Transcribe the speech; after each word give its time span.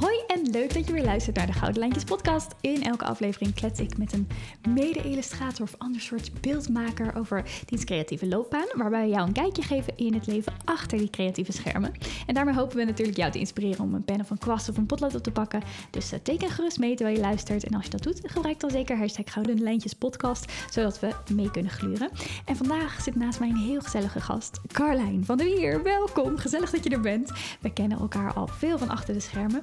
Hoi 0.00 0.16
en 0.28 0.33
leuk 0.50 0.74
dat 0.74 0.86
je 0.86 0.92
weer 0.92 1.04
luistert 1.04 1.36
naar 1.36 1.46
de 1.46 1.52
Gouden 1.52 1.78
Lijntjes 1.78 2.04
podcast. 2.04 2.54
In 2.60 2.82
elke 2.82 3.04
aflevering 3.04 3.54
klets 3.54 3.80
ik 3.80 3.98
met 3.98 4.12
een 4.12 4.28
mede-illustrator 4.68 5.62
of 5.62 5.74
ander 5.78 6.00
soort 6.00 6.40
beeldmaker 6.40 7.14
over 7.16 7.44
diens 7.64 7.84
creatieve 7.84 8.26
loopbaan, 8.26 8.66
waarbij 8.74 9.04
we 9.04 9.10
jou 9.10 9.26
een 9.26 9.32
kijkje 9.32 9.62
geven 9.62 9.96
in 9.96 10.14
het 10.14 10.26
leven 10.26 10.52
achter 10.64 10.98
die 10.98 11.10
creatieve 11.10 11.52
schermen. 11.52 11.92
En 12.26 12.34
daarmee 12.34 12.54
hopen 12.54 12.76
we 12.76 12.84
natuurlijk 12.84 13.16
jou 13.16 13.30
te 13.30 13.38
inspireren 13.38 13.84
om 13.84 13.94
een 13.94 14.04
pen 14.04 14.20
of 14.20 14.30
een 14.30 14.38
kwast 14.38 14.68
of 14.68 14.76
een 14.76 14.86
potlood 14.86 15.14
op 15.14 15.22
te 15.22 15.30
pakken. 15.30 15.62
Dus 15.90 16.12
uh, 16.12 16.18
teken 16.22 16.50
gerust 16.50 16.78
mee 16.78 16.94
terwijl 16.94 17.16
je 17.16 17.22
luistert. 17.22 17.64
En 17.64 17.74
als 17.74 17.84
je 17.84 17.90
dat 17.90 18.02
doet, 18.02 18.20
gebruik 18.22 18.60
dan 18.60 18.70
zeker 18.70 18.96
hashtag 18.96 19.32
Gouden 19.32 19.62
Lijntjes 19.62 19.92
podcast, 19.92 20.52
zodat 20.70 21.00
we 21.00 21.14
mee 21.34 21.50
kunnen 21.50 21.72
gluren. 21.72 22.10
En 22.44 22.56
vandaag 22.56 23.02
zit 23.02 23.14
naast 23.14 23.40
mij 23.40 23.48
een 23.48 23.56
heel 23.56 23.80
gezellige 23.80 24.20
gast, 24.20 24.60
Carlijn 24.72 25.24
van 25.24 25.36
der 25.36 25.46
Wier. 25.46 25.82
Welkom, 25.82 26.36
gezellig 26.36 26.70
dat 26.70 26.84
je 26.84 26.90
er 26.90 27.00
bent. 27.00 27.32
We 27.60 27.72
kennen 27.72 27.98
elkaar 27.98 28.32
al 28.32 28.46
veel 28.46 28.78
van 28.78 28.88
achter 28.88 29.14
de 29.14 29.20
schermen. 29.20 29.62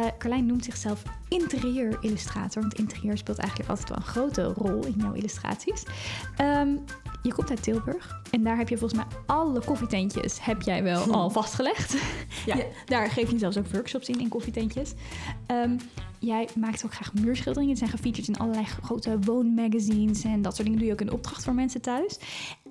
Uh, 0.00 0.06
Carlijn 0.18 0.46
noemt 0.46 0.64
zichzelf 0.64 1.02
interieur-illustrator, 1.28 2.62
want 2.62 2.74
interieur 2.74 3.18
speelt 3.18 3.38
eigenlijk 3.38 3.70
altijd 3.70 3.88
wel 3.88 3.98
een 3.98 4.04
grote 4.04 4.42
rol 4.42 4.84
in 4.84 4.94
jouw 4.98 5.12
illustraties. 5.12 5.82
Um, 6.40 6.84
je 7.22 7.34
komt 7.34 7.50
uit 7.50 7.62
Tilburg 7.62 8.20
en 8.30 8.42
daar 8.42 8.56
heb 8.56 8.68
je 8.68 8.78
volgens 8.78 9.00
mij 9.00 9.18
alle 9.26 9.60
koffietentjes 9.60 10.44
heb 10.44 10.62
jij 10.62 10.82
wel 10.82 11.12
al 11.12 11.30
vastgelegd. 11.30 11.96
Ja. 12.46 12.56
ja. 12.56 12.64
Daar 12.84 13.10
geef 13.10 13.30
je 13.30 13.38
zelfs 13.38 13.56
ook 13.56 13.66
workshops 13.66 14.08
in, 14.08 14.20
in 14.20 14.28
koffietentjes. 14.28 14.92
Um, 15.50 15.76
jij 16.18 16.48
maakt 16.54 16.84
ook 16.84 16.94
graag 16.94 17.14
muurschilderingen. 17.14 17.74
Die 17.74 17.86
zijn 17.86 17.90
gefeatured 17.90 18.28
in 18.28 18.38
allerlei 18.38 18.64
grote 18.64 19.18
woonmagazines 19.18 20.24
en 20.24 20.42
dat 20.42 20.54
soort 20.54 20.64
dingen 20.64 20.78
doe 20.78 20.88
je 20.88 20.92
ook 20.92 21.00
in 21.00 21.12
opdracht 21.12 21.44
voor 21.44 21.54
mensen 21.54 21.80
thuis. 21.80 22.18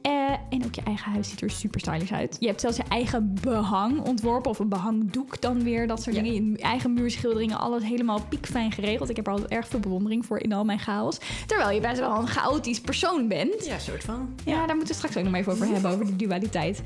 Uh, 0.04 0.32
en 0.50 0.66
ook 0.66 0.76
je 0.76 0.82
eigen 0.82 1.12
huis 1.12 1.30
ziet 1.30 1.42
er 1.42 1.50
super 1.50 1.80
stylish 1.80 2.12
uit. 2.12 2.38
Je 2.40 2.48
hebt 2.48 2.62
zelfs 2.62 2.78
je 2.78 2.84
eigen 2.90 3.36
behang 3.42 4.02
ontworpen 4.02 4.52
of 4.52 4.60
een 4.60 4.70
behangdoek 4.70 5.42
dan 5.42 5.64
weer. 5.64 5.88
Dat 5.88 6.04
soort 6.04 6.16
ja. 6.16 6.22
dingen. 6.22 6.52
Je 6.52 6.58
eigen 6.58 6.94
muurschilderingen, 6.94 7.60
alles 7.60 7.84
helemaal 7.84 8.22
piekfijn 8.30 8.72
geregeld. 8.72 9.10
Ik 9.10 9.16
heb 9.16 9.28
er 9.28 9.32
altijd 9.32 9.52
erg 9.52 9.68
veel 9.68 9.80
bewondering 9.80 10.26
voor 10.26 10.40
in 10.40 10.54
al 10.54 10.64
mijn 10.64 10.80
chaos. 10.80 11.18
Terwijl 11.46 11.70
je 11.72 11.82
best 11.82 12.00
wel 12.00 12.20
een 12.20 12.28
chaotisch 12.28 12.82
persoon 12.82 13.28
bent. 13.28 13.66
Ja, 13.66 13.80
soort 13.80 14.04
van. 14.04 14.36
Ja, 14.46 14.66
daar 14.66 14.76
moeten 14.76 14.88
we 14.88 14.94
straks 14.94 15.18
ook 15.18 15.24
nog 15.24 15.36
even 15.36 15.52
over 15.52 15.68
hebben, 15.68 15.92
over 15.92 16.06
de 16.06 16.16
dualiteit. 16.16 16.82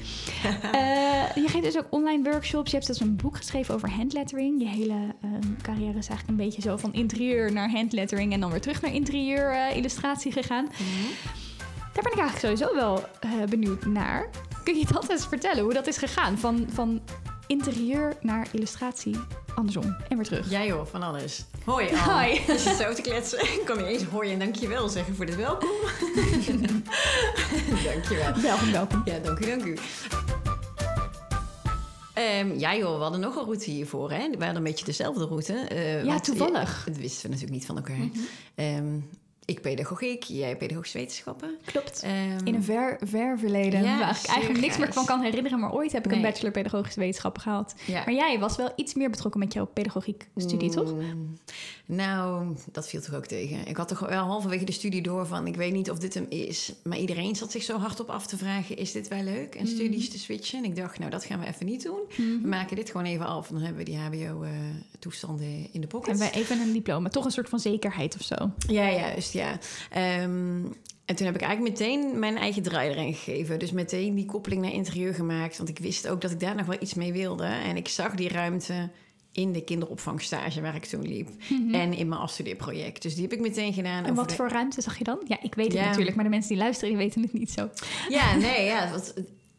uh, 0.46 1.36
je 1.44 1.48
geeft 1.48 1.64
dus 1.64 1.78
ook 1.78 1.88
online 1.90 2.30
workshops. 2.30 2.72
Je 2.72 2.76
hebt 2.76 2.86
zelfs 2.86 3.02
een 3.02 3.16
boek 3.16 3.38
geschreven 3.38 3.76
over 3.76 3.92
handlettering. 3.92 4.62
Je 4.62 4.68
hele 4.68 4.94
um, 5.24 5.58
carrière 5.62 5.98
is 5.98 6.08
eigenlijk 6.08 6.28
een 6.28 6.46
beetje 6.46 6.62
zo 6.62 6.78
van 6.78 6.94
interieur 6.94 7.52
naar 7.52 7.72
handlettering... 7.72 8.34
en 8.34 8.40
dan 8.40 8.52
weer 8.52 8.62
terug 8.62 8.82
naar 8.82 8.94
interieur 8.94 9.52
uh, 9.52 9.76
illustratie 9.78 10.32
gegaan. 10.32 10.64
Mm 10.64 10.70
-hmm. 10.72 11.41
Daar 11.94 12.04
ben 12.04 12.12
ik 12.12 12.20
eigenlijk 12.20 12.60
sowieso 12.60 12.76
wel 12.76 13.04
uh, 13.26 13.44
benieuwd 13.50 13.86
naar. 13.86 14.30
Kun 14.64 14.78
je 14.78 14.86
dat 14.92 15.10
eens 15.10 15.28
vertellen, 15.28 15.64
hoe 15.64 15.74
dat 15.74 15.88
is 15.88 15.98
gegaan? 15.98 16.38
Van, 16.38 16.68
van 16.74 17.02
interieur 17.48 18.14
naar 18.22 18.48
illustratie, 18.52 19.16
andersom 19.56 19.96
en 20.10 20.18
weer 20.18 20.26
terug. 20.26 20.50
Ja 20.50 20.66
joh, 20.66 20.86
van 20.86 21.04
alles. 21.04 21.46
Hoi 21.66 21.90
Al. 21.96 21.98
Hoi. 21.98 22.42
Je 22.48 22.58
zit 22.58 22.76
zo 22.76 22.94
te 22.94 23.02
kletsen. 23.02 23.40
Ik 23.60 23.62
kan 23.66 23.78
je 23.78 23.86
eens 23.86 24.04
hoi 24.04 24.32
en 24.32 24.40
dankjewel 24.40 24.90
zeggen 24.90 25.16
voor 25.16 25.26
dit 25.26 25.36
welkom. 25.36 25.70
dankjewel. 27.86 28.34
Welkom, 28.42 28.72
welkom. 28.72 29.02
Ja, 29.06 29.20
dank 29.20 29.40
u, 29.40 29.46
dank 29.46 29.64
u. 29.64 29.78
Um, 32.40 32.60
ja 32.60 32.76
joh, 32.76 32.96
we 32.96 33.02
hadden 33.02 33.20
nog 33.20 33.36
een 33.36 33.44
route 33.44 33.70
hiervoor. 33.70 34.12
Hè? 34.12 34.30
We 34.30 34.38
hadden 34.38 34.56
een 34.56 34.64
beetje 34.64 34.86
dezelfde 34.86 35.26
route. 35.26 35.68
Uh, 35.72 36.04
ja, 36.04 36.20
toevallig. 36.20 36.86
Je, 36.86 36.92
dat 36.92 37.00
wisten 37.00 37.24
we 37.24 37.28
natuurlijk 37.28 37.54
niet 37.54 37.66
van 37.66 37.76
elkaar. 37.76 37.96
Mm 37.96 38.12
-hmm. 38.56 38.66
um, 38.66 39.10
ik 39.46 39.62
pedagogiek, 39.62 40.24
jij 40.24 40.58
pedagogische 40.58 40.98
wetenschappen. 40.98 41.58
Klopt. 41.66 42.04
Um, 42.04 42.46
in 42.48 42.56
een 42.56 42.64
ver, 42.64 43.00
ver 43.04 43.40
verleden. 43.40 43.84
Ja, 43.84 44.00
waar 44.00 44.20
ik 44.24 44.30
eigenlijk 44.30 44.60
niks 44.60 44.78
meer 44.78 44.94
van 44.94 45.06
kan 45.06 45.22
herinneren. 45.22 45.60
Maar 45.60 45.74
ooit 45.74 45.92
heb 45.92 46.06
ik 46.06 46.12
nee. 46.12 46.20
een 46.20 46.26
bachelor 46.26 46.52
pedagogische 46.52 47.00
wetenschappen 47.00 47.42
gehaald. 47.42 47.74
Ja. 47.86 48.04
Maar 48.06 48.14
jij 48.14 48.40
was 48.40 48.56
wel 48.56 48.72
iets 48.76 48.94
meer 48.94 49.10
betrokken 49.10 49.40
met 49.40 49.54
jouw 49.54 49.66
pedagogiek 49.66 50.28
studie, 50.36 50.68
mm, 50.68 50.76
toch? 50.76 50.94
Nou, 51.86 52.56
dat 52.72 52.88
viel 52.88 53.02
toch 53.02 53.16
ook 53.16 53.26
tegen. 53.26 53.68
Ik 53.68 53.78
had 53.78 53.88
toch 53.88 54.00
wel 54.00 54.24
halverwege 54.24 54.66
de 54.66 54.72
studie 54.72 55.02
door 55.02 55.26
van... 55.26 55.48
ik 55.48 55.56
weet 55.56 55.74
niet 55.74 55.92
of 55.92 56.00
dit 56.00 56.14
hem 56.14 56.26
is. 56.30 56.74
Maar 56.84 56.98
iedereen 56.98 57.36
zat 57.36 57.52
zich 57.52 57.64
zo 57.64 57.78
hard 57.78 58.00
op 58.00 58.10
af 58.10 58.28
te 58.28 58.38
vragen... 58.38 58.78
is 58.78 58.92
dit 58.92 59.08
wel 59.08 59.24
leuk? 59.24 59.56
En 59.56 59.68
studies 59.68 60.06
mm. 60.06 60.12
te 60.12 60.20
switchen. 60.20 60.60
En 60.64 60.66
ik 60.66 60.76
dacht, 60.76 61.00
nou, 61.00 61.12
dat 61.12 61.26
gaan 61.26 61.40
we 61.40 61.48
even 61.48 61.66
niet 61.66 61.84
doen. 61.84 62.00
Mm. 62.18 62.42
We 62.42 62.48
maken 62.48 62.76
dit 62.76 62.90
gewoon 62.90 63.06
even 63.06 63.26
af. 63.26 63.48
En 63.48 63.54
dan 63.54 63.64
hebben 63.64 63.86
we 63.86 63.92
die 63.92 64.00
hbo-toestanden 64.00 65.48
uh, 65.48 65.68
in 65.72 65.82
de 65.82 65.88
pocket. 65.88 66.14
En 66.14 66.18
wij 66.18 66.32
even 66.32 66.60
een 66.60 66.74
diploma. 66.74 67.10
Toch 67.10 67.26
een 67.26 67.32
soort 67.32 67.50
van 67.50 67.60
zekerheid 67.60 68.16
of 68.16 68.22
zo. 68.22 68.36
Ja, 68.68 68.88
ja. 69.32 69.60
Um, 70.22 70.74
en 71.06 71.18
toen 71.18 71.26
heb 71.26 71.36
ik 71.36 71.42
eigenlijk 71.42 71.80
meteen 71.80 72.20
mijn 72.20 72.38
eigen 72.38 72.62
draai 72.62 72.90
erin 72.90 73.14
gegeven. 73.14 73.60
Dus 73.60 73.72
meteen 73.72 74.16
die 74.16 74.26
koppeling 74.26 74.62
naar 74.62 74.72
interieur 74.72 75.14
gemaakt. 75.14 75.58
Want 75.58 75.70
ik 75.70 75.80
wist 75.80 76.08
ook 76.08 76.22
dat 76.22 76.32
ik 76.32 76.40
daar 76.40 76.56
nog 76.56 76.66
wel 76.66 76.78
iets 76.80 76.94
mee 76.94 77.14
wilde. 77.14 77.46
En 77.46 77.78
ik 77.78 77.88
zag 77.88 78.16
die 78.16 78.30
ruimte 78.30 78.90
in 79.32 79.52
de 79.52 79.64
kinderopvangstage 79.64 80.62
waar 80.62 80.76
ik 80.76 80.86
toen 80.86 81.08
liep. 81.08 81.28
Mm 81.28 81.58
-hmm. 81.58 81.74
En 81.74 81.94
in 81.94 82.08
mijn 82.08 82.22
afstudeerproject. 82.22 83.02
Dus 83.02 83.14
die 83.14 83.24
heb 83.24 83.34
ik 83.34 83.40
meteen 83.40 83.74
gedaan. 83.74 84.06
En 84.06 84.16
wat 84.16 84.30
de... 84.30 84.36
voor 84.36 84.50
ruimte 84.50 84.82
zag 84.82 84.98
je 84.98 85.04
dan? 85.04 85.22
Ja, 85.28 85.38
ik 85.42 85.56
weet 85.56 85.66
het 85.66 85.76
ja. 85.76 85.86
natuurlijk. 85.86 86.16
Maar 86.16 86.26
de 86.26 86.30
mensen 86.30 86.50
die 86.50 86.64
luisteren, 86.64 86.90
die 86.90 87.04
weten 87.04 87.22
het 87.22 87.34
niet 87.34 87.52
zo. 87.52 87.70
Ja, 88.10 88.36
nee, 88.36 88.66
ja. 88.66 88.92
Wat, 88.92 89.14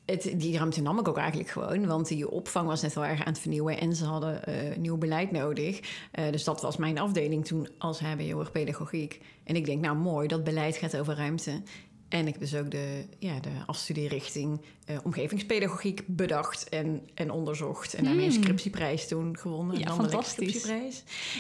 het, 0.05 0.33
die 0.37 0.57
ruimte 0.57 0.83
nam 0.83 0.99
ik 0.99 1.09
ook 1.09 1.19
eigenlijk 1.19 1.49
gewoon, 1.49 1.87
want 1.87 2.09
die 2.09 2.31
opvang 2.31 2.67
was 2.67 2.83
net 2.83 2.95
wel 2.95 3.05
erg 3.05 3.21
aan 3.21 3.33
het 3.33 3.39
vernieuwen 3.39 3.81
en 3.81 3.97
ze 3.97 4.05
hadden 4.05 4.41
uh, 4.49 4.77
nieuw 4.77 4.97
beleid 4.97 5.31
nodig. 5.31 5.81
Uh, 6.19 6.31
dus 6.31 6.45
dat 6.45 6.63
was 6.63 6.77
mijn 6.77 6.99
afdeling 6.99 7.47
toen 7.47 7.69
als 7.79 8.01
HBO 8.01 8.47
pedagogiek. 8.53 9.21
En 9.45 9.57
ik 9.57 9.65
denk, 9.65 9.81
nou 9.81 9.97
mooi, 9.97 10.29
dat 10.29 10.45
beleid 10.45 10.77
gaat 10.77 10.97
over 10.97 11.15
ruimte. 11.15 11.63
En 12.09 12.27
ik 12.27 12.33
heb 12.33 12.41
dus 12.41 12.55
ook 12.55 12.71
de, 12.71 13.05
ja, 13.19 13.41
de 13.41 13.51
afstudeerrichting 13.67 14.61
uh, 14.91 14.97
omgevingspedagogiek 15.05 16.03
bedacht 16.07 16.69
en, 16.69 17.03
en 17.15 17.31
onderzocht. 17.31 17.95
En 17.95 18.05
daarmee 18.05 18.27
een 18.27 18.33
scriptieprijs 18.33 19.09
toen 19.09 19.39
gewonnen. 19.39 19.79
Ja, 19.79 19.95
fantastisch. 19.95 20.65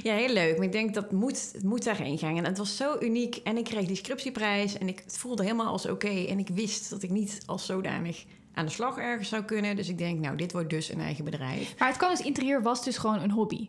Ja, 0.02 0.14
heel 0.14 0.32
leuk. 0.32 0.56
Maar 0.56 0.66
ik 0.66 0.72
denk 0.72 0.94
dat 0.94 1.12
moet, 1.12 1.50
het 1.52 1.62
moet 1.62 1.84
daarheen 1.84 2.18
gaan. 2.18 2.36
En 2.36 2.44
het 2.44 2.58
was 2.58 2.76
zo 2.76 2.96
uniek. 3.00 3.36
En 3.36 3.56
ik 3.56 3.64
kreeg 3.64 3.86
die 3.86 3.96
scriptieprijs 3.96 4.78
en 4.78 4.88
ik 4.88 5.00
het 5.04 5.18
voelde 5.18 5.42
helemaal 5.42 5.66
als 5.66 5.84
oké. 5.84 6.06
Okay. 6.06 6.26
En 6.26 6.38
ik 6.38 6.48
wist 6.48 6.90
dat 6.90 7.02
ik 7.02 7.10
niet 7.10 7.42
als 7.46 7.66
zodanig 7.66 8.24
aan 8.54 8.64
de 8.64 8.70
slag 8.70 8.96
ergens 8.96 9.28
zou 9.28 9.42
kunnen. 9.42 9.76
Dus 9.76 9.88
ik 9.88 9.98
denk, 9.98 10.20
nou, 10.20 10.36
dit 10.36 10.52
wordt 10.52 10.70
dus 10.70 10.92
een 10.92 11.00
eigen 11.00 11.24
bedrijf. 11.24 11.74
Maar 11.78 11.88
het 11.88 11.96
kan 11.96 12.10
dus 12.10 12.20
interieur 12.20 12.62
was 12.62 12.84
dus 12.84 12.98
gewoon 12.98 13.20
een 13.20 13.30
hobby. 13.30 13.68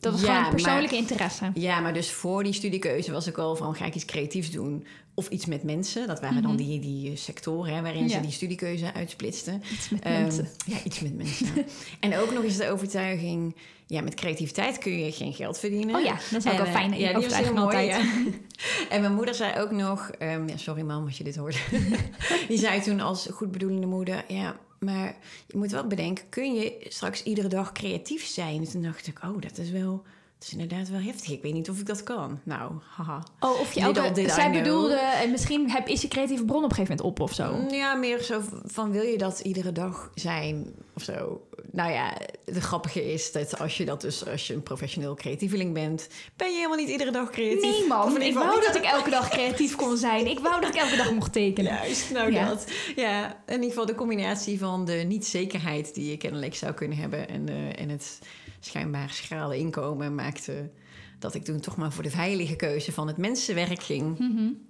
Dat 0.00 0.12
was 0.12 0.20
ja, 0.20 0.26
gewoon 0.26 0.44
een 0.44 0.50
persoonlijke 0.50 0.94
maar, 0.94 1.02
interesse. 1.02 1.50
Ja, 1.54 1.80
maar 1.80 1.94
dus 1.94 2.10
voor 2.10 2.44
die 2.44 2.52
studiekeuze 2.52 3.12
was 3.12 3.26
ik 3.26 3.38
al 3.38 3.56
van... 3.56 3.74
ga 3.74 3.84
ik 3.84 3.94
iets 3.94 4.04
creatiefs 4.04 4.50
doen 4.50 4.86
of 5.16 5.28
iets 5.28 5.46
met 5.46 5.62
mensen. 5.62 6.06
Dat 6.06 6.20
waren 6.20 6.36
mm 6.36 6.44
-hmm. 6.44 6.56
dan 6.56 6.66
die, 6.66 6.80
die 6.80 7.16
sectoren 7.16 7.74
hè, 7.74 7.82
waarin 7.82 8.08
ja. 8.08 8.08
ze 8.08 8.20
die 8.20 8.30
studiekeuze 8.30 8.94
uitsplitsten. 8.94 9.62
Iets 9.72 9.88
met 9.88 10.06
um, 10.06 10.12
mensen. 10.12 10.48
Ja, 10.66 10.76
iets 10.84 11.00
met 11.00 11.16
mensen. 11.16 11.46
en 12.00 12.16
ook 12.16 12.32
nog 12.32 12.44
eens 12.44 12.56
de 12.56 12.70
overtuiging... 12.70 13.56
ja, 13.86 14.00
met 14.00 14.14
creativiteit 14.14 14.78
kun 14.78 14.98
je 14.98 15.12
geen 15.12 15.32
geld 15.32 15.58
verdienen. 15.58 15.94
Oh 15.94 16.02
ja, 16.02 16.18
dat 16.30 16.44
is 16.44 16.52
ook 16.52 16.56
wel 16.56 16.66
fijn. 16.66 16.98
Ja, 16.98 17.12
die 17.12 17.28
was 17.28 17.38
heel 17.38 17.54
mooi. 17.54 17.78
Ja. 17.78 18.00
en 18.94 19.00
mijn 19.00 19.14
moeder 19.14 19.34
zei 19.34 19.60
ook 19.60 19.70
nog... 19.70 20.10
Um, 20.18 20.48
ja, 20.48 20.56
sorry 20.56 20.82
mam 20.82 21.04
als 21.04 21.18
je 21.18 21.24
dit 21.24 21.36
hoort. 21.36 21.58
die 22.48 22.58
zei 22.58 22.80
toen 22.80 23.00
als 23.00 23.28
goedbedoelende 23.32 23.86
moeder... 23.86 24.24
ja, 24.28 24.56
maar 24.78 25.16
je 25.46 25.58
moet 25.58 25.70
wel 25.70 25.86
bedenken, 25.86 26.28
kun 26.28 26.54
je 26.54 26.86
straks 26.88 27.22
iedere 27.22 27.48
dag 27.48 27.72
creatief 27.72 28.26
zijn? 28.26 28.60
En 28.60 28.70
toen 28.70 28.82
dacht 28.82 29.06
ik, 29.06 29.18
oh, 29.24 29.40
dat 29.40 29.58
is 29.58 29.70
wel... 29.70 30.02
Dat 30.38 30.46
is 30.48 30.52
inderdaad 30.52 30.88
wel 30.88 31.00
heftig. 31.00 31.30
Ik 31.30 31.42
weet 31.42 31.52
niet 31.52 31.70
of 31.70 31.78
ik 31.78 31.86
dat 31.86 32.02
kan. 32.02 32.40
Nou, 32.42 32.72
haha. 32.96 33.22
Oh, 33.40 33.60
of 33.60 33.72
je 33.72 33.86
ook... 33.86 34.30
Zij 34.30 34.50
bedoelde, 34.50 34.96
en 34.96 35.30
misschien 35.30 35.70
heb, 35.70 35.88
is 35.88 36.02
je 36.02 36.08
creatieve 36.08 36.44
bron 36.44 36.64
op 36.64 36.70
een 36.70 36.76
gegeven 36.76 36.96
moment 36.96 37.20
op 37.20 37.20
of 37.20 37.34
zo? 37.34 37.66
Ja, 37.70 37.94
meer 37.94 38.22
zo 38.22 38.42
van, 38.64 38.90
wil 38.90 39.02
je 39.02 39.18
dat 39.18 39.40
iedere 39.40 39.72
dag 39.72 40.10
zijn 40.14 40.74
of 40.96 41.02
zo? 41.02 41.46
Nou 41.70 41.92
ja, 41.92 42.16
het 42.44 42.58
grappige 42.58 43.12
is 43.12 43.32
dat 43.32 43.58
als 43.58 43.76
je 43.76 43.84
dat 43.84 44.00
dus... 44.00 44.26
Als 44.26 44.46
je 44.46 44.54
een 44.54 44.62
professioneel 44.62 45.14
creatieveling 45.14 45.74
bent... 45.74 46.08
ben 46.36 46.48
je 46.48 46.54
helemaal 46.54 46.76
niet 46.76 46.88
iedere 46.88 47.10
dag 47.10 47.30
creatief. 47.30 47.78
Nee, 47.78 47.86
man. 47.86 48.22
Ik 48.22 48.34
wou 48.34 48.60
dat 48.66 48.76
ik 48.76 48.82
elke 48.82 49.10
dag 49.10 49.28
creatief 49.28 49.76
kon 49.76 49.96
zijn. 49.96 50.26
Ik 50.26 50.38
wou 50.38 50.60
dat 50.60 50.74
ik 50.74 50.80
elke 50.80 50.96
dag 50.96 51.12
mocht 51.12 51.32
tekenen. 51.32 51.72
Juist, 51.72 52.10
nou 52.10 52.32
ja. 52.32 52.48
dat. 52.48 52.72
Ja, 52.96 53.42
in 53.46 53.54
ieder 53.54 53.68
geval 53.68 53.86
de 53.86 53.94
combinatie 53.94 54.58
van 54.58 54.84
de 54.84 54.92
niet-zekerheid... 54.92 55.94
die 55.94 56.10
je 56.10 56.16
kennelijk 56.16 56.54
zou 56.54 56.72
kunnen 56.72 56.98
hebben... 56.98 57.28
en, 57.28 57.50
uh, 57.50 57.80
en 57.80 57.88
het 57.88 58.18
schijnbaar 58.60 59.10
schrale 59.10 59.56
inkomen 59.56 60.14
maakte 60.14 60.70
dat 61.18 61.34
ik 61.34 61.44
toen 61.44 61.60
toch 61.60 61.76
maar 61.76 61.92
voor 61.92 62.02
de 62.02 62.10
veilige 62.10 62.56
keuze 62.56 62.92
van 62.92 63.06
het 63.06 63.16
mensenwerk 63.16 63.82
ging. 63.82 64.18
Mm 64.18 64.36
-hmm. 64.36 64.66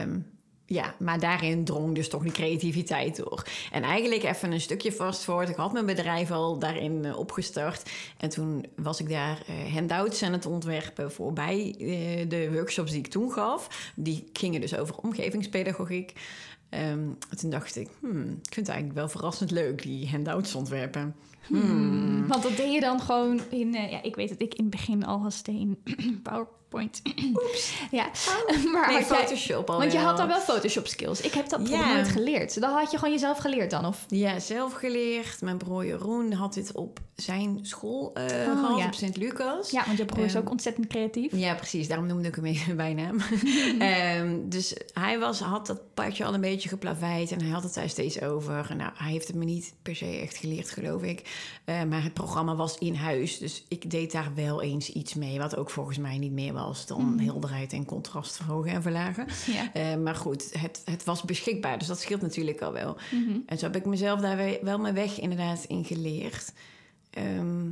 um, 0.00 0.26
ja, 0.70 0.94
maar 0.98 1.20
daarin 1.20 1.64
drong 1.64 1.94
dus 1.94 2.08
toch 2.08 2.22
die 2.22 2.32
creativiteit 2.32 3.16
door. 3.16 3.46
En 3.72 3.82
eigenlijk 3.82 4.22
even 4.22 4.52
een 4.52 4.60
stukje 4.60 4.92
vast 4.92 5.24
voor. 5.24 5.42
Ik 5.42 5.56
had 5.56 5.72
mijn 5.72 5.86
bedrijf 5.86 6.30
al 6.30 6.58
daarin 6.58 7.04
uh, 7.04 7.18
opgestart. 7.18 7.90
En 8.16 8.28
toen 8.28 8.66
was 8.76 9.00
ik 9.00 9.08
daar 9.08 9.42
uh, 9.48 9.74
handouts 9.74 10.22
aan 10.22 10.32
het 10.32 10.46
ontwerpen 10.46 11.12
voorbij 11.12 11.74
uh, 11.78 12.28
de 12.28 12.52
workshops 12.52 12.90
die 12.90 13.00
ik 13.00 13.06
toen 13.06 13.32
gaf. 13.32 13.90
Die 13.96 14.28
gingen 14.32 14.60
dus 14.60 14.76
over 14.76 14.96
omgevingspedagogiek. 14.96 16.12
Um, 16.70 17.18
toen 17.36 17.50
dacht 17.50 17.76
ik, 17.76 17.88
hmm, 18.00 18.22
ik 18.22 18.54
vind 18.54 18.66
het 18.66 18.68
eigenlijk 18.68 18.98
wel 18.98 19.08
verrassend 19.08 19.50
leuk, 19.50 19.82
die 19.82 20.08
handouts 20.08 20.54
ontwerpen. 20.54 21.14
Hmm. 21.46 22.26
Want 22.26 22.42
dat 22.42 22.56
deed 22.56 22.72
je 22.72 22.80
dan 22.80 23.00
gewoon 23.00 23.40
in... 23.50 23.74
Uh, 23.74 23.90
ja, 23.90 24.02
ik 24.02 24.16
weet 24.16 24.28
dat 24.28 24.40
ik 24.40 24.54
in 24.54 24.64
het 24.64 24.70
begin 24.70 25.04
al 25.04 25.24
als 25.24 25.42
in 25.42 25.78
PowerPoint. 26.68 27.02
ja. 27.90 28.10
Maar 28.72 28.86
Nee, 28.88 28.96
had 28.98 29.08
jij- 29.08 29.18
Photoshop 29.18 29.70
al 29.70 29.78
want 29.78 29.92
je 29.92 29.98
had 29.98 30.16
dan 30.16 30.28
wel 30.28 30.40
Photoshop 30.40 30.86
skills. 30.86 31.20
Ik 31.20 31.32
heb 31.32 31.48
dat 31.48 31.60
nooit 31.68 32.08
geleerd. 32.08 32.60
Dan 32.60 32.70
had 32.72 32.90
je 32.90 32.98
gewoon 32.98 33.12
jezelf 33.14 33.38
geleerd 33.38 33.70
dan? 33.70 33.86
Of? 33.86 34.04
Ja, 34.08 34.38
zelf 34.38 34.72
geleerd. 34.72 35.40
Mijn 35.40 35.56
broer 35.56 35.86
Jeroen 35.86 36.32
had 36.32 36.54
dit 36.54 36.72
op 36.72 37.00
zijn 37.14 37.58
school 37.62 38.00
Oh, 38.14 38.24
gehad, 38.26 38.78
ja. 38.78 38.86
op 38.86 38.94
Sint 38.94 39.16
Lucas. 39.16 39.70
Ja, 39.70 39.82
want 39.86 39.98
je 39.98 40.04
broer 40.04 40.24
is 40.24 40.34
Ehm, 40.34 40.42
ook 40.42 40.50
ontzettend 40.50 40.86
creatief. 40.86 41.32
Ja, 41.36 41.54
precies. 41.54 41.88
Daarom 41.88 42.06
noemde 42.06 42.28
ik 42.28 42.34
hem 42.34 42.44
even 42.44 42.76
bijnaam. 42.76 43.16
Ehm, 43.78 44.36
dus 44.48 44.74
hij 44.92 45.18
was, 45.18 45.40
had 45.40 45.66
dat 45.66 45.80
padje 45.94 46.24
al 46.24 46.34
een 46.34 46.40
beetje 46.40 46.68
geplaveid 46.68 47.30
en 47.32 47.40
hij 47.42 47.50
had 47.50 47.62
het 47.62 47.74
daar 47.74 47.88
steeds 47.88 48.22
over. 48.22 48.76
Nou, 48.76 48.90
hij 48.94 49.10
heeft 49.12 49.26
het 49.26 49.36
me 49.36 49.44
niet 49.44 49.74
per 49.82 49.96
se 49.96 50.06
echt 50.18 50.36
geleerd, 50.36 50.70
geloof 50.70 51.02
ik. 51.02 51.22
Eh, 51.64 51.82
maar 51.82 52.02
het 52.02 52.14
programma 52.14 52.56
was 52.56 52.78
in 52.78 52.94
huis, 52.94 53.38
dus 53.38 53.64
ik 53.68 53.90
deed 53.90 54.12
daar 54.12 54.30
wel 54.34 54.62
eens 54.62 54.92
iets 54.92 55.14
mee. 55.14 55.38
Wat 55.38 55.56
ook 55.56 55.70
volgens 55.70 55.98
mij 55.98 56.18
niet 56.18 56.32
meer 56.32 56.52
was 56.52 56.57
dan 56.86 57.18
helderheid 57.20 57.72
en 57.72 57.84
contrast 57.84 58.36
verhogen 58.36 58.70
en 58.72 58.82
verlagen. 58.82 59.26
Ja. 59.46 59.72
Eh, 59.72 59.96
maar 59.96 60.14
goed, 60.14 60.60
het, 60.60 60.82
het 60.84 61.04
was 61.04 61.22
beschikbaar, 61.22 61.78
dus 61.78 61.86
dat 61.86 62.00
scheelt 62.00 62.20
natuurlijk 62.22 62.60
al 62.60 62.72
wel. 62.72 62.96
Mhm. 63.10 63.38
En 63.46 63.58
zo 63.58 63.64
heb 63.64 63.76
ik 63.76 63.84
mezelf 63.86 64.20
daar 64.20 64.36
we- 64.36 64.58
wel 64.62 64.78
mijn 64.78 64.94
weg 64.94 65.20
inderdaad 65.20 65.64
in 65.64 65.84
geleerd. 65.84 66.52
Ehm, 67.10 67.66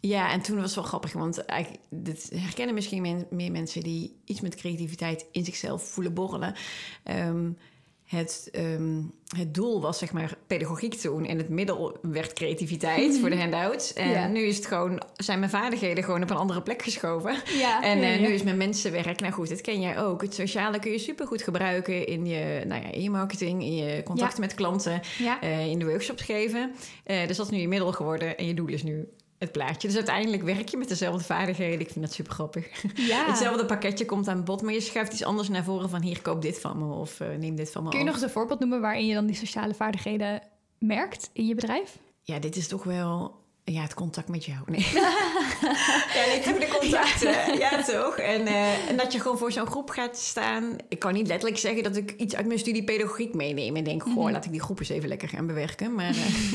ja, 0.00 0.30
en 0.32 0.40
toen 0.42 0.56
was 0.56 0.64
het 0.64 0.74
wel 0.74 0.84
grappig, 0.84 1.12
want 1.12 1.44
eigenlijk, 1.44 1.82
dit 1.90 2.30
herkennen 2.34 2.74
misschien 2.74 3.02
men- 3.02 3.26
meer 3.30 3.50
mensen 3.50 3.82
die 3.82 4.16
iets 4.24 4.40
met 4.40 4.54
creativiteit 4.54 5.26
in 5.32 5.44
zichzelf 5.44 5.82
voelen 5.82 6.14
borrelen. 6.14 6.54
Ehm, 7.02 7.50
het, 8.08 8.48
ehm, 8.52 9.00
het 9.36 9.54
doel 9.54 9.80
was 9.80 9.98
zeg 9.98 10.12
maar 10.12 10.36
pedagogiek 10.46 10.94
toen 10.94 11.26
en 11.26 11.38
het 11.38 11.48
middel 11.48 11.98
werd 12.02 12.32
creativiteit 12.32 13.18
voor 13.18 13.30
de 13.30 13.38
handouts. 13.38 13.92
En 13.92 14.08
Ja. 14.10 14.26
nu 14.28 14.40
is 14.40 14.56
het 14.56 14.66
gewoon, 14.66 15.02
zijn 15.16 15.38
mijn 15.38 15.50
vaardigheden 15.50 16.04
gewoon 16.04 16.22
op 16.22 16.30
een 16.30 16.36
andere 16.36 16.62
plek 16.62 16.82
geschoven. 16.82 17.36
Ja, 17.58 17.82
En 17.90 17.98
ja, 17.98 18.12
eh, 18.12 18.20
nu 18.20 18.26
is 18.26 18.42
mijn 18.42 18.56
mensenwerk, 18.56 19.20
nou 19.20 19.32
goed, 19.32 19.48
dat 19.48 19.60
ken 19.60 19.80
jij 19.80 19.98
ook. 19.98 20.22
Het 20.22 20.34
sociale 20.34 20.78
kun 20.78 20.90
je 20.90 20.98
supergoed 20.98 21.42
gebruiken 21.42 22.06
in 22.06 22.26
je, 22.26 22.62
nou 22.66 22.82
ja, 22.82 22.90
in 22.92 23.02
je 23.02 23.10
marketing, 23.10 23.62
in 23.62 23.74
je 23.74 24.02
contacten 24.02 24.40
met 24.40 24.54
klanten, 24.54 25.00
eh, 25.40 25.66
in 25.66 25.78
de 25.78 25.84
workshops 25.86 26.22
geven. 26.22 26.72
Eh, 27.04 27.26
dus 27.26 27.36
dat 27.36 27.46
is 27.46 27.52
nu 27.52 27.58
je 27.58 27.68
middel 27.68 27.92
geworden 27.92 28.36
en 28.36 28.46
je 28.46 28.54
doel 28.54 28.66
is 28.68 28.82
nu 28.82 29.08
het 29.38 29.52
plaatje. 29.52 29.88
Dus 29.88 29.96
uiteindelijk 29.96 30.42
werk 30.42 30.68
je 30.68 30.76
met 30.76 30.88
dezelfde 30.88 31.24
vaardigheden. 31.24 31.80
Ik 31.80 31.90
vind 31.90 32.04
dat 32.04 32.14
super 32.14 32.32
grappig. 32.32 32.82
ja. 32.94 33.26
Hetzelfde 33.30 33.64
pakketje 33.64 34.04
komt 34.04 34.28
aan 34.28 34.44
bod, 34.44 34.62
maar 34.62 34.72
je 34.72 34.80
schuift 34.80 35.12
iets 35.12 35.24
anders 35.24 35.48
naar 35.48 35.64
voren 35.64 35.88
van 35.88 36.02
hier, 36.02 36.22
koop 36.22 36.42
dit 36.42 36.60
van 36.60 36.78
me 36.78 36.94
of 36.94 37.20
eh, 37.20 37.28
neem 37.36 37.56
dit 37.56 37.70
van 37.70 37.82
me 37.82 37.90
Kun 37.90 37.98
je 37.98 38.04
nog 38.04 38.14
eens 38.14 38.22
een 38.22 38.30
voorbeeld 38.30 38.60
noemen 38.60 38.80
waarin 38.80 39.06
je 39.06 39.14
dan 39.14 39.26
die 39.26 39.36
sociale 39.36 39.74
vaardigheden 39.74 40.42
merkt 40.78 41.30
in 41.32 41.46
je 41.46 41.54
bedrijf? 41.54 41.98
Ja, 42.22 42.38
dit 42.38 42.56
is 42.56 42.68
toch 42.68 42.84
wel 42.84 43.36
ja, 43.72 43.82
het 43.82 43.94
contact 43.94 44.28
met 44.28 44.44
jou. 44.44 44.58
Nee. 44.66 44.80
ja, 46.14 46.24
ik 46.36 46.44
heb 46.44 46.60
de 46.60 46.76
contacten. 46.80 47.58
Ja, 47.58 47.82
toch? 47.82 48.16
En, 48.16 48.46
eh, 48.46 48.88
en 48.88 48.96
dat 48.96 49.12
je 49.12 49.20
gewoon 49.20 49.38
voor 49.38 49.52
zo'n 49.52 49.66
groep 49.66 49.90
gaat 49.90 50.18
staan. 50.18 50.76
Ik 50.88 50.98
kan 50.98 51.12
niet 51.12 51.26
letterlijk 51.26 51.60
zeggen 51.60 51.82
dat 51.82 51.96
ik 51.96 52.14
iets 52.16 52.34
uit 52.34 52.46
mijn 52.46 52.58
studie 52.58 52.84
pedagogiek 52.84 53.34
meeneem 53.34 53.76
en 53.76 53.84
denk, 53.84 54.02
goh, 54.02 54.30
laat 54.30 54.44
ik 54.44 54.50
die 54.50 54.60
groep 54.60 54.78
eens 54.78 54.88
even 54.88 55.08
lekker 55.08 55.28
gaan 55.28 55.46
bewerken. 55.46 55.94
Maar 55.94 56.08
eh, 56.08 56.52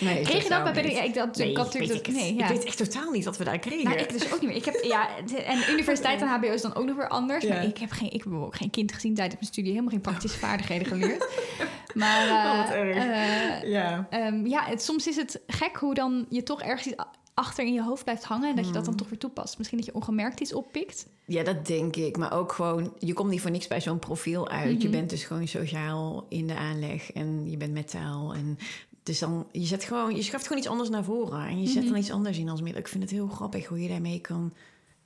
nee, 0.00 0.22
Kreeg 0.22 0.42
je 0.42 0.48
dat 0.48 0.72
bij 0.72 0.82
niet. 0.82 0.98
Ik, 0.98 1.14
dat, 1.14 1.36
Nee, 1.36 1.50
ik 1.50 1.56
had 1.56 1.72
weet 1.72 1.82
natuurlijk... 1.82 2.06
ik, 2.08 2.14
het. 2.14 2.24
nee, 2.24 2.36
ik 2.36 2.46
weet 2.46 2.64
echt 2.64 2.76
totaal 2.76 3.10
niet 3.10 3.24
wat 3.24 3.36
we 3.36 3.44
daar 3.44 3.58
kregen. 3.58 3.84
Nou, 3.84 3.98
ik 3.98 4.12
dus 4.12 4.32
ook 4.32 4.40
niet 4.40 4.48
meer. 4.48 4.58
Ik 4.58 4.64
heb, 4.64 4.78
ja, 4.82 5.08
en 5.46 5.70
universiteit 5.70 6.20
en 6.20 6.28
HBO 6.28 6.52
is 6.52 6.62
dan 6.62 6.74
ook 6.74 6.84
nog 6.84 6.96
weer 6.96 7.08
anders. 7.08 7.46
Maar 7.46 7.64
ik 7.64 7.78
heb, 7.78 7.90
geen, 7.90 8.12
ik 8.12 8.24
heb 8.24 8.32
ook 8.32 8.56
geen 8.56 8.70
kind 8.70 8.92
gezien 8.92 9.14
tijdens 9.14 9.34
mijn 9.40 9.52
studie. 9.52 9.70
Helemaal 9.70 9.92
geen 9.92 10.00
praktische 10.00 10.38
vaardigheden 10.38 10.86
geleerd. 10.86 11.26
Maar 11.94 12.26
eh, 12.28 12.34
Oh, 12.70 12.70
erg. 12.76 12.96
eh, 12.96 13.70
ja. 13.70 14.06
ehm, 14.10 14.46
ja, 14.46 14.64
het, 14.64 14.82
soms 14.82 15.06
is 15.06 15.16
het 15.16 15.40
gek 15.46 15.76
hoe 15.76 15.94
dan 15.94 16.26
je 16.28 16.42
toch 16.42 16.62
ergens 16.62 16.86
iets 16.86 17.02
achter 17.34 17.64
in 17.64 17.72
je 17.72 17.82
hoofd 17.82 18.04
blijft 18.04 18.24
hangen... 18.24 18.50
en 18.50 18.56
dat 18.56 18.66
je 18.66 18.72
dat 18.72 18.84
dan 18.84 18.94
toch 18.94 19.08
weer 19.08 19.18
toepast. 19.18 19.58
Misschien 19.58 19.78
dat 19.78 19.86
je 19.86 19.94
ongemerkt 19.94 20.40
iets 20.40 20.52
oppikt. 20.54 21.06
Ja, 21.26 21.42
dat 21.42 21.66
denk 21.66 21.96
ik. 21.96 22.16
Maar 22.16 22.32
ook 22.32 22.52
gewoon, 22.52 22.92
je 22.98 23.12
komt 23.12 23.30
niet 23.30 23.40
voor 23.40 23.50
niks 23.50 23.66
bij 23.66 23.80
zo'n 23.80 23.98
profiel 23.98 24.48
uit. 24.48 24.82
Je 24.82 24.88
Mhm. 24.88 24.96
bent 24.96 25.10
dus 25.10 25.24
gewoon 25.24 25.48
sociaal 25.48 26.26
in 26.28 26.46
de 26.46 26.54
aanleg 26.56 27.12
en 27.12 27.50
je 27.50 27.56
bent 27.56 27.72
met 27.72 27.90
taal. 27.90 28.34
En 28.34 28.58
dus 29.02 29.18
dan, 29.18 29.46
je 29.52 29.64
zet 29.66 29.84
gewoon, 29.84 30.16
je 30.16 30.22
schuift 30.22 30.46
gewoon 30.46 30.58
iets 30.62 30.70
anders 30.70 30.88
naar 30.88 31.04
voren. 31.04 31.46
En 31.46 31.60
je 31.60 31.68
zet 31.68 31.82
Mhm. 31.82 31.92
dan 31.92 32.00
iets 32.00 32.10
anders 32.10 32.38
in 32.38 32.48
als 32.48 32.60
middel. 32.62 32.80
Ik 32.80 32.88
vind 32.88 33.02
het 33.02 33.12
heel 33.12 33.28
grappig 33.28 33.66
hoe 33.66 33.82
je 33.82 33.88
daarmee 33.88 34.20
kan 34.20 34.52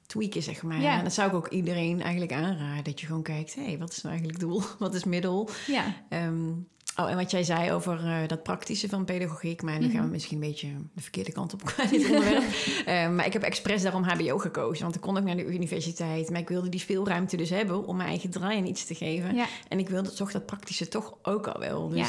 tweaken, 0.06 0.42
zeg 0.42 0.62
maar. 0.62 0.80
Ja. 0.80 0.98
En 0.98 1.04
dat 1.04 1.12
zou 1.12 1.28
ik 1.28 1.34
ook 1.34 1.48
iedereen 1.48 2.00
eigenlijk 2.00 2.32
aanraden. 2.32 2.84
Dat 2.84 3.00
je 3.00 3.06
gewoon 3.06 3.22
kijkt, 3.22 3.54
hé, 3.54 3.64
hey, 3.64 3.78
wat 3.78 3.90
is 3.92 4.02
nou 4.02 4.14
eigenlijk 4.14 4.40
het 4.42 4.48
doel? 4.50 4.62
Wat 4.86 4.94
is 4.94 5.04
middel? 5.04 5.48
Ja, 5.66 5.84
Ehm, 6.08 6.48
oh, 6.96 7.10
en 7.10 7.16
wat 7.16 7.30
jij 7.30 7.42
zei 7.44 7.72
over 7.72 8.04
eh, 8.06 8.28
dat 8.28 8.42
praktische 8.42 8.88
van 8.88 9.04
pedagogiek. 9.04 9.62
Maar 9.62 9.78
nu 9.78 9.86
Mhm. 9.86 9.94
gaan 9.96 10.04
we 10.04 10.10
misschien 10.10 10.42
een 10.42 10.48
beetje 10.48 10.68
de 10.94 11.02
verkeerde 11.02 11.32
kant 11.32 11.52
op 11.52 11.64
qua 11.64 11.84
dit 11.86 12.04
onderwerp. 12.04 12.44
Ehm, 12.86 13.14
maar 13.14 13.26
ik 13.26 13.32
heb 13.32 13.42
expres 13.42 13.82
daarom 13.82 14.02
HBO 14.02 14.38
gekozen. 14.38 14.82
Want 14.82 14.94
ik 14.94 15.00
kon 15.00 15.16
ook 15.18 15.24
naar 15.24 15.36
de 15.36 15.46
universiteit. 15.46 16.30
Maar 16.30 16.40
ik 16.40 16.48
wilde 16.48 16.68
die 16.68 16.80
speelruimte 16.80 17.36
dus 17.36 17.50
hebben 17.50 17.86
om 17.86 17.96
mijn 17.96 18.08
eigen 18.08 18.30
draai 18.30 18.56
in 18.58 18.66
iets 18.68 18.84
te 18.84 18.94
geven. 18.94 19.34
ja. 19.34 19.46
En 19.68 19.78
ik 19.78 19.88
wilde 19.88 20.12
toch 20.12 20.32
dat 20.32 20.46
praktische 20.46 20.88
toch 20.88 21.14
ook 21.22 21.46
al 21.46 21.60
wel. 21.60 21.88
Dus 21.88 21.98
Ja. 21.98 22.08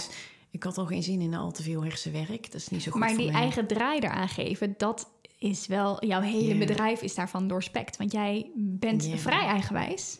ik 0.51 0.63
had 0.63 0.77
al 0.77 0.85
geen 0.85 1.03
zin 1.03 1.21
in 1.21 1.33
al 1.33 1.51
te 1.51 1.63
veel 1.63 1.83
hersenwerk. 1.83 2.51
Dat 2.51 2.61
is 2.61 2.69
niet 2.69 2.83
zo 2.83 2.91
goed 2.91 2.99
maar 2.99 3.15
die 3.15 3.31
mij. 3.31 3.41
eigen 3.41 3.67
draai 3.67 3.99
eraan 3.99 4.29
geven, 4.29 4.73
dat 4.77 5.09
is 5.43 5.67
wel... 5.67 6.05
Jouw 6.05 6.21
hele 6.21 6.57
bedrijf 6.57 7.01
is 7.01 7.15
daarvan 7.15 7.47
doorspekt. 7.47 7.97
Want 7.97 8.11
jij 8.11 8.51
bent 8.55 9.09
vrij 9.15 9.45
eigenwijs. 9.45 10.17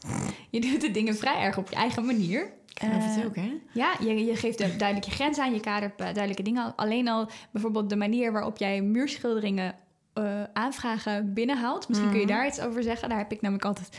Je 0.50 0.62
doet 0.62 0.82
de 0.82 0.92
dingen 0.92 1.16
vrij 1.16 1.40
erg 1.42 1.58
op 1.58 1.70
je 1.70 1.76
eigen 1.76 2.06
manier. 2.06 2.54
Ik 2.74 2.80
geloof 2.80 3.06
het 3.06 3.20
Eh, 3.20 3.26
ook, 3.26 3.36
hè? 3.36 3.52
Ja, 3.74 3.94
je, 4.00 4.26
je 4.26 4.36
geeft 4.36 4.60
er 4.60 4.78
duidelijke 4.78 5.12
grenzen 5.16 5.44
aan, 5.44 5.54
je 5.54 5.60
kadert 5.60 5.92
eh, 6.00 6.06
duidelijke 6.06 6.44
dingen. 6.44 6.76
Alleen 6.76 7.08
al 7.08 7.30
bijvoorbeeld 7.52 7.90
de 7.90 7.96
manier 7.96 8.32
waarop 8.32 8.58
jij 8.58 8.82
muurschilderingen 8.82 9.76
eh, 10.14 10.44
aanvragen 10.54 11.34
binnenhaalt. 11.34 11.88
Misschien 11.90 12.10
kun 12.10 12.20
je 12.20 12.26
Mhm. 12.26 12.34
daar 12.36 12.48
iets 12.48 12.60
over 12.62 12.84
zeggen. 12.84 13.10
Daar 13.10 13.18
heb 13.18 13.32
ik 13.32 13.42
namelijk 13.42 13.66
altijd 13.68 13.98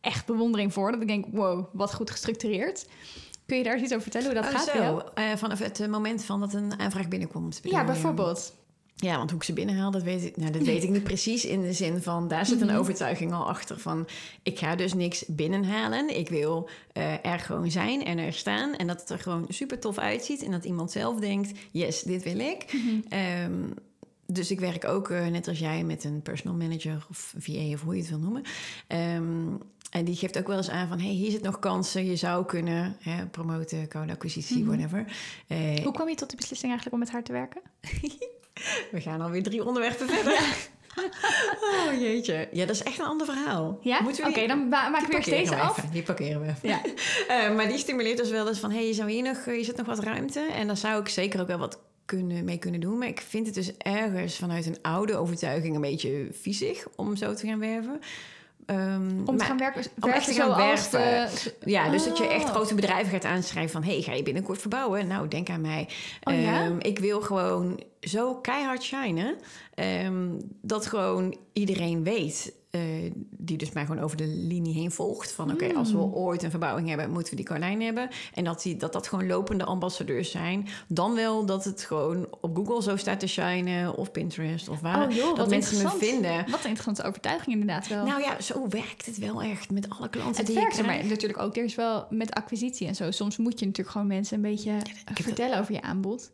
echt 0.00 0.26
bewondering 0.26 0.72
voor. 0.72 0.92
Dat 0.92 1.00
ik 1.00 1.08
denk, 1.08 1.24
wow, 1.30 1.64
wat 1.72 1.94
goed 1.94 2.10
gestructureerd. 2.10 2.88
Kun 3.46 3.56
je 3.56 3.62
daar 3.64 3.78
iets 3.78 3.90
over 3.90 4.02
vertellen 4.02 4.26
hoe 4.26 4.34
dat 4.42 4.44
Oh, 4.52 4.58
gaat 4.58 4.68
zo. 4.76 5.02
Vanaf 5.36 5.58
het 5.58 5.86
moment 5.90 6.24
van 6.24 6.40
dat 6.40 6.54
een 6.54 6.78
aanvraag 6.78 7.08
binnenkomt. 7.08 7.60
Ja, 7.62 7.80
je? 7.80 7.86
bijvoorbeeld. 7.86 8.54
Ja, 8.96 9.16
want 9.16 9.30
hoe 9.30 9.38
ik 9.38 9.44
ze 9.44 9.52
binnenhaal, 9.52 9.90
dat 9.90 10.02
weet 10.02 10.24
ik, 10.24 10.36
nou, 10.36 10.50
dat 10.50 10.62
weet 10.62 10.82
ik 10.82 10.90
niet 10.90 11.02
precies. 11.02 11.44
In 11.44 11.62
de 11.62 11.72
zin 11.72 12.02
van, 12.02 12.28
daar 12.28 12.46
zit 12.46 12.60
een 12.60 12.66
Mhm. 12.66 12.76
overtuiging 12.76 13.32
al 13.32 13.48
achter 13.48 13.78
van... 13.80 14.06
ik 14.42 14.58
ga 14.58 14.76
dus 14.76 14.94
niks 14.94 15.24
binnenhalen. 15.26 16.16
Ik 16.18 16.28
wil 16.28 16.68
eh, 16.92 17.26
er 17.26 17.38
gewoon 17.38 17.70
zijn 17.70 18.04
en 18.04 18.18
er 18.18 18.32
staan. 18.32 18.74
En 18.74 18.86
dat 18.86 19.00
het 19.00 19.10
er 19.10 19.18
gewoon 19.18 19.44
super 19.48 19.78
tof 19.78 19.98
uitziet. 19.98 20.42
En 20.42 20.50
dat 20.50 20.64
iemand 20.64 20.90
zelf 20.92 21.20
denkt, 21.20 21.58
yes, 21.70 22.02
dit 22.02 22.22
wil 22.22 22.38
ik. 22.38 22.72
Mhm. 22.72 23.00
Ehm, 23.08 23.52
dus 24.26 24.50
ik 24.50 24.60
werk 24.60 24.84
ook, 24.84 25.10
eh, 25.10 25.26
net 25.26 25.48
als 25.48 25.58
jij, 25.58 25.84
met 25.84 26.04
een 26.04 26.22
personal 26.22 26.56
manager 26.56 27.06
of 27.10 27.34
VA 27.38 27.72
of 27.72 27.82
hoe 27.82 27.94
je 27.94 28.00
het 28.00 28.10
wil 28.10 28.18
noemen. 28.18 28.42
Ehm, 28.86 29.46
en 29.90 30.04
die 30.04 30.16
geeft 30.16 30.38
ook 30.38 30.46
wel 30.46 30.56
eens 30.56 30.70
aan 30.70 30.88
van... 30.88 30.98
hey, 31.00 31.10
hier 31.12 31.30
zit 31.30 31.42
nog 31.42 31.58
kansen, 31.58 32.04
je 32.06 32.16
zou 32.16 32.44
kunnen 32.46 32.96
hè, 33.00 33.26
promoten, 33.26 33.88
code 33.88 34.12
acquisitie, 34.12 34.58
Mhm. 34.62 34.66
whatever. 34.66 35.04
Eh, 35.48 35.76
Hoe 35.82 35.92
kwam 35.92 36.08
je 36.08 36.14
tot 36.14 36.30
de 36.30 36.36
beslissing 36.36 36.72
eigenlijk 36.72 36.92
om 36.92 36.98
met 36.98 37.10
haar 37.14 37.22
te 37.24 37.32
werken? 37.32 37.60
we 38.92 39.00
gaan 39.00 39.20
alweer 39.20 39.42
drie 39.42 39.64
onderwerpen 39.66 40.08
verder. 40.08 40.38
Oh 41.62 42.00
jeetje. 42.00 42.48
Ja, 42.52 42.66
dat 42.66 42.74
is 42.74 42.82
echt 42.82 42.98
een 42.98 43.04
ander 43.04 43.26
verhaal. 43.26 43.78
Ja? 43.82 44.00
Oké, 44.26 44.46
dan 44.46 44.68
ma- 44.68 44.88
maken 44.88 45.00
we 45.10 45.20
die 45.24 45.34
eerst 45.34 45.50
deze 45.50 45.60
af. 45.62 45.78
even. 45.78 45.90
Die 45.90 46.02
parkeren 46.02 46.40
we 46.40 46.46
even. 46.48 46.68
Ja. 46.68 46.80
Eh, 47.28 47.54
maar 47.54 47.68
die 47.68 47.78
stimuleert 47.78 48.16
dus 48.16 48.30
wel 48.30 48.48
eens 48.48 48.58
van... 48.58 48.70
hé, 48.70 48.76
hey, 48.76 48.86
je 48.86 48.92
zou 48.94 49.10
hier 49.10 49.22
nog, 49.22 49.36
eh, 49.36 49.56
je 49.56 49.64
zit 49.64 49.76
nog 49.76 49.86
wat 49.86 49.98
ruimte. 49.98 50.40
En 50.40 50.66
daar 50.66 50.76
zou 50.76 51.00
ik 51.00 51.08
zeker 51.08 51.40
ook 51.40 51.46
wel 51.46 51.58
wat 51.58 51.78
kunnen, 52.04 52.44
mee 52.44 52.58
kunnen 52.58 52.80
doen. 52.80 52.98
Maar 52.98 53.08
ik 53.08 53.20
vind 53.20 53.46
het 53.46 53.54
dus 53.54 53.76
ergens 53.76 54.36
vanuit 54.36 54.66
een 54.66 54.78
oude 54.82 55.16
overtuiging... 55.16 55.74
een 55.74 55.80
beetje 55.80 56.28
viezig 56.32 56.84
om 56.96 57.16
zo 57.16 57.34
te 57.34 57.46
gaan 57.46 57.58
werven. 57.58 58.00
Ehm, 58.66 59.08
Om 59.18 59.24
te 59.24 59.32
maar- 59.32 59.46
gaan 59.46 59.58
werken, 59.58 59.82
om 60.00 60.10
echt 60.10 60.26
te 60.26 60.32
gaan 60.32 60.56
werven. 60.56 60.90
de... 60.90 61.54
Ja, 61.70 61.90
dus 61.90 62.04
dat 62.04 62.18
je 62.18 62.26
echt 62.26 62.44
Oh. 62.44 62.50
grote 62.50 62.74
bedrijven 62.74 63.10
gaat 63.12 63.24
aanschrijven 63.24 63.72
van... 63.72 63.82
hey, 63.90 64.02
ga 64.02 64.12
je 64.12 64.22
binnenkort 64.22 64.60
verbouwen? 64.60 65.06
Nou, 65.06 65.28
denk 65.28 65.48
aan 65.50 65.60
mij. 65.60 65.88
Oh 66.22 66.40
ja? 66.42 66.64
Ehm, 66.64 66.76
ik 66.78 66.98
wil 66.98 67.20
gewoon 67.20 67.82
zo 68.04 68.34
keihard 68.34 68.82
shinen... 68.82 69.36
ehm, 69.74 70.28
dat 70.62 70.86
gewoon 70.86 71.36
iedereen 71.52 72.02
weet... 72.02 72.52
eh, 72.70 72.80
die 73.30 73.56
dus 73.56 73.72
mij 73.72 73.86
gewoon 73.86 74.02
over 74.02 74.16
de 74.16 74.26
linie 74.26 74.74
heen 74.74 74.90
volgt. 74.90 75.32
Van 75.32 75.52
oké, 75.52 75.74
als 75.74 75.92
we 75.92 75.98
Hmm. 75.98 76.12
ooit 76.14 76.42
een 76.42 76.50
verbouwing 76.50 76.88
hebben... 76.88 77.10
moeten 77.10 77.30
we 77.30 77.36
die 77.36 77.44
Carlijn 77.44 77.82
hebben. 77.82 78.08
En 78.34 78.44
dat, 78.44 78.62
die, 78.62 78.76
dat 78.76 78.92
dat 78.92 79.08
gewoon 79.08 79.26
lopende 79.26 79.64
ambassadeurs 79.64 80.30
zijn. 80.30 80.68
Dan 80.88 81.14
wel 81.14 81.46
dat 81.46 81.64
het 81.64 81.82
gewoon 81.82 82.28
op 82.40 82.56
Google 82.56 82.82
zo 82.82 82.96
staat 82.96 83.20
te 83.20 83.26
shinen... 83.26 83.94
of 83.96 84.10
Pinterest 84.10 84.68
of 84.68 84.80
waar. 84.80 85.06
Oh 85.08 85.14
joh, 85.14 85.36
dat 85.36 85.48
mensen 85.48 85.82
me 85.82 85.90
vinden. 85.98 86.36
Wat 86.36 86.62
een 86.62 86.68
interessante 86.68 87.02
overtuiging 87.02 87.52
inderdaad 87.52 87.88
wel. 87.88 88.04
Nou 88.04 88.20
ja, 88.20 88.40
zo 88.40 88.68
werkt 88.68 89.06
het 89.06 89.18
wel 89.18 89.42
echt 89.42 89.70
met 89.70 89.90
alle 89.90 90.08
klanten 90.08 90.36
het 90.36 90.46
die 90.46 90.54
werkt, 90.54 90.78
ik 90.78 90.86
maar 90.86 91.04
natuurlijk 91.04 91.40
ook 91.40 91.56
er 91.56 91.64
is 91.64 91.74
wel 91.74 92.06
met 92.10 92.32
acquisitie 92.32 92.86
en 92.86 92.94
zo. 92.94 93.10
Soms 93.10 93.36
moet 93.36 93.58
je 93.58 93.66
natuurlijk 93.66 93.92
gewoon 93.92 94.06
mensen 94.06 94.36
een 94.36 94.42
beetje 94.42 94.72
vertellen 95.14 95.58
over 95.58 95.74
je 95.74 95.82
aanbod. 95.82 96.30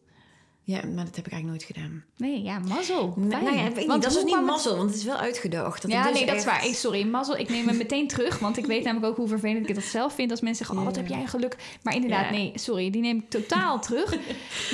Ja, 0.71 0.81
maar 0.95 1.05
dat 1.05 1.17
heb 1.17 1.27
ik 1.27 1.33
eigenlijk 1.33 1.45
nooit 1.47 1.63
gedaan. 1.63 2.05
Nee, 2.17 2.43
ja, 2.43 2.59
mazzel. 2.59 3.13
Nee, 3.17 3.29
nou 3.43 3.45
ja, 3.45 3.51
ik 3.51 3.67
weet 3.67 3.77
niet, 3.77 3.87
Want 3.87 4.03
dat 4.03 4.17
is 4.17 4.25
niet 4.25 4.35
het- 4.35 4.45
mazzel, 4.45 4.77
want 4.77 4.89
het 4.91 4.99
is 4.99 5.05
wel 5.05 5.17
uitgedaagd. 5.17 5.83
Dat 5.83 5.91
ja, 5.91 6.03
dus 6.03 6.13
nee, 6.13 6.27
dat 6.27 6.37
is 6.37 6.45
waar. 6.45 6.61
Hey, 6.61 6.73
sorry, 6.73 7.07
mazzel. 7.07 7.37
Ik 7.37 7.49
neem 7.49 7.67
hem 7.69 7.77
meteen 7.77 8.09
terug, 8.09 8.39
want 8.39 8.57
ik 8.57 8.67
weet 8.67 8.85
namelijk 8.85 9.11
ook 9.11 9.17
hoe 9.17 9.29
vervelend 9.29 9.69
ik 9.69 9.75
dat 9.75 9.85
zelf 9.85 10.15
vind 10.15 10.31
als 10.31 10.41
mensen 10.41 10.59
zeggen, 10.67 10.79
oh, 10.85 10.85
wat 10.93 10.97
heb 11.01 11.07
jij 11.09 11.27
geluk. 11.27 11.57
Maar 11.83 11.95
inderdaad, 11.95 12.25
Ja. 12.25 12.31
nee, 12.31 12.53
sorry, 12.55 12.91
die 12.91 13.01
neem 13.01 13.17
ik 13.19 13.31
totaal 13.31 13.81
terug. 13.81 14.17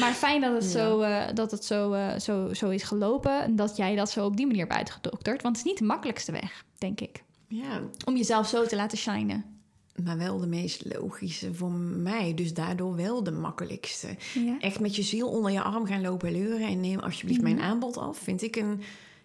Maar 0.01 0.13
fijn 0.13 0.41
dat 0.41 0.53
het, 0.53 0.65
Ja. 0.65 0.69
zo, 0.71 1.01
eh, 1.01 1.23
dat 1.35 1.51
het 1.51 1.65
zo, 1.65 1.93
eh, 1.93 2.19
zo, 2.19 2.55
zo 2.55 2.69
is 2.69 2.83
gelopen 2.83 3.43
en 3.43 3.57
dat 3.57 3.77
jij 3.77 3.97
dat 3.97 4.11
zo 4.11 4.25
op 4.25 4.37
die 4.37 4.47
manier 4.47 4.63
hebt 4.63 4.77
uitgedokterd. 4.77 5.43
Want 5.43 5.57
het 5.57 5.65
is 5.67 5.71
niet 5.73 5.81
de 5.81 5.87
makkelijkste 5.87 6.33
weg, 6.33 6.65
denk 6.79 7.01
ik. 7.01 7.23
Ja, 7.49 7.81
Om 8.05 8.17
jezelf 8.17 8.49
zo 8.49 8.67
te 8.67 8.77
laten 8.77 8.99
shinen. 8.99 9.45
Maar 10.05 10.19
wel 10.19 10.39
de 10.39 10.47
meest 10.47 10.83
logische 10.95 11.55
voor 11.55 11.71
mij. 11.73 12.35
Dus 12.35 12.55
daardoor 12.55 12.97
wel 12.97 13.23
de 13.23 13.31
makkelijkste. 13.31 14.09
Ja. 14.35 14.57
Echt 14.61 14.81
met 14.81 14.97
je 14.97 15.03
ziel 15.03 15.29
onder 15.29 15.53
je 15.53 15.63
arm 15.63 15.87
gaan 15.87 16.01
lopen 16.01 16.33
leuren... 16.33 16.67
en 16.69 16.81
neem 16.81 16.99
alsjeblieft 16.99 17.41
mijn 17.43 17.61
aanbod 17.61 17.97
af, 17.97 18.19
vind 18.19 18.43
ik 18.43 18.57
een... 18.57 18.81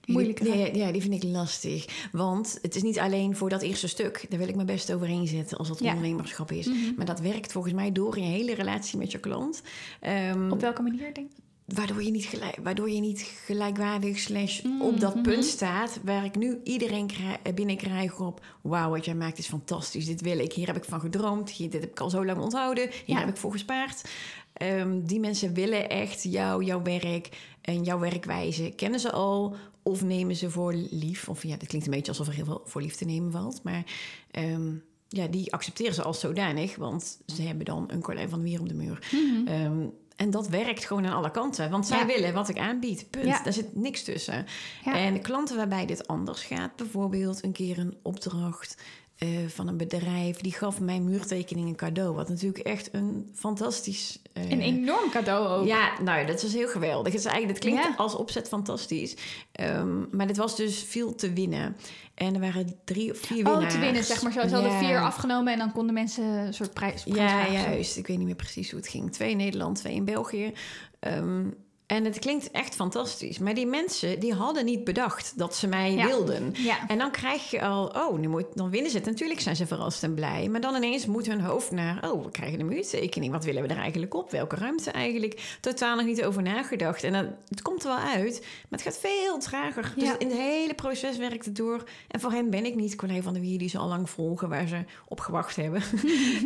Moeilijke 0.05 0.45
vraag. 0.45 0.75
ja, 0.75 0.91
die 0.91 1.01
vind 1.01 1.13
ik 1.23 1.23
lastig. 1.23 2.07
Want 2.11 2.59
het 2.61 2.75
is 2.75 2.81
niet 2.83 2.99
alleen 2.99 3.35
voor 3.35 3.49
dat 3.49 3.61
eerste 3.61 3.87
stuk. 3.87 4.25
Daar 4.29 4.39
wil 4.39 4.47
ik 4.47 4.55
me 4.55 4.65
best 4.65 4.93
overheen 4.93 5.27
zetten 5.27 5.57
als 5.57 5.67
dat 5.67 5.79
Ja. 5.79 5.87
ondernemerschap 5.93 6.51
is. 6.51 6.69
Maar 6.97 7.05
dat 7.05 7.19
werkt 7.19 7.51
volgens 7.51 7.73
mij 7.73 7.91
door 7.91 8.17
in 8.17 8.23
je 8.23 8.29
hele 8.29 8.53
relatie 8.53 8.97
met 8.97 9.11
je 9.11 9.19
klant. 9.19 9.61
Ehm, 9.99 10.51
Op 10.51 10.61
welke 10.61 10.81
manier 10.81 11.13
denk 11.13 11.29
je? 11.35 11.41
Waardoor 11.65 12.03
je 12.03 12.11
niet, 12.11 12.25
gelijk, 12.25 12.57
waardoor 12.63 12.89
je 12.89 12.99
niet 12.99 13.21
gelijkwaardig 13.45 14.19
slash 14.19 14.61
Mm, 14.61 14.81
op 14.81 14.99
dat 14.99 15.13
mhm. 15.15 15.23
punt 15.23 15.45
staat 15.45 15.99
waar 16.03 16.25
ik 16.25 16.35
nu 16.35 16.59
iedereen 16.63 17.07
krij- 17.07 17.53
binnenkrijg 17.55 18.19
op 18.19 18.45
wauw 18.61 18.89
wat 18.89 19.05
jij 19.05 19.15
maakt 19.15 19.37
is 19.37 19.47
fantastisch 19.47 20.05
dit 20.05 20.21
wil 20.21 20.39
ik 20.39 20.53
hier 20.53 20.67
heb 20.67 20.75
ik 20.77 20.83
van 20.85 20.99
gedroomd 20.99 21.49
hier, 21.49 21.69
dit 21.69 21.81
heb 21.81 21.91
ik 21.91 21.99
al 21.99 22.09
zo 22.09 22.25
lang 22.25 22.39
onthouden 22.39 22.89
hier 22.89 23.15
Ja. 23.15 23.19
heb 23.19 23.29
ik 23.29 23.37
voor 23.37 23.51
gespaard 23.51 24.09
Ehm, 24.53 25.01
die 25.03 25.19
mensen 25.19 25.53
willen 25.53 25.89
echt 25.89 26.23
jou 26.23 26.63
jouw 26.63 26.81
werk 26.81 27.29
en 27.61 27.83
jouw 27.83 27.99
werkwijze 27.99 28.69
kennen 28.75 28.99
ze 28.99 29.11
al 29.11 29.55
of 29.83 30.03
nemen 30.03 30.35
ze 30.35 30.49
voor 30.49 30.73
lief 30.73 31.29
of 31.29 31.43
ja 31.43 31.55
dat 31.57 31.67
klinkt 31.67 31.87
een 31.87 31.93
beetje 31.93 32.11
alsof 32.11 32.27
er 32.27 32.33
heel 32.33 32.45
veel 32.45 32.61
voor 32.65 32.81
lief 32.81 32.95
te 32.95 33.05
nemen 33.05 33.31
valt 33.31 33.63
maar 33.63 33.83
ehm, 34.31 34.71
ja 35.07 35.27
die 35.27 35.53
accepteren 35.53 35.93
ze 35.93 36.03
als 36.03 36.19
zodanig 36.19 36.75
want 36.75 37.19
ze 37.25 37.41
hebben 37.41 37.65
dan 37.65 37.83
een 37.87 38.01
Carlijn 38.01 38.29
van 38.29 38.41
Wier 38.41 38.59
op 38.59 38.67
de 38.67 38.73
muur 38.73 39.07
Ehm, 39.45 39.79
en 40.21 40.29
dat 40.29 40.47
werkt 40.47 40.85
gewoon 40.85 41.05
aan 41.05 41.15
alle 41.15 41.31
kanten. 41.31 41.69
Want 41.69 41.87
zij 41.87 41.97
Ja. 41.99 42.05
willen 42.05 42.33
wat 42.33 42.49
ik 42.49 42.57
aanbied. 42.59 43.07
Punt. 43.09 43.25
Ja. 43.25 43.43
Daar 43.43 43.53
zit 43.53 43.75
niks 43.75 44.03
tussen. 44.03 44.45
Ja. 44.85 44.95
En 44.95 45.21
klanten 45.21 45.55
waarbij 45.57 45.85
dit 45.85 46.07
anders 46.07 46.43
gaat. 46.43 46.75
Bijvoorbeeld 46.75 47.43
een 47.43 47.51
keer 47.51 47.77
een 47.79 47.97
opdracht 48.01 48.81
eh, 49.21 49.29
van 49.47 49.67
een 49.67 49.77
bedrijf. 49.77 50.37
Die 50.37 50.51
gaf 50.53 50.79
mijn 50.79 51.03
muurtekening 51.03 51.67
een 51.67 51.75
cadeau. 51.75 52.15
Wat 52.15 52.29
natuurlijk 52.29 52.65
echt 52.65 52.89
een 52.93 53.29
fantastisch... 53.33 54.19
eh, 54.33 54.49
Een 54.51 54.61
enorm 54.61 55.09
cadeau 55.09 55.47
ook. 55.47 55.65
ja, 55.67 56.01
nou, 56.03 56.25
dat 56.25 56.41
was 56.41 56.53
heel 56.53 56.67
geweldig. 56.67 57.11
Het, 57.13 57.21
is 57.21 57.27
eigenlijk, 57.27 57.59
dat 57.61 57.69
klinkt 57.71 57.87
Ja. 57.87 57.95
als 57.97 58.15
opzet 58.15 58.47
fantastisch. 58.47 59.15
Ehm, 59.51 60.15
maar 60.15 60.27
dit 60.27 60.37
was 60.37 60.55
dus 60.55 60.83
veel 60.83 61.15
te 61.15 61.33
winnen. 61.33 61.75
En 62.15 62.33
er 62.33 62.39
waren 62.39 62.75
drie 62.83 63.11
of 63.11 63.17
vier 63.17 63.45
Oh, 63.47 63.51
winnaars. 63.53 63.73
te 63.73 63.79
winnen, 63.79 64.03
zeg 64.03 64.21
maar. 64.23 64.31
Zo, 64.31 64.47
ze 64.47 64.53
hadden 64.53 64.71
Ja. 64.71 64.79
vier 64.79 65.01
afgenomen 65.01 65.53
en 65.53 65.59
dan 65.59 65.71
konden 65.71 65.93
mensen 65.93 66.23
een 66.25 66.53
soort 66.53 66.73
prijs. 66.73 67.03
Ja, 67.05 67.51
juist. 67.51 67.97
Ik 67.97 68.07
weet 68.07 68.17
niet 68.17 68.25
meer 68.25 68.35
precies 68.35 68.71
hoe 68.71 68.79
het 68.79 68.89
ging. 68.89 69.11
Twee 69.11 69.29
in 69.31 69.37
Nederland, 69.37 69.75
twee 69.77 69.93
in 69.95 70.05
België. 70.05 70.53
Ehm, 70.99 71.43
en 71.91 72.05
het 72.05 72.19
klinkt 72.19 72.51
echt 72.51 72.75
fantastisch. 72.75 73.39
Maar 73.39 73.53
die 73.53 73.65
mensen, 73.65 74.19
die 74.19 74.33
hadden 74.33 74.65
niet 74.65 74.83
bedacht 74.83 75.37
dat 75.37 75.55
ze 75.55 75.67
mij 75.67 75.91
Ja. 75.93 76.05
wilden. 76.05 76.53
Ja. 76.53 76.87
En 76.87 76.97
dan 76.97 77.11
krijg 77.11 77.49
je 77.51 77.61
al, 77.61 77.85
oh, 77.87 78.17
nu 78.19 78.27
moet, 78.27 78.45
dan 78.53 78.69
winnen 78.69 78.91
ze 78.91 78.97
het. 78.97 79.05
Natuurlijk 79.05 79.39
zijn 79.39 79.55
ze 79.55 79.67
verrast 79.67 80.03
en 80.03 80.13
blij. 80.13 80.47
Maar 80.49 80.61
dan 80.61 80.75
ineens 80.75 81.05
moet 81.05 81.27
hun 81.27 81.41
hoofd 81.41 81.71
naar, 81.71 82.11
oh, 82.11 82.23
we 82.25 82.31
krijgen 82.31 82.59
een 82.59 82.65
muurtekening. 82.65 83.31
Wat 83.31 83.43
willen 83.43 83.61
we 83.61 83.67
er 83.67 83.77
eigenlijk 83.79 84.13
op? 84.13 84.31
Welke 84.31 84.55
ruimte 84.55 84.91
eigenlijk? 84.91 85.57
Totaal 85.61 85.95
nog 85.95 86.05
niet 86.05 86.23
over 86.23 86.41
nagedacht. 86.41 87.03
En 87.03 87.11
dan, 87.13 87.35
het 87.49 87.61
komt 87.61 87.83
er 87.83 87.89
wel 87.89 87.97
uit, 88.15 88.39
maar 88.41 88.79
het 88.79 88.81
gaat 88.81 88.97
veel 88.97 89.37
trager. 89.39 89.93
Dus 89.95 90.03
Ja. 90.07 90.19
in 90.19 90.27
het 90.29 90.37
hele 90.37 90.73
proces 90.73 91.17
werkt 91.17 91.45
het 91.45 91.55
door. 91.55 91.83
En 92.07 92.19
voor 92.19 92.31
hen 92.31 92.49
ben 92.49 92.65
ik 92.65 92.75
niet 92.75 92.95
Corné 92.95 93.21
van 93.21 93.33
der 93.33 93.41
Wier, 93.41 93.57
die 93.59 93.69
ze 93.69 93.77
al 93.77 93.87
lang 93.87 94.09
volgen, 94.09 94.49
waar 94.49 94.67
ze 94.67 94.83
op 95.07 95.19
gewacht 95.19 95.55
hebben. 95.55 95.81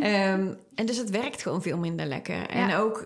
Ehm, 0.01 0.53
en 0.75 0.85
dus 0.85 0.97
het 0.97 1.09
werkt 1.09 1.41
gewoon 1.41 1.61
veel 1.61 1.77
minder 1.77 2.05
lekker. 2.05 2.49
En 2.49 2.75
ook, 2.75 3.03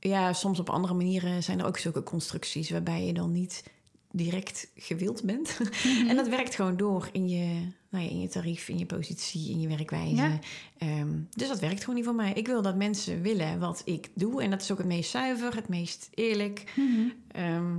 ja, 0.00 0.32
soms 0.32 0.58
op 0.58 0.70
andere 0.70 0.94
manieren 0.94 1.42
zijn 1.42 1.58
er 1.58 1.66
ook 1.66 1.78
zulke 1.78 2.02
constructies 2.02 2.70
waarbij 2.70 3.04
je 3.04 3.12
dan 3.12 3.32
niet 3.32 3.62
direct 4.10 4.70
gewild 4.74 5.22
bent. 5.22 5.58
Mhm. 5.58 6.08
en 6.08 6.16
dat 6.16 6.28
werkt 6.28 6.54
gewoon 6.54 6.76
door 6.76 7.08
in 7.12 7.28
je, 7.28 7.66
nou 7.88 8.04
ja, 8.04 8.10
in 8.10 8.20
je 8.20 8.28
tarief, 8.28 8.68
in 8.68 8.78
je 8.78 8.86
positie, 8.86 9.50
in 9.50 9.60
je 9.60 9.68
werkwijze. 9.68 10.14
Ja. 10.14 10.38
Ehm, 10.78 11.08
dus 11.30 11.48
dat 11.48 11.58
werkt 11.58 11.80
gewoon 11.80 11.94
niet 11.94 12.04
voor 12.04 12.14
mij. 12.14 12.32
Ik 12.32 12.46
wil 12.46 12.62
dat 12.62 12.76
mensen 12.76 13.22
willen 13.22 13.58
wat 13.58 13.82
ik 13.84 14.08
doe. 14.14 14.42
En 14.42 14.50
dat 14.50 14.62
is 14.62 14.70
ook 14.70 14.78
het 14.78 14.86
meest 14.86 15.10
zuiver, 15.10 15.54
het 15.54 15.68
meest 15.68 16.08
eerlijk. 16.14 16.72
Mhm. 16.76 17.08
Ehm, 17.28 17.76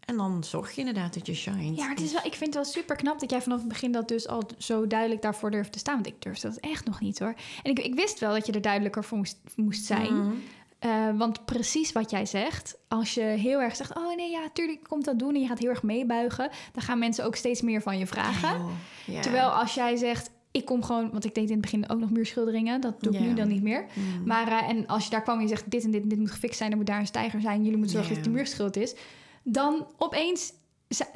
en 0.00 0.16
dan 0.16 0.44
zorg 0.44 0.72
je 0.72 0.78
inderdaad 0.78 1.14
dat 1.14 1.26
je 1.26 1.34
shine. 1.34 1.74
Ja, 1.74 1.88
het 1.88 2.00
is 2.00 2.12
wel, 2.12 2.24
ik 2.24 2.34
vind 2.34 2.54
het 2.54 2.54
wel 2.54 2.64
super 2.64 2.96
knap 2.96 3.20
dat 3.20 3.30
jij 3.30 3.42
vanaf 3.42 3.58
het 3.58 3.68
begin 3.68 3.92
dat 3.92 4.08
dus 4.08 4.28
al 4.28 4.42
zo 4.58 4.86
duidelijk 4.86 5.22
daarvoor 5.22 5.50
durft 5.50 5.72
te 5.72 5.78
staan. 5.78 5.94
Want 5.94 6.06
ik 6.06 6.22
durfde 6.22 6.48
dat 6.48 6.56
echt 6.56 6.84
nog 6.84 7.00
niet 7.00 7.18
hoor. 7.18 7.34
En 7.62 7.70
ik, 7.70 7.78
ik 7.78 7.94
wist 7.94 8.18
wel 8.18 8.32
dat 8.32 8.46
je 8.46 8.52
er 8.52 8.60
duidelijker 8.60 9.04
voor 9.04 9.18
moest, 9.18 9.38
moest 9.56 9.84
zijn. 9.84 10.18
Mhm. 10.18 10.34
Eh, 10.78 11.18
want 11.18 11.44
precies 11.44 11.92
wat 11.92 12.10
jij 12.10 12.26
zegt, 12.26 12.78
als 12.88 13.14
je 13.14 13.20
heel 13.20 13.60
erg 13.60 13.76
zegt: 13.76 13.96
Oh 13.96 14.16
nee, 14.16 14.30
ja, 14.30 14.48
tuurlijk 14.52 14.84
komt 14.88 15.04
dat 15.04 15.18
doen. 15.18 15.34
En 15.34 15.40
je 15.40 15.46
gaat 15.46 15.58
heel 15.58 15.68
erg 15.68 15.82
meebuigen, 15.82 16.50
dan 16.72 16.82
gaan 16.82 16.98
mensen 16.98 17.24
ook 17.24 17.36
steeds 17.36 17.62
meer 17.62 17.82
van 17.82 17.98
je 17.98 18.06
vragen. 18.06 18.60
Oh, 18.60 18.70
ja. 19.06 19.20
Terwijl 19.20 19.48
als 19.48 19.74
jij 19.74 19.96
zegt. 19.96 20.34
Ik 20.50 20.64
kom 20.64 20.82
gewoon, 20.82 21.10
want 21.10 21.24
ik 21.24 21.34
deed 21.34 21.44
in 21.44 21.52
het 21.52 21.60
begin 21.60 21.88
ook 21.88 21.98
nog 21.98 22.10
muurschilderingen. 22.10 22.80
Dat 22.80 23.02
doe 23.02 23.14
ik 23.14 23.20
nu 23.20 23.34
dan 23.34 23.48
niet 23.48 23.62
meer. 23.62 23.86
Mm. 23.92 24.26
Maar 24.26 24.48
eh, 24.48 24.68
en 24.68 24.86
als 24.86 25.04
je 25.04 25.10
daar 25.10 25.22
kwam 25.22 25.36
en 25.36 25.42
je 25.42 25.48
zegt: 25.48 25.70
dit 25.70 25.84
en 25.84 25.90
dit 25.90 26.02
en 26.02 26.08
dit 26.08 26.18
moet 26.18 26.30
gefixt 26.30 26.58
zijn, 26.58 26.70
er 26.70 26.76
moet 26.76 26.86
daar 26.86 26.98
een 26.98 27.06
stijger 27.06 27.40
zijn, 27.40 27.62
jullie 27.62 27.78
moeten 27.78 27.96
zorgen 27.96 28.14
dat 28.14 28.24
de 28.24 28.30
muur 28.30 28.44
geschilderd 28.44 28.76
is. 28.76 28.94
Dan 29.42 29.86
opeens, 29.98 30.52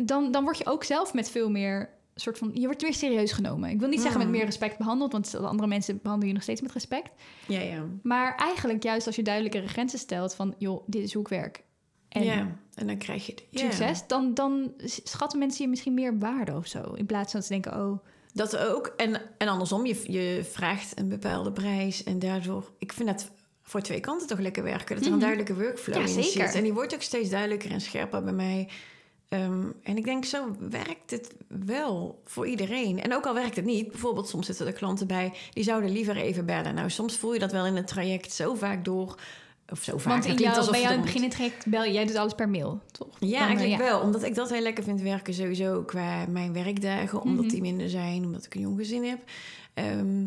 dan, 0.04 0.32
dan 0.32 0.44
word 0.44 0.58
je 0.58 0.66
ook 0.66 0.84
zelf 0.84 1.14
met 1.14 1.30
veel 1.30 1.50
meer 1.50 1.90
soort 2.14 2.38
van, 2.38 2.50
je 2.54 2.66
wordt 2.66 2.82
weer 2.82 2.94
serieus 2.94 3.32
genomen. 3.32 3.70
Ik 3.70 3.78
wil 3.78 3.88
niet 3.88 4.00
zeggen 4.00 4.18
met 4.18 4.26
Mm. 4.28 4.34
meer 4.34 4.44
respect 4.44 4.78
behandeld, 4.78 5.12
want 5.12 5.34
andere 5.34 5.68
mensen 5.68 5.94
behandelen 5.96 6.28
je 6.28 6.34
nog 6.34 6.42
steeds 6.42 6.60
met 6.60 6.72
respect. 6.72 7.10
Ja, 7.46 7.60
ja. 7.60 7.84
Maar 8.02 8.34
eigenlijk 8.36 8.82
juist 8.82 9.06
als 9.06 9.16
je 9.16 9.22
duidelijkere 9.22 9.68
grenzen 9.68 9.98
stelt 9.98 10.34
van, 10.34 10.54
joh, 10.58 10.82
dit 10.86 11.02
is 11.02 11.12
hoe 11.12 11.22
ik 11.22 11.28
werk. 11.28 11.62
En 12.08 12.24
ja. 12.24 12.56
En 12.74 12.86
dan 12.86 12.98
krijg 12.98 13.26
je... 13.26 13.34
succes, 13.50 14.06
dan, 14.06 14.34
dan 14.34 14.72
schatten 14.84 15.38
mensen 15.38 15.64
je 15.64 15.70
misschien 15.70 15.94
meer 15.94 16.18
waarde 16.18 16.52
of 16.56 16.66
zo. 16.66 16.92
In 16.94 17.06
plaats 17.06 17.30
van 17.30 17.40
dat 17.40 17.48
ze 17.48 17.52
denken, 17.60 17.80
oh, 17.86 17.98
Dat 18.32 18.56
ook. 18.56 18.86
En, 18.96 19.20
en 19.38 19.48
andersom, 19.48 19.86
je, 19.86 20.12
je 20.12 20.44
vraagt 20.44 20.98
een 20.98 21.08
bepaalde 21.08 21.52
prijs. 21.52 22.04
En 22.04 22.18
daardoor... 22.18 22.72
Ik 22.78 22.92
vind 22.92 23.08
dat 23.08 23.30
voor 23.62 23.80
twee 23.80 24.00
kanten 24.00 24.26
toch 24.26 24.38
lekker 24.38 24.62
werken. 24.62 24.94
Dat 24.96 24.98
er 25.04 25.10
een 25.10 25.16
Mhm. 25.18 25.20
duidelijke 25.26 25.54
workflow 25.54 25.96
Ja, 25.96 26.02
in 26.02 26.08
zeker. 26.08 26.46
zit. 26.46 26.54
En 26.54 26.62
die 26.62 26.72
wordt 26.72 26.94
ook 26.94 27.02
steeds 27.02 27.30
duidelijker 27.30 27.70
en 27.70 27.80
scherper 27.80 28.22
bij 28.22 28.32
mij. 28.32 28.68
Ehm, 29.30 29.62
en 29.82 29.96
ik 29.96 30.04
denk, 30.04 30.24
zo 30.24 30.56
werkt 30.70 31.10
het 31.10 31.34
wel 31.48 32.22
voor 32.24 32.46
iedereen. 32.46 33.02
En 33.02 33.14
ook 33.14 33.26
al 33.26 33.34
werkt 33.34 33.56
het 33.56 33.64
niet, 33.64 33.90
bijvoorbeeld 33.90 34.28
soms 34.28 34.46
zitten 34.46 34.66
er 34.66 34.72
klanten 34.72 35.06
bij... 35.06 35.32
die 35.52 35.64
zouden 35.64 35.90
liever 35.92 36.16
even 36.16 36.46
bellen. 36.46 36.74
Nou, 36.74 36.90
soms 36.90 37.16
voel 37.16 37.32
je 37.32 37.38
dat 37.38 37.52
wel 37.52 37.66
in 37.66 37.76
het 37.76 37.86
traject 37.86 38.32
zo 38.32 38.54
vaak 38.54 38.84
door... 38.84 39.14
Of 39.72 39.82
zo 39.82 39.98
vaak. 39.98 40.12
want 40.12 40.24
in 40.24 40.36
jou, 40.36 40.70
bij 40.70 40.80
jou 40.80 40.92
in 40.92 40.98
het 41.00 41.06
begin 41.06 41.22
in 41.22 41.28
het 41.28 41.36
traject 41.36 41.66
bel 41.66 41.86
jij 41.86 42.06
doet 42.06 42.16
alles 42.16 42.34
per 42.34 42.48
mail, 42.48 42.80
toch? 42.92 43.16
Ja, 43.20 43.26
Dan, 43.26 43.30
eh, 43.40 43.46
eigenlijk 43.46 43.82
ja. 43.82 43.88
wel. 43.88 44.00
Omdat 44.00 44.22
ik 44.22 44.34
dat 44.34 44.50
heel 44.50 44.60
lekker 44.60 44.84
vind 44.84 45.00
werken 45.00 45.34
sowieso 45.34 45.82
qua 45.82 46.26
mijn 46.26 46.52
werkdagen. 46.52 47.22
Omdat 47.22 47.44
Mhm. 47.44 47.52
die 47.52 47.60
minder 47.60 47.88
zijn, 47.88 48.24
omdat 48.24 48.44
ik 48.44 48.54
een 48.54 48.60
jong 48.60 48.78
gezin 48.78 49.04
heb. 49.04 49.18
Ehm, 49.74 50.26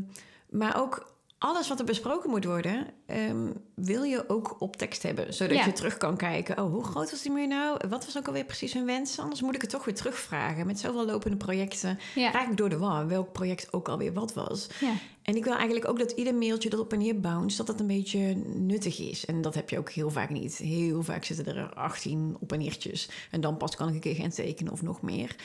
maar 0.50 0.82
ook 0.82 1.13
alles 1.44 1.68
wat 1.68 1.80
er 1.80 1.86
besproken 1.86 2.30
moet 2.30 2.46
worden, 2.46 2.88
ehm, 3.06 3.52
wil 3.76 4.04
je 4.04 4.30
ook 4.30 4.56
op 4.62 4.76
tekst 4.76 5.04
hebben. 5.04 5.34
Zodat 5.34 5.58
Ja. 5.58 5.66
je 5.66 5.74
terug 5.74 5.98
kan 5.98 6.18
kijken. 6.18 6.64
Oh, 6.64 6.72
hoe 6.72 6.84
groot 6.84 7.12
was 7.12 7.22
die 7.22 7.32
muur 7.32 7.48
nou? 7.48 7.78
Wat 7.90 8.06
was 8.06 8.18
ook 8.18 8.28
alweer 8.28 8.46
precies 8.46 8.74
hun 8.74 8.86
wens? 8.86 9.20
Anders 9.20 9.42
moet 9.42 9.56
ik 9.56 9.62
het 9.62 9.70
toch 9.70 9.86
weer 9.86 9.96
terugvragen. 9.96 10.66
Met 10.66 10.80
zoveel 10.80 11.06
lopende 11.06 11.38
projecten 11.38 12.00
Ja. 12.16 12.32
raak 12.32 12.50
ik 12.50 12.58
door 12.58 12.70
de 12.70 12.78
war. 12.78 13.08
Welk 13.08 13.32
project 13.32 13.74
ook 13.74 13.90
alweer 13.90 14.14
wat 14.14 14.34
was. 14.34 14.68
Ja. 14.80 14.94
En 15.24 15.36
ik 15.36 15.44
wil 15.44 15.54
eigenlijk 15.56 15.88
ook 15.88 16.00
dat 16.00 16.12
ieder 16.12 16.36
mailtje 16.36 16.70
dat 16.70 16.80
op 16.80 16.94
en 16.94 17.00
neer 17.00 17.20
bounce, 17.20 17.58
dat 17.58 17.68
dat 17.68 17.80
een 17.80 17.88
beetje 17.88 18.36
nuttig 18.46 19.00
is. 19.00 19.26
En 19.26 19.42
dat 19.42 19.56
heb 19.56 19.70
je 19.70 19.78
ook 19.78 19.90
heel 19.92 20.10
vaak 20.10 20.30
niet. 20.30 20.58
Heel 20.58 21.04
vaak 21.04 21.24
zitten 21.24 21.56
er 21.56 21.74
18 21.74 22.38
op 22.40 22.52
en 22.52 22.60
neertjes. 22.60 23.10
En 23.32 23.42
dan 23.42 23.58
pas 23.58 23.76
kan 23.76 23.88
ik 23.88 23.94
een 23.94 24.00
keer 24.00 24.16
gaan 24.16 24.30
tekenen 24.30 24.72
of 24.74 24.82
nog 24.82 25.02
meer. 25.02 25.36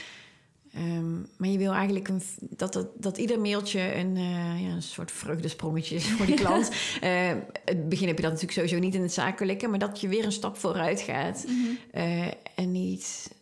Ehm, 0.75 1.21
maar 1.37 1.49
je 1.49 1.59
wil 1.59 1.73
eigenlijk 1.73 2.09
een, 2.09 2.23
dat, 2.41 2.73
dat, 2.73 2.89
dat 2.97 3.19
ieder 3.19 3.41
mailtje 3.41 3.95
een, 3.95 4.17
eh, 4.17 4.63
ja, 4.63 4.69
een 4.69 4.83
soort 4.83 5.13
vreugdesprongetje 5.13 5.95
is 5.95 6.07
voor 6.11 6.27
die 6.27 6.35
klant. 6.45 6.71
Eh, 7.01 7.33
het 7.65 7.89
begin 7.89 8.07
heb 8.07 8.17
je 8.17 8.23
dat 8.23 8.33
natuurlijk 8.33 8.59
sowieso 8.59 8.79
niet 8.79 8.95
in 8.95 9.03
het 9.03 9.13
zakelijke, 9.13 9.69
maar 9.69 9.79
dat 9.79 10.01
je 10.01 10.09
weer 10.09 10.25
een 10.25 10.33
stap 10.33 10.57
vooruit 10.57 11.01
gaat. 11.01 11.45
Mhm. 11.47 11.57
Eh, 11.91 12.27
en 12.55 12.73
niet. 12.73 13.37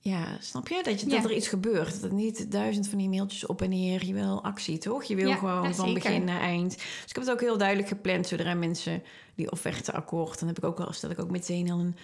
Ja, 0.00 0.36
snap 0.40 0.68
je? 0.68 0.80
Dat, 0.82 1.00
je, 1.00 1.08
Ja. 1.08 1.16
dat 1.16 1.24
er 1.30 1.36
iets 1.36 1.48
gebeurt. 1.48 1.92
Dat 1.92 2.02
het 2.02 2.12
niet 2.12 2.50
duizend 2.50 2.88
van 2.88 2.98
die 2.98 3.08
mailtjes 3.08 3.46
op 3.46 3.62
en 3.62 3.68
neer. 3.70 4.04
Je 4.06 4.14
wil 4.14 4.44
actie, 4.44 4.78
toch? 4.78 5.04
Je 5.04 5.14
wil 5.16 5.28
Ja, 5.28 5.36
gewoon 5.36 5.74
van 5.74 5.86
zeker. 5.86 6.02
begin 6.02 6.24
naar 6.24 6.40
eind. 6.40 6.76
Dus 6.76 6.84
ik 7.06 7.14
heb 7.14 7.22
het 7.24 7.30
ook 7.30 7.40
heel 7.40 7.58
duidelijk 7.58 7.88
gepland. 7.88 8.26
Zodra 8.26 8.54
mensen 8.54 9.02
die 9.34 9.50
offerte 9.50 9.92
akkoord... 9.92 10.38
dan 10.38 10.48
heb 10.48 10.58
ik 10.58 10.64
ook 10.64 10.80
al, 10.80 10.92
stel 10.92 11.10
ik 11.10 11.18
ook 11.18 11.30
meteen 11.30 11.70
al 11.70 11.78
een 11.78 11.96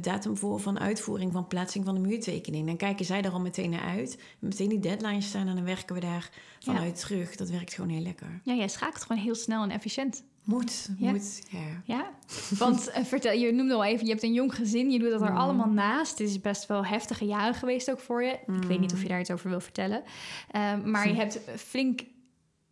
datum 0.00 0.36
voor... 0.36 0.60
van 0.60 0.78
uitvoering 0.80 1.32
van 1.32 1.46
plaatsing 1.46 1.84
van 1.84 1.94
de 1.94 2.00
muurtekening. 2.00 2.66
Dan 2.66 2.76
kijken 2.76 3.04
zij 3.04 3.22
er 3.22 3.30
al 3.32 3.40
meteen 3.40 3.70
naar 3.70 3.80
uit. 3.84 4.18
Meteen 4.38 4.68
die 4.68 4.78
deadlines 4.78 5.26
staan 5.26 5.46
en 5.48 5.54
dan 5.54 5.64
werken 5.64 5.94
we 5.94 6.00
daar 6.00 6.30
vanuit 6.60 7.00
terug. 7.00 7.36
Dat 7.36 7.50
werkt 7.50 7.74
gewoon 7.74 7.90
heel 7.90 8.02
lekker. 8.02 8.40
Ja, 8.42 8.54
jij 8.54 8.68
schakelt 8.68 9.02
gewoon 9.02 9.22
heel 9.22 9.34
snel 9.34 9.62
en 9.62 9.70
efficiënt. 9.70 10.22
Moet, 10.44 10.88
Ja. 10.98 11.10
moet, 11.10 11.42
ja. 11.50 11.58
Ja, 11.84 12.10
want 12.58 12.88
eh, 12.90 13.04
vertel, 13.04 13.32
je 13.32 13.52
noemde 13.52 13.74
al 13.74 13.84
even, 13.84 14.04
je 14.04 14.10
hebt 14.10 14.22
een 14.22 14.32
jong 14.32 14.54
gezin, 14.54 14.90
je 14.90 14.98
doet 14.98 15.10
dat 15.10 15.20
er 15.20 15.28
Mhm. 15.30 15.36
allemaal 15.36 15.68
naast. 15.68 16.16
Dit 16.18 16.28
is 16.28 16.40
best 16.40 16.66
wel 16.66 16.84
heftige 16.84 17.24
jaren 17.24 17.54
geweest 17.54 17.90
ook 17.90 18.00
voor 18.00 18.22
je. 18.24 18.30
Ik 18.32 18.62
weet 18.68 18.80
niet 18.80 18.90
of 18.92 18.96
Mhm. 18.96 19.02
je 19.02 19.08
daar 19.08 19.20
iets 19.20 19.30
over 19.30 19.50
wil 19.50 19.60
vertellen. 19.60 20.02
Eh, 20.50 20.84
maar 20.84 21.08
je 21.08 21.14
hebt 21.14 21.40
flink 21.56 22.00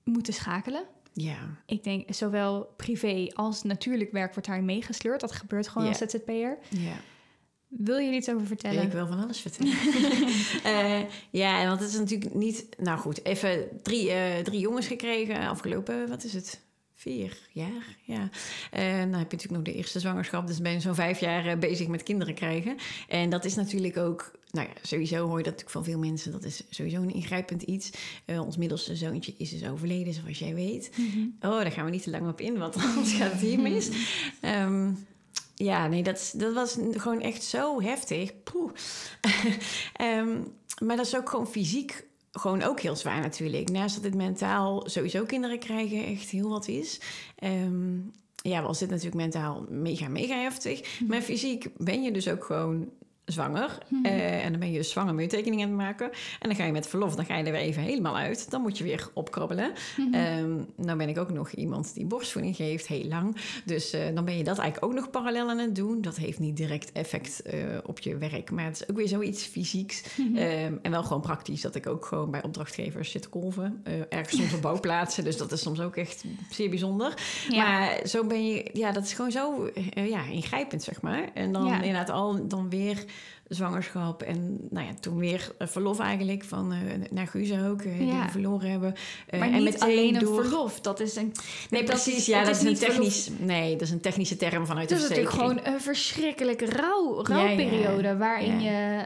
moeten 0.04 0.32
schakelen. 0.32 0.84
Ja, 1.18 1.36
Ik 1.66 1.84
denk, 1.84 2.14
zowel 2.14 2.74
privé 2.76 3.30
als 3.34 3.62
natuurlijk 3.62 4.12
werk 4.12 4.32
wordt 4.32 4.48
daarin 4.48 4.64
meegesleurd. 4.64 5.20
Dat 5.20 5.32
gebeurt 5.32 5.68
gewoon 5.68 5.88
als 5.88 5.98
ZZP'er. 5.98 6.58
ja. 6.70 6.96
Wil 7.68 7.98
je 7.98 8.12
iets 8.12 8.30
over 8.30 8.46
vertellen? 8.46 8.82
Ik 8.82 8.92
wil 8.92 9.06
van 9.06 9.22
alles 9.22 9.40
vertellen. 9.40 9.72
uh, 10.64 11.00
ja, 11.42 11.66
want 11.66 11.80
het 11.80 11.88
is 11.88 11.98
natuurlijk 11.98 12.34
niet... 12.34 12.66
Nou 12.78 12.98
goed, 12.98 13.24
even 13.24 13.68
drie, 13.82 14.08
uh, 14.08 14.36
drie 14.36 14.60
jongens 14.60 14.86
gekregen 14.86 15.48
afgelopen... 15.48 16.08
Wat 16.08 16.24
is 16.24 16.32
het? 16.32 16.64
Vier 16.94 17.38
jaar, 17.52 17.96
ja. 18.02 18.28
En 18.70 19.10
dan 19.10 19.18
heb 19.18 19.30
je 19.30 19.36
natuurlijk 19.36 19.50
nog 19.50 19.62
de 19.62 19.74
eerste 19.74 20.00
zwangerschap. 20.00 20.46
Dus 20.46 20.60
ben 20.60 20.72
je 20.72 20.80
zo'n 20.80 20.94
vijf 20.94 21.20
jaar 21.20 21.58
bezig 21.58 21.88
met 21.88 22.02
kinderen 22.02 22.34
krijgen. 22.34 22.76
En 23.08 23.30
dat 23.30 23.44
is 23.44 23.54
natuurlijk 23.54 23.96
ook... 23.96 24.32
Nou 24.56 24.68
ja, 24.68 24.74
sowieso 24.82 25.16
hoor 25.16 25.38
je 25.38 25.44
dat 25.44 25.52
natuurlijk 25.52 25.70
van 25.70 25.84
veel 25.84 25.98
mensen. 25.98 26.32
Dat 26.32 26.44
is 26.44 26.62
sowieso 26.70 27.02
een 27.02 27.14
ingrijpend 27.14 27.62
iets. 27.62 27.90
ons 28.26 28.56
middelste 28.56 28.96
zoontje 28.96 29.34
is 29.36 29.50
dus 29.50 29.68
overleden, 29.68 30.14
zoals 30.14 30.38
jij 30.38 30.54
weet. 30.54 30.90
Mm 30.96 31.10
-hmm. 31.10 31.36
Oh, 31.40 31.60
daar 31.60 31.72
gaan 31.72 31.84
we 31.84 31.90
niet 31.90 32.02
te 32.02 32.10
lang 32.10 32.28
op 32.28 32.40
in, 32.40 32.58
want 32.58 32.76
anders 32.84 33.12
gaat 33.12 33.32
het 33.32 33.40
hier 33.40 33.60
mis. 33.60 33.88
Um, 34.42 35.06
ja, 35.54 35.86
nee, 35.86 36.02
dat, 36.02 36.34
dat 36.36 36.54
was 36.54 36.76
gewoon 36.90 37.20
echt 37.20 37.42
zo 37.42 37.80
heftig. 37.80 38.32
um, 40.00 40.52
maar 40.86 40.96
dat 40.96 41.06
is 41.06 41.16
ook 41.16 41.30
gewoon 41.30 41.48
fysiek 41.48 42.06
gewoon 42.32 42.62
ook 42.62 42.80
heel 42.80 42.96
zwaar 42.96 43.20
natuurlijk. 43.20 43.68
Naast 43.70 43.94
dat 43.94 44.04
het 44.04 44.14
mentaal 44.14 44.82
sowieso 44.88 45.24
kinderen 45.24 45.58
krijgen 45.58 46.04
echt 46.04 46.30
heel 46.30 46.48
wat 46.48 46.68
is. 46.68 47.00
Um, 47.44 48.12
ja, 48.42 48.62
was 48.62 48.78
dit 48.78 48.88
natuurlijk 48.88 49.16
mentaal 49.16 49.66
mega, 49.68 50.08
mega 50.08 50.40
heftig. 50.40 51.00
Maar 51.06 51.20
fysiek 51.20 51.66
ben 51.76 52.02
je 52.02 52.12
dus 52.12 52.28
ook 52.28 52.44
gewoon 52.44 52.90
zwanger. 53.26 53.78
-hmm. 53.88 54.06
uh, 54.06 54.44
en 54.44 54.50
dan 54.50 54.60
ben 54.60 54.70
je 54.70 54.78
dus 54.78 54.90
zwanger 54.90 55.14
moet 55.14 55.28
tekeningen 55.28 55.64
aan 55.64 55.72
het 55.72 55.80
maken. 55.80 56.10
En 56.10 56.48
dan 56.48 56.54
ga 56.54 56.64
je 56.64 56.72
met 56.72 56.86
verlof, 56.86 57.14
dan 57.14 57.24
ga 57.24 57.36
je 57.36 57.44
er 57.44 57.52
weer 57.52 57.60
even 57.60 57.82
helemaal 57.82 58.16
uit. 58.16 58.50
Dan 58.50 58.60
moet 58.60 58.78
je 58.78 58.84
weer 58.84 59.08
opkrabbelen. 59.12 59.72
Mm 59.96 60.12
-hmm. 60.12 60.38
um, 60.38 60.66
nou 60.76 60.98
ben 60.98 61.08
ik 61.08 61.18
ook 61.18 61.32
nog 61.32 61.50
iemand 61.50 61.94
die 61.94 62.04
borstvoeding 62.04 62.56
geeft, 62.56 62.86
heel 62.86 63.04
lang. 63.04 63.36
Dus 63.64 63.94
uh, 63.94 64.00
dan 64.14 64.24
ben 64.24 64.36
je 64.36 64.44
dat 64.44 64.58
eigenlijk 64.58 64.92
ook 64.92 65.00
nog 65.00 65.10
parallel 65.10 65.48
aan 65.48 65.58
het 65.58 65.74
doen. 65.74 66.00
Dat 66.00 66.16
heeft 66.16 66.38
niet 66.38 66.56
direct 66.56 66.92
effect 66.92 67.42
uh, 67.54 67.60
op 67.84 67.98
je 67.98 68.16
werk. 68.16 68.50
Maar 68.50 68.64
het 68.64 68.80
is 68.80 68.88
ook 68.90 68.96
weer 68.96 69.08
zoiets 69.08 69.44
fysieks. 69.44 70.02
Mm 70.16 70.26
-hmm. 70.26 70.36
um, 70.36 70.78
en 70.82 70.90
wel 70.90 71.02
gewoon 71.02 71.22
praktisch. 71.22 71.60
Dat 71.60 71.74
ik 71.74 71.86
ook 71.86 72.04
gewoon 72.04 72.30
bij 72.30 72.42
opdrachtgevers 72.42 73.10
zit 73.10 73.28
kolven. 73.28 73.82
ergens 74.08 74.36
soms 74.36 74.54
op 74.54 74.62
bouwplaatsen. 74.68 75.24
Dus 75.24 75.36
dat 75.36 75.52
is 75.52 75.60
soms 75.60 75.80
ook 75.80 75.96
echt 75.96 76.24
zeer 76.50 76.68
bijzonder. 76.68 77.14
Ja. 77.48 77.64
Maar 77.64 78.00
zo 78.04 78.24
ben 78.24 78.46
je... 78.46 78.70
Ja, 78.72 78.92
dat 78.92 79.04
is 79.04 79.12
gewoon 79.12 79.30
zo 79.30 79.70
ja, 79.94 80.24
ingrijpend, 80.24 80.82
zeg 80.82 81.00
maar. 81.00 81.30
En 81.34 81.52
dan 81.52 81.66
ja. 81.66 81.74
inderdaad 81.76 82.10
al 82.10 82.48
dan 82.48 82.70
weer 82.70 83.04
zwangerschap. 83.48 84.22
En 84.22 84.58
nou 84.70 84.86
ja, 84.86 84.92
toen 85.00 85.18
weer 85.18 85.54
verlof 85.58 85.98
eigenlijk 85.98 86.44
van 86.44 86.72
uh, 86.72 86.78
naar 87.10 87.26
Guus 87.26 87.52
ook, 87.52 87.82
uh, 87.82 88.00
ja. 88.00 88.12
die 88.12 88.22
we 88.22 88.28
verloren 88.30 88.70
hebben. 88.70 88.94
Uh, 89.30 89.40
maar 89.40 89.50
en 89.50 89.64
niet 89.64 89.80
alleen 89.80 90.14
een 90.14 90.20
door... 90.20 90.44
verlof, 90.44 90.80
dat 90.80 91.00
is 91.00 91.16
een... 91.16 91.32
Nee, 91.70 91.80
dat 91.80 91.90
precies, 91.90 92.16
is, 92.16 92.26
ja, 92.26 92.38
dat, 92.44 92.46
dat 92.46 92.56
is 92.56 92.68
een 92.68 92.88
technisch... 92.88 93.24
Verlof. 93.24 93.40
Nee, 93.40 93.72
dat 93.72 93.80
is 93.80 93.90
een 93.90 94.00
technische 94.00 94.36
term 94.36 94.66
vanuit 94.66 94.88
dat 94.88 94.98
de 94.98 95.04
verzekering. 95.04 95.34
Dat 95.34 95.48
is 95.48 95.54
natuurlijk 95.54 95.64
gewoon 95.64 95.74
een 95.74 95.80
verschrikkelijke 95.80 96.66
rouw, 96.66 97.22
rouwperiode... 97.22 98.02
Ja, 98.02 98.10
ja. 98.10 98.16
waarin 98.16 98.60
je, 98.60 99.04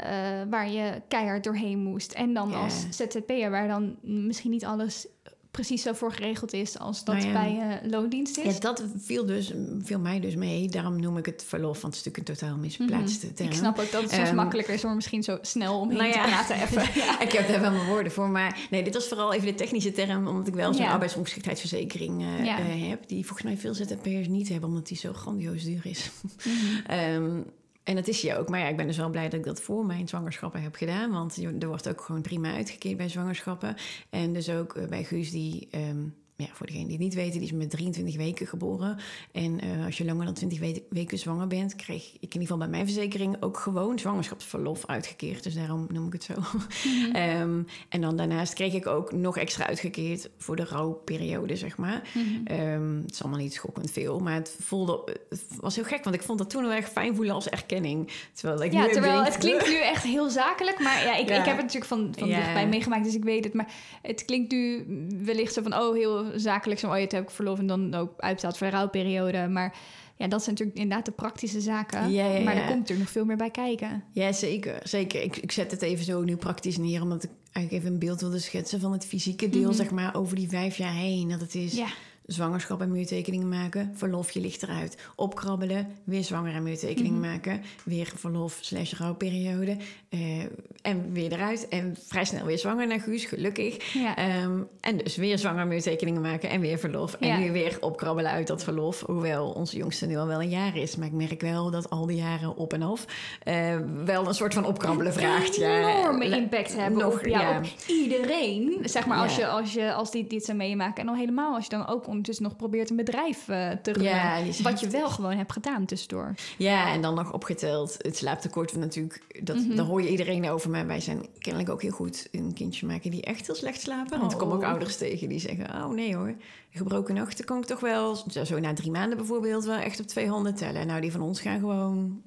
waar 0.51 0.71
je 0.71 1.03
keihard 1.09 1.45
doorheen 1.45 1.79
moest. 1.79 2.13
En 2.13 2.35
dan 2.35 2.55
als 2.55 2.87
ZZP'er, 2.91 3.51
waar 3.51 3.69
dan 3.69 3.97
misschien 4.03 4.51
niet 4.51 4.65
alles 4.65 5.07
precies 5.51 5.83
zo 5.83 5.93
voor 5.93 6.13
geregeld 6.13 6.53
is 6.53 6.79
als 6.79 7.05
dat 7.05 7.15
nou 7.15 7.27
ja. 7.27 7.33
bij 7.33 7.81
uh, 7.83 7.91
loondienst 7.91 8.39
is. 8.39 8.55
Ja, 8.55 8.61
dat 8.61 8.85
viel, 8.97 9.27
dus, 9.27 9.53
viel 9.83 9.99
mij 9.99 10.21
dus 10.21 10.35
mee. 10.35 10.69
Daarom 10.69 11.01
noem 11.01 11.17
ik 11.17 11.27
het 11.27 11.45
verlof, 11.47 11.81
want 11.81 11.95
het 11.95 12.07
is 12.07 12.13
natuurlijk 12.13 12.29
een 12.29 12.47
totaal 12.47 12.57
misplaatste 12.57 13.27
mm 13.27 13.27
-hmm. 13.27 13.35
term. 13.35 13.49
Ik 13.49 13.57
snap 13.57 13.79
ook 13.79 13.91
dat 13.91 14.03
het 14.03 14.11
soms 14.11 14.29
um, 14.29 14.35
makkelijker 14.35 14.75
is 14.75 14.85
om 14.85 14.95
misschien 14.95 15.23
zo 15.23 15.39
snel 15.43 15.81
omheen 15.81 15.99
nou 15.99 16.11
ja. 16.11 16.23
te 16.23 16.29
praten 16.29 16.55
even. 16.57 17.01
ja. 17.01 17.21
Ik 17.27 17.33
heb 17.33 17.49
daar 17.49 17.61
wel 17.61 17.71
mijn 17.71 17.87
woorden 17.87 18.13
voor, 18.13 18.29
maar 18.29 18.59
nee, 18.71 18.83
dit 18.83 18.95
was 18.95 19.09
vooral 19.09 19.33
even 19.33 19.47
de 19.47 19.55
technische 19.55 19.93
term, 19.93 20.27
omdat 20.27 20.47
ik 20.47 20.55
wel 20.55 20.75
zo'n 20.75 20.87
arbeidsongeschiktheidsverzekering 20.87 22.23
uh, 22.23 22.45
ja. 22.45 22.59
uh, 22.61 22.89
heb, 22.89 23.09
die 23.09 23.27
volgens 23.27 23.47
mij 23.47 23.57
veel 23.57 23.75
ZZP'ers 23.75 24.29
niet 24.29 24.49
hebben, 24.49 24.69
omdat 24.69 24.87
die 24.87 24.97
zo 24.97 25.13
grandioos 25.13 25.65
duur 25.65 25.87
is. 25.87 26.11
Mm 26.23 26.53
-hmm. 26.87 26.99
um, 26.99 27.45
en 27.91 27.97
dat 27.97 28.09
is 28.09 28.21
je 28.21 28.37
ook. 28.37 28.49
Maar 28.49 28.61
ja, 28.61 28.69
ik 28.69 28.77
ben 28.77 28.87
dus 28.87 28.97
wel 28.97 29.11
blij 29.11 29.25
dat 29.29 29.39
ik 29.39 29.45
dat 29.45 29.61
voor 29.61 29.87
mijn 29.87 30.09
zwangerschappen 30.09 30.63
heb 30.63 30.75
gedaan. 30.75 31.11
Want 31.11 31.37
er 31.61 31.69
wordt 31.69 31.89
ook 31.89 32.01
gewoon 32.01 32.23
prima 32.23 32.55
uitgekeerd 32.55 32.97
bij 32.97 33.09
zwangerschappen. 33.09 33.77
En 34.11 34.33
dus 34.33 34.51
ook 34.51 34.89
bij 34.89 35.05
Guus 35.05 35.31
die... 35.31 35.69
Um, 35.75 36.15
ja, 36.41 36.49
voor 36.53 36.67
degenen 36.67 36.87
die 36.87 36.97
het 36.97 37.05
niet 37.05 37.15
weten, 37.15 37.39
die 37.39 37.49
is 37.49 37.53
met 37.53 37.71
23 37.71 38.17
weken 38.17 38.47
geboren. 38.47 38.99
En 39.33 39.65
uh, 39.65 39.85
als 39.85 39.99
je 39.99 40.05
langer 40.05 40.25
dan 40.25 40.35
20 40.35 40.59
we 40.59 40.83
weken 40.91 41.19
zwanger 41.19 41.47
bent, 41.47 41.77
kreeg 41.77 42.05
ik 42.05 42.13
in 42.13 42.21
ieder 42.21 42.41
geval 42.41 42.59
bij 42.59 42.69
mijn 42.69 42.85
verzekering 42.85 43.37
ook 43.43 43.57
gewoon 43.59 43.99
zwangerschapsverlof 43.99 44.87
uitgekeerd. 44.87 45.43
Dus 45.43 45.55
daarom 45.55 45.87
noem 45.89 46.07
ik 46.07 46.13
het 46.13 46.25
zo. 46.25 46.35
Mm 46.35 47.13
-hmm. 47.13 47.17
um, 47.17 47.67
en 47.89 48.01
dan 48.01 48.17
daarnaast 48.17 48.55
kreeg 48.55 48.75
ik 48.75 48.87
ook 48.87 49.13
nog 49.13 49.37
extra 49.37 49.67
uitgekeerd 49.67 50.31
voor 50.39 50.57
de 50.57 50.65
rouwperiode, 50.65 51.57
zeg 51.57 51.77
maar. 51.77 52.11
Mm 52.15 52.23
-hmm. 52.23 52.61
um, 52.61 53.03
het 53.03 53.13
is 53.13 53.23
allemaal 53.23 53.41
niet 53.41 53.55
schokkend 53.55 53.91
veel, 53.91 54.19
maar 54.19 54.35
het 54.35 54.57
voelde, 54.61 55.17
het 55.29 55.45
was 55.61 55.75
heel 55.75 55.85
gek, 55.85 56.05
want 56.05 56.17
ik 56.17 56.23
vond 56.23 56.39
dat 56.39 56.51
toen 56.51 56.63
heel 56.63 56.73
erg 56.73 56.89
fijn 56.89 57.15
voelen 57.15 57.35
als 57.35 57.49
erkenning. 57.49 58.13
Terwijl, 58.33 58.63
ik 58.63 58.73
ja, 58.73 58.87
nu 58.87 58.93
terwijl 58.93 59.15
denk, 59.15 59.27
het 59.27 59.39
klinkt 59.39 59.69
nu 59.75 59.79
echt 59.79 60.03
heel 60.03 60.31
zakelijk, 60.31 60.79
maar 60.79 61.05
ja, 61.05 61.17
ik, 61.17 61.29
ja. 61.29 61.39
ik 61.39 61.45
heb 61.45 61.57
het 61.57 61.65
natuurlijk 61.65 61.85
van, 61.85 62.13
van 62.19 62.29
ja. 62.29 62.37
dichtbij 62.37 62.69
meegemaakt, 62.69 63.05
dus 63.05 63.15
ik 63.15 63.25
weet 63.25 63.45
het. 63.45 63.55
Maar 63.55 63.73
het 64.03 64.25
klinkt 64.25 64.53
nu 64.53 64.85
wellicht 65.25 65.53
zo 65.53 65.63
van, 65.63 65.75
oh, 65.75 65.95
heel 65.95 66.30
zakelijk 66.35 66.81
zo, 66.81 66.91
oh, 66.91 66.99
je 66.99 67.07
heb 67.09 67.23
ik 67.23 67.31
verlof 67.31 67.59
en 67.59 67.67
dan 67.67 67.95
ook 67.95 68.13
uitbetaald 68.17 68.57
voor 68.57 68.67
de 68.67 68.73
rouwperiode. 68.73 69.49
Maar 69.49 69.77
ja, 70.17 70.29
dat 70.29 70.43
zijn 70.43 70.55
natuurlijk 70.55 70.79
inderdaad 70.79 71.07
de 71.07 71.13
praktische 71.13 71.61
zaken. 71.61 72.13
Ja, 72.13 72.27
ja, 72.27 72.45
maar 72.45 72.57
er 72.57 72.69
komt 72.69 72.91
er 72.91 72.99
nog 72.99 73.11
veel 73.11 73.25
meer 73.25 73.37
bij 73.37 73.51
kijken. 73.51 74.05
Ja, 74.13 74.33
zeker. 74.33 74.81
zeker. 74.83 75.23
Ik, 75.23 75.37
ik 75.37 75.53
zet 75.53 75.71
het 75.71 75.83
even 75.83 76.05
zo 76.05 76.23
nu 76.23 76.37
praktisch 76.37 76.79
neer, 76.79 77.03
omdat 77.03 77.23
ik 77.23 77.31
eigenlijk 77.53 77.85
even 77.85 77.95
een 77.95 78.07
beeld 78.07 78.21
wilde 78.21 78.39
schetsen 78.39 78.81
van 78.81 78.93
het 78.93 79.07
fysieke 79.07 79.49
deel, 79.49 79.61
mm 79.61 79.67
-hmm. 79.67 79.77
zeg 79.77 79.91
maar, 79.91 80.15
over 80.15 80.37
die 80.37 80.49
vijf 80.49 80.77
jaar 80.77 80.95
heen. 80.95 81.29
Dat 81.29 81.41
het 81.41 81.55
is. 81.55 81.75
Ja 81.75 81.89
zwangerschap 82.33 82.81
en 82.81 82.93
muurtekeningen 82.93 83.49
maken, 83.49 83.93
verlof, 83.95 84.31
je 84.31 84.41
ligt 84.41 84.63
eruit. 84.63 84.97
Opkrabbelen, 85.17 85.89
weer 86.05 86.25
zwanger 86.25 86.55
en 86.55 86.63
muurtekeningen 86.63 87.19
mm 87.19 87.23
-hmm. 87.23 87.31
maken, 87.31 87.63
weer 87.85 88.13
verlof 88.17 88.59
slash 88.61 88.93
rouwperiode 88.93 89.77
uh, 90.11 90.43
en 90.83 91.13
weer 91.13 91.33
eruit. 91.33 91.69
En 91.69 91.97
vrij 92.07 92.25
snel 92.25 92.45
weer 92.45 92.59
zwanger 92.59 92.87
naar 92.87 93.01
Guus, 93.01 93.25
gelukkig. 93.25 93.93
Ja. 93.93 94.43
Um, 94.43 94.69
en 94.81 94.97
dus 94.97 95.17
weer 95.17 95.39
zwanger 95.39 95.67
muurtekeningen 95.67 96.21
maken 96.21 96.51
en 96.51 96.61
weer 96.61 96.79
verlof. 96.79 97.15
En 97.15 97.29
ja. 97.29 97.39
nu 97.39 97.53
weer 97.53 97.77
opkrabbelen 97.81 98.31
uit 98.31 98.47
dat 98.47 98.65
verlof. 98.65 99.03
Hoewel 99.07 99.51
onze 99.51 99.77
jongste 99.77 100.07
nu 100.07 100.17
al 100.17 100.27
wel 100.27 100.41
een 100.41 100.49
jaar 100.49 100.77
is. 100.77 100.97
Maar 100.97 101.07
ik 101.07 101.13
merk 101.13 101.41
wel 101.41 101.71
dat 101.71 101.91
al 101.91 102.07
die 102.07 102.17
jaren 102.17 102.57
op 102.57 102.73
en 102.73 102.83
af 102.83 103.05
uh, 103.49 103.77
wel 104.05 104.27
een 104.27 104.35
soort 104.35 104.55
van 104.55 104.65
opkrabbelen 104.65 105.13
vraagt. 105.13 105.61
Een 105.61 105.71
enorme 105.71 106.29
ja, 106.29 106.37
impact 106.37 106.77
hebben 106.77 107.01
nog, 107.01 107.15
op, 107.15 107.27
ja, 107.27 107.59
op 107.59 107.67
iedereen. 107.87 108.79
Zeg 108.83 109.07
maar 109.07 109.19
als, 109.19 109.37
je, 109.37 109.47
als, 109.47 109.73
je, 109.73 109.93
als 109.93 110.11
die 110.11 110.27
dit 110.27 110.45
zou 110.45 110.57
meemaken. 110.57 111.01
En 111.01 111.07
dan 111.07 111.17
helemaal 111.17 111.55
als 111.55 111.65
je 111.65 111.71
dan 111.71 111.87
ook 111.87 112.07
ondertussen 112.21 112.45
nog 112.45 112.57
probeert 112.57 112.91
een 112.91 112.97
bedrijf 112.97 113.49
uh, 113.49 113.71
te 113.71 113.93
runnen. 113.93 114.13
Ja, 114.13 114.37
je 114.37 114.63
wat 114.63 114.81
je 114.81 114.89
wel 114.89 115.11
gewoon 115.11 115.37
hebt 115.37 115.53
gedaan 115.53 115.87
tussendoor. 115.87 116.35
Ja, 116.59 116.93
en 116.93 117.03
dan 117.03 117.15
nog 117.15 117.33
opgeteld. 117.33 117.95
Het 117.99 118.17
slaaptekort 118.17 118.77
natuurlijk, 118.77 119.25
dat, 119.43 119.57
mm 119.57 119.67
-hmm. 119.67 119.77
daar 119.77 119.87
hoor 119.87 120.03
je 120.03 120.11
iedereen 120.11 120.49
over. 120.49 120.71
Maar 120.71 120.87
wij 120.87 121.01
zijn 121.01 121.27
kennelijk 121.39 121.71
ook 121.73 121.83
heel 121.83 121.91
goed 121.91 122.29
een 122.33 122.53
kindje 122.55 122.87
maken 122.87 123.11
die 123.11 123.23
echt 123.23 123.47
heel 123.47 123.55
slecht 123.55 123.81
slapen. 123.81 124.19
Want 124.19 124.23
oh. 124.23 124.31
er 124.31 124.37
komen 124.37 124.57
ook 124.57 124.65
ouders 124.65 124.97
tegen 124.97 125.29
die 125.29 125.39
zeggen, 125.39 125.65
oh 125.65 125.91
nee 125.91 126.17
hoor, 126.17 126.35
gebroken 126.71 127.15
nachten 127.15 127.45
kan 127.45 127.59
ik 127.59 127.65
toch 127.65 127.81
wel, 127.81 128.17
zo 128.45 128.59
na 128.59 128.73
drie 128.73 128.91
maanden 128.91 129.17
bijvoorbeeld, 129.19 129.65
wel 129.65 129.79
echt 129.79 130.01
op 130.01 130.07
twee 130.07 130.29
handen 130.29 130.55
tellen. 130.55 130.87
Nou, 130.87 131.01
die 131.01 131.13
van 131.13 131.23
ons 131.23 131.41
gaan 131.41 131.59
gewoon 131.59 132.23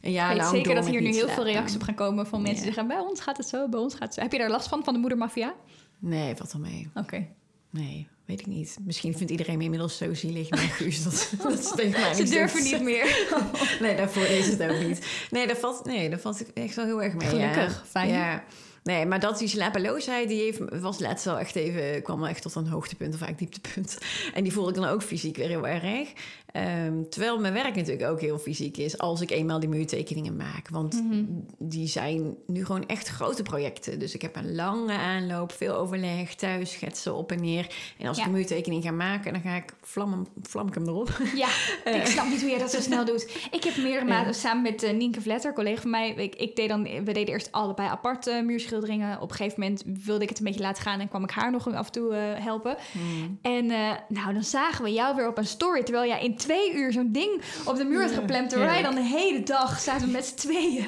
een 0.00 0.12
jaar 0.12 0.34
Ik 0.34 0.40
weet 0.40 0.50
zeker 0.50 0.74
dat 0.74 0.86
hier 0.86 1.00
nu 1.00 1.06
heel 1.06 1.16
slapen. 1.16 1.34
veel 1.34 1.44
reacties 1.44 1.74
op 1.76 1.82
gaan 1.82 1.94
komen 1.94 2.26
van 2.26 2.42
mensen 2.42 2.64
ja. 2.64 2.64
die 2.64 2.74
zeggen, 2.74 2.96
bij 2.96 3.08
ons 3.08 3.20
gaat 3.20 3.36
het 3.36 3.48
zo, 3.48 3.68
bij 3.68 3.80
ons 3.80 3.92
gaat 3.94 4.02
het 4.02 4.14
zo. 4.14 4.20
Heb 4.20 4.32
je 4.32 4.38
daar 4.38 4.50
last 4.50 4.68
van, 4.68 4.84
van 4.84 4.94
de 4.94 5.00
moedermafia? 5.00 5.54
Nee, 5.98 6.36
valt 6.36 6.52
wel 6.52 6.62
mee. 6.62 6.88
Oké. 6.88 7.00
Okay. 7.00 7.30
Nee, 7.70 8.08
weet 8.26 8.40
ik 8.40 8.46
niet. 8.46 8.76
Misschien 8.84 9.16
vindt 9.16 9.32
iedereen 9.32 9.58
me 9.58 9.64
inmiddels 9.64 9.96
zo 9.96 10.14
zielig 10.14 10.48
Guus. 10.76 11.02
Dat, 11.02 11.32
dat 11.42 11.64
steekt 11.64 11.98
mij 11.98 12.14
Ze 12.14 12.24
durven 12.24 12.62
niet 12.62 12.82
meer. 12.82 13.26
nee, 13.80 13.96
daarvoor 13.96 14.26
is 14.26 14.46
het 14.46 14.62
ook 14.62 14.80
niet. 14.80 15.06
Nee, 15.30 15.46
dat 15.46 15.58
valt, 15.58 15.84
nee, 15.84 16.10
dat 16.10 16.20
valt 16.20 16.52
echt 16.52 16.74
wel 16.74 16.84
heel 16.84 17.02
erg 17.02 17.14
mee. 17.14 17.28
Gelukkig, 17.28 17.72
ja. 17.72 17.82
fijn. 17.86 18.08
Ja. 18.08 18.44
Nee, 18.84 19.06
maar 19.06 19.20
dat 19.20 19.38
die 19.38 19.48
slapeloosheid, 19.48 20.28
die 20.28 20.42
heeft, 20.42 20.80
was 20.80 20.98
laatst 20.98 21.24
wel 21.24 21.38
echt 21.38 21.56
even, 21.56 22.02
kwam 22.02 22.20
wel 22.20 22.28
echt 22.28 22.42
tot 22.42 22.54
een 22.54 22.66
hoogtepunt 22.66 23.14
of 23.14 23.20
eigenlijk 23.20 23.52
dieptepunt. 23.52 23.98
En 24.34 24.42
die 24.42 24.52
voelde 24.52 24.68
ik 24.70 24.76
dan 24.76 24.84
ook 24.88 25.02
fysiek 25.02 25.36
weer 25.36 25.48
heel 25.48 25.68
erg. 25.68 26.12
Um, 26.56 27.10
terwijl 27.10 27.38
mijn 27.38 27.52
werk 27.52 27.74
natuurlijk 27.74 28.10
ook 28.10 28.20
heel 28.20 28.38
fysiek 28.38 28.76
is 28.76 28.98
als 28.98 29.20
ik 29.20 29.30
eenmaal 29.30 29.60
die 29.60 29.68
muurtekeningen 29.68 30.36
maak. 30.36 30.68
Want 30.68 30.94
mm 30.94 31.10
-hmm. 31.10 31.46
die 31.58 31.88
zijn 31.88 32.36
nu 32.46 32.64
gewoon 32.64 32.86
echt 32.86 33.08
grote 33.08 33.42
projecten. 33.42 33.98
Dus 33.98 34.14
ik 34.14 34.22
heb 34.22 34.36
een 34.36 34.54
lange 34.54 34.92
aanloop, 34.92 35.52
veel 35.52 35.74
overleg, 35.74 36.34
thuis 36.34 36.72
schetsen 36.72 37.14
op 37.14 37.32
en 37.32 37.40
neer. 37.40 37.66
En 37.98 38.06
als 38.06 38.16
ja. 38.16 38.22
ik 38.22 38.28
een 38.28 38.34
muurtekening 38.34 38.82
ga 38.82 38.90
maken, 38.90 39.32
dan 39.32 39.42
ga 39.42 39.54
ik 39.54 39.72
vlam, 39.82 40.26
vlam 40.42 40.68
ik 40.68 40.74
hem 40.74 40.88
erop. 40.88 41.20
Ja, 41.34 41.48
uh. 41.84 41.96
ik 42.00 42.06
snap 42.06 42.28
niet 42.28 42.40
hoe 42.40 42.50
je 42.50 42.58
dat 42.58 42.70
zo 42.70 42.80
snel 42.80 43.04
doet. 43.04 43.48
Ik 43.50 43.64
heb 43.64 43.76
meerdere 43.76 44.04
maanden 44.04 44.32
ja. 44.32 44.38
samen 44.38 44.62
met 44.62 44.82
uh, 44.82 44.92
Nienke 44.92 45.20
Vletter, 45.20 45.52
collega 45.52 45.80
van 45.80 45.90
mij. 45.90 46.10
Ik, 46.10 46.34
ik, 46.34 46.56
deed 46.56 46.68
dan, 46.68 46.82
we 46.82 47.12
deden 47.12 47.26
eerst 47.26 47.52
allebei 47.52 47.88
apart 47.88 48.26
uh, 48.26 48.42
muurschilderingen. 48.42 49.20
Op 49.20 49.30
een 49.30 49.36
gegeven 49.36 49.60
moment 49.60 49.82
wilde 50.04 50.22
ik 50.22 50.28
het 50.28 50.38
een 50.38 50.44
beetje 50.44 50.60
laten 50.60 50.82
gaan 50.82 51.00
en 51.00 51.08
kwam 51.08 51.24
ik 51.24 51.30
haar 51.30 51.50
nog 51.50 51.72
af 51.72 51.86
en 51.86 51.92
toe 51.92 52.14
helpen. 52.14 52.76
Mm. 52.92 53.38
En 53.42 53.66
nou, 54.08 54.32
dan 54.32 54.44
zagen 54.44 54.84
we 54.84 54.92
jou 54.92 55.16
weer 55.16 55.28
op 55.28 55.38
een 55.38 55.46
story, 55.46 55.82
terwijl 55.82 56.08
jij 56.08 56.22
in 56.22 56.36
twee 56.44 56.74
uur 56.74 56.92
zo'n 56.92 57.12
ding 57.12 57.42
op 57.64 57.76
de 57.76 57.84
muur 57.84 58.02
had 58.02 58.10
geplemd. 58.10 58.48
Terwijl 58.48 58.70
wij 58.70 58.82
dan 58.82 58.94
de 58.94 59.02
hele 59.02 59.42
dag 59.42 59.80
zaten 59.80 60.10
met 60.10 60.26
z'n 60.26 60.34
tweeën. 60.34 60.86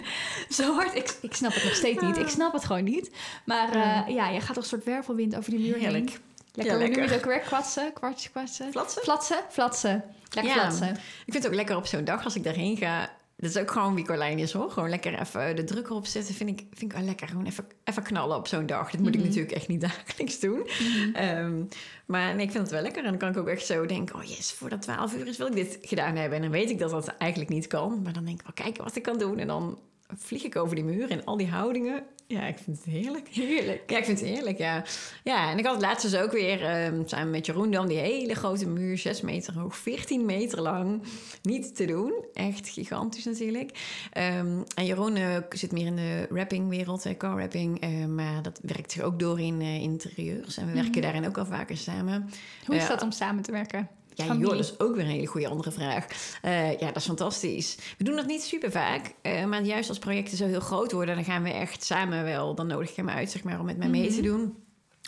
Zo 0.49 0.75
hard. 0.75 0.95
Ik, 0.95 1.17
ik 1.21 1.35
snap 1.35 1.55
het 1.55 1.65
nog 1.65 1.75
steeds 1.75 2.03
niet. 2.03 2.19
Ik 2.19 2.29
snap 2.29 2.53
het 2.53 2.65
gewoon 2.65 2.85
niet. 2.85 3.11
Maar 3.45 3.77
uh, 3.77 4.15
ja, 4.15 4.29
je 4.29 4.41
gaat 4.41 4.55
toch 4.55 4.63
een 4.63 4.69
soort 4.69 4.85
wervelwind 4.85 5.37
over 5.37 5.51
die 5.51 5.61
muur 5.61 5.77
Heerlijk. 5.77 6.09
heen. 6.09 6.19
Lekker, 6.53 6.75
ja, 6.75 6.81
lekker. 6.81 7.03
het 7.03 7.15
ook 7.15 7.25
weer? 7.25 7.41
Kwatsen? 7.41 7.93
Kwartjes, 7.93 8.31
kwatsen? 8.31 8.71
Flatsen? 8.71 9.03
Flatsen? 9.03 9.39
Flatsen. 9.49 10.05
Lekker 10.31 10.55
ja. 10.55 10.61
flatsen. 10.61 10.89
Ik 11.27 11.33
vind 11.33 11.43
het 11.43 11.47
ook 11.47 11.55
lekker 11.55 11.77
op 11.77 11.87
zo'n 11.87 12.05
dag 12.05 12.25
als 12.25 12.35
ik 12.35 12.45
daarheen 12.45 12.77
ga 12.77 13.11
dat 13.37 13.51
is 13.51 13.57
ook 13.59 13.71
gewoon 13.71 13.95
wie 13.95 14.05
Carlijn 14.05 14.39
is 14.39 14.53
hoor. 14.53 14.71
Gewoon 14.71 14.89
lekker 14.89 15.21
even 15.21 15.57
de 15.57 15.65
druk 15.65 15.87
erop 15.87 16.07
zetten. 16.07 16.35
Vind 16.35 16.51
ik, 16.51 16.59
vind 16.73 16.93
ik 16.93 16.99
wel 16.99 17.07
lekker. 17.07 17.29
Gewoon 17.29 17.47
even, 17.47 17.65
even 17.85 18.03
knallen 18.03 18.37
op 18.37 18.47
zo'n 18.47 18.67
dag. 18.67 18.91
Dat 18.91 19.01
moet 19.01 19.09
ik 19.15 19.21
Mhm. 19.21 19.25
natuurlijk 19.27 19.53
echt 19.55 19.69
niet 19.69 19.81
dagelijks 19.91 20.41
doen. 20.41 20.67
Ehm, 21.13 21.63
maar 22.07 22.35
nee, 22.35 22.45
ik 22.45 22.51
vind 22.51 22.63
het 22.63 22.73
wel 22.73 22.83
lekker. 22.83 23.05
En 23.05 23.09
dan 23.11 23.19
kan 23.19 23.29
ik 23.31 23.37
ook 23.37 23.49
echt 23.49 23.67
zo 23.67 23.87
denken... 23.87 24.15
oh 24.17 24.23
yes, 24.25 24.53
voor 24.53 24.69
dat 24.69 24.83
12 24.83 25.15
uur 25.17 25.27
is 25.27 25.37
wil 25.37 25.47
ik 25.47 25.55
dit 25.55 25.79
gedaan 25.83 26.17
hebben. 26.17 26.37
En 26.37 26.43
dan 26.43 26.51
weet 26.53 26.71
ik 26.71 26.79
dat 26.79 26.91
dat 26.91 27.07
eigenlijk 27.07 27.51
niet 27.51 27.67
kan. 27.67 28.03
Maar 28.03 28.13
dan 28.13 28.25
denk 28.25 28.39
ik 28.41 28.45
wel, 28.45 28.65
kijken 28.65 28.85
wat 28.85 28.97
ik 28.97 29.03
kan 29.03 29.19
doen. 29.19 29.39
En 29.39 29.47
dan 29.47 29.79
vlieg 30.15 30.45
ik 30.45 30.57
over 30.57 30.75
die 30.75 30.85
muur 30.85 31.11
en 31.11 31.25
al 31.25 31.37
die 31.37 31.49
houdingen. 31.49 32.05
Ja, 32.29 32.47
ik 32.47 32.59
vind 32.59 32.77
het 32.77 32.87
heerlijk. 32.87 33.29
Heerlijk. 33.29 33.91
Ja, 33.91 33.99
ik 33.99 34.05
vind 34.05 34.21
het 34.21 34.29
heerlijk, 34.29 34.59
ja. 34.59 34.85
Ja, 35.25 35.51
en 35.51 35.59
ik 35.59 35.65
had 35.65 35.75
het 35.75 35.83
laatst 35.85 36.11
dus 36.11 36.21
ook 36.21 36.33
weer 36.33 36.65
ehm, 36.65 37.03
samen 37.05 37.31
met 37.31 37.47
Jeroen 37.47 37.71
dan 37.71 37.87
die 37.87 37.99
hele 37.99 38.35
grote 38.35 38.69
muur, 38.69 38.99
6 38.99 39.21
meter 39.21 39.59
hoog, 39.59 39.77
14 39.77 40.25
meter 40.25 40.61
lang. 40.61 41.03
Niet 41.43 41.77
te 41.77 41.85
doen. 41.85 42.13
Echt 42.33 42.69
gigantisch 42.69 43.25
natuurlijk. 43.25 43.71
Ehm, 44.13 44.63
en 44.75 44.85
Jeroen 44.87 45.17
eh, 45.17 45.37
zit 45.51 45.73
meer 45.73 45.87
in 45.87 45.97
de 45.97 46.27
rappingwereld, 46.31 47.07
eh, 47.07 47.17
car 47.17 47.41
rapping. 47.41 47.81
eh, 47.81 48.05
maar 48.05 48.43
dat 48.43 48.61
werkt 48.63 48.93
zich 48.93 49.03
ook 49.03 49.19
door 49.19 49.41
in 49.41 49.61
eh, 49.61 49.83
interieurs. 49.83 50.57
En 50.57 50.67
we 50.67 50.73
werken 50.73 51.03
daarin 51.03 51.27
ook 51.27 51.39
al 51.39 51.47
vaker 51.47 51.77
samen. 51.77 52.29
Hoe 52.67 52.77
is 52.77 52.83
Ja. 52.83 52.89
dat 52.89 53.03
om 53.03 53.11
samen 53.11 53.43
te 53.43 53.53
werken? 53.53 53.89
Ja, 54.17 54.25
Familie. 54.25 54.47
joh, 54.47 54.57
dat 54.57 54.65
is 54.65 54.79
ook 54.81 54.95
weer 54.95 55.05
een 55.05 55.11
hele 55.11 55.27
goede 55.27 55.49
andere 55.49 55.71
vraag. 55.73 56.07
Eh, 56.43 56.71
ja, 56.79 56.87
dat 56.87 56.97
is 56.97 57.05
fantastisch. 57.05 57.77
We 57.99 58.05
doen 58.05 58.17
dat 58.17 58.27
niet 58.27 58.43
super 58.43 58.71
vaak. 58.71 59.15
eh, 59.23 59.45
maar 59.45 59.63
juist 59.63 59.89
als 59.89 59.99
projecten 59.99 60.37
zo 60.37 60.47
heel 60.47 60.61
groot 60.61 60.93
worden, 60.93 61.15
dan 61.15 61.25
gaan 61.25 61.43
we 61.43 61.51
echt 61.51 61.85
samen 61.85 62.25
wel. 62.25 62.55
Dan 62.55 62.67
nodig 62.67 62.91
ik 62.91 62.97
hem 62.97 63.09
uit, 63.09 63.31
zeg 63.31 63.43
maar, 63.45 63.59
om 63.61 63.67
met 63.67 63.77
mij 63.79 63.89
mee 63.89 64.15
te 64.15 64.21
doen. 64.23 64.55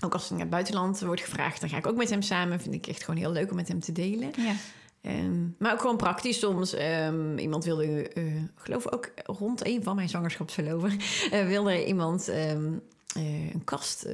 Ook 0.05 0.12
als 0.12 0.25
er 0.27 0.31
naar 0.33 0.40
het 0.40 0.51
buitenland 0.51 1.01
wordt 1.01 1.21
gevraagd, 1.21 1.61
dan 1.61 1.68
ga 1.71 1.77
ik 1.77 1.87
ook 1.87 1.97
met 1.97 2.11
hem 2.11 2.23
samen. 2.23 2.61
Vind 2.61 2.75
ik 2.75 2.87
echt 2.87 3.05
gewoon 3.05 3.21
heel 3.21 3.33
leuk 3.33 3.51
om 3.51 3.57
met 3.57 3.68
hem 3.68 3.81
te 3.81 3.92
delen. 3.92 4.31
Ja. 4.37 4.55
Ehm, 5.03 5.47
maar 5.59 5.73
ook 5.73 5.81
gewoon 5.81 5.97
praktisch 5.97 6.38
soms. 6.38 6.75
ehm, 6.75 7.38
iemand 7.38 7.64
wilde, 7.64 8.09
eh 8.09 8.25
geloof 8.55 8.85
ik 8.85 8.94
ook 8.94 9.11
rond 9.25 9.66
een 9.66 9.83
van 9.83 9.97
mijn 9.97 10.09
zwangerschapsverloven, 10.09 10.99
wilde 11.47 11.87
iemand 11.87 12.29
ehm, 12.29 12.73
eh, 13.16 13.53
een 13.55 13.64
kast 13.64 14.07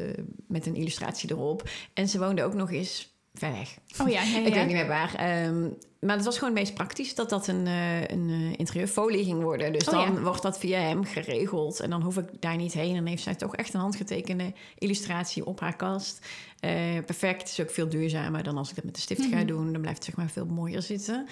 met 0.46 0.66
een 0.66 0.74
illustratie 0.74 1.30
erop. 1.30 1.68
En 1.94 2.09
ze 2.09 2.18
woonde 2.18 2.44
ook 2.44 2.54
nog 2.54 2.70
eens 2.70 3.13
ver 3.35 3.53
weg. 3.53 3.75
Oh 4.03 4.09
ja, 4.09 4.23
ja, 4.23 4.31
ja. 4.38 4.47
Ik 4.47 4.55
weet 4.55 4.66
niet 4.66 4.77
meer 4.77 4.87
waar. 4.87 5.14
Ehm, 5.14 5.68
maar 6.05 6.17
het 6.17 6.25
was 6.25 6.38
gewoon 6.38 6.51
het 6.55 6.62
meest 6.62 6.75
praktisch 6.75 7.14
dat 7.14 7.29
dat 7.31 7.47
een, 7.47 7.67
eh, 7.67 8.01
een 8.01 8.29
eh, 8.31 8.59
interieurfolie 8.59 9.25
ging 9.25 9.43
worden. 9.43 9.73
Dus 9.73 9.88
Oh, 9.88 9.90
dan 9.95 10.14
ja. 10.14 10.21
wordt 10.21 10.43
dat 10.43 10.59
via 10.59 10.79
hem 10.79 11.05
geregeld. 11.05 11.81
En 11.81 11.90
dan 11.90 12.03
hoef 12.03 12.17
ik 12.17 12.29
daar 12.40 12.57
niet 12.57 12.73
heen. 12.73 12.88
En 12.88 12.95
dan 12.97 13.07
heeft 13.07 13.23
zij 13.23 13.35
toch 13.35 13.57
echt 13.57 13.75
een 13.75 13.81
handgetekende 13.81 14.53
illustratie 14.79 15.47
op 15.47 15.61
haar 15.61 15.77
kast. 15.77 16.27
Eh, 16.61 16.71
perfect. 17.07 17.40
Het 17.40 17.51
is 17.51 17.61
ook 17.61 17.71
veel 17.71 17.88
duurzamer 17.88 18.43
dan 18.43 18.57
als 18.59 18.69
ik 18.71 18.75
dat 18.75 18.85
met 18.85 18.95
de 18.95 19.01
stift 19.01 19.23
ga 19.25 19.37
Mhm. 19.37 19.47
doen. 19.47 19.73
Dan 19.73 19.81
blijft 19.81 19.97
het 19.99 20.07
zeg 20.07 20.17
maar 20.17 20.29
veel 20.31 20.47
mooier 20.47 20.83
zitten. 20.83 21.27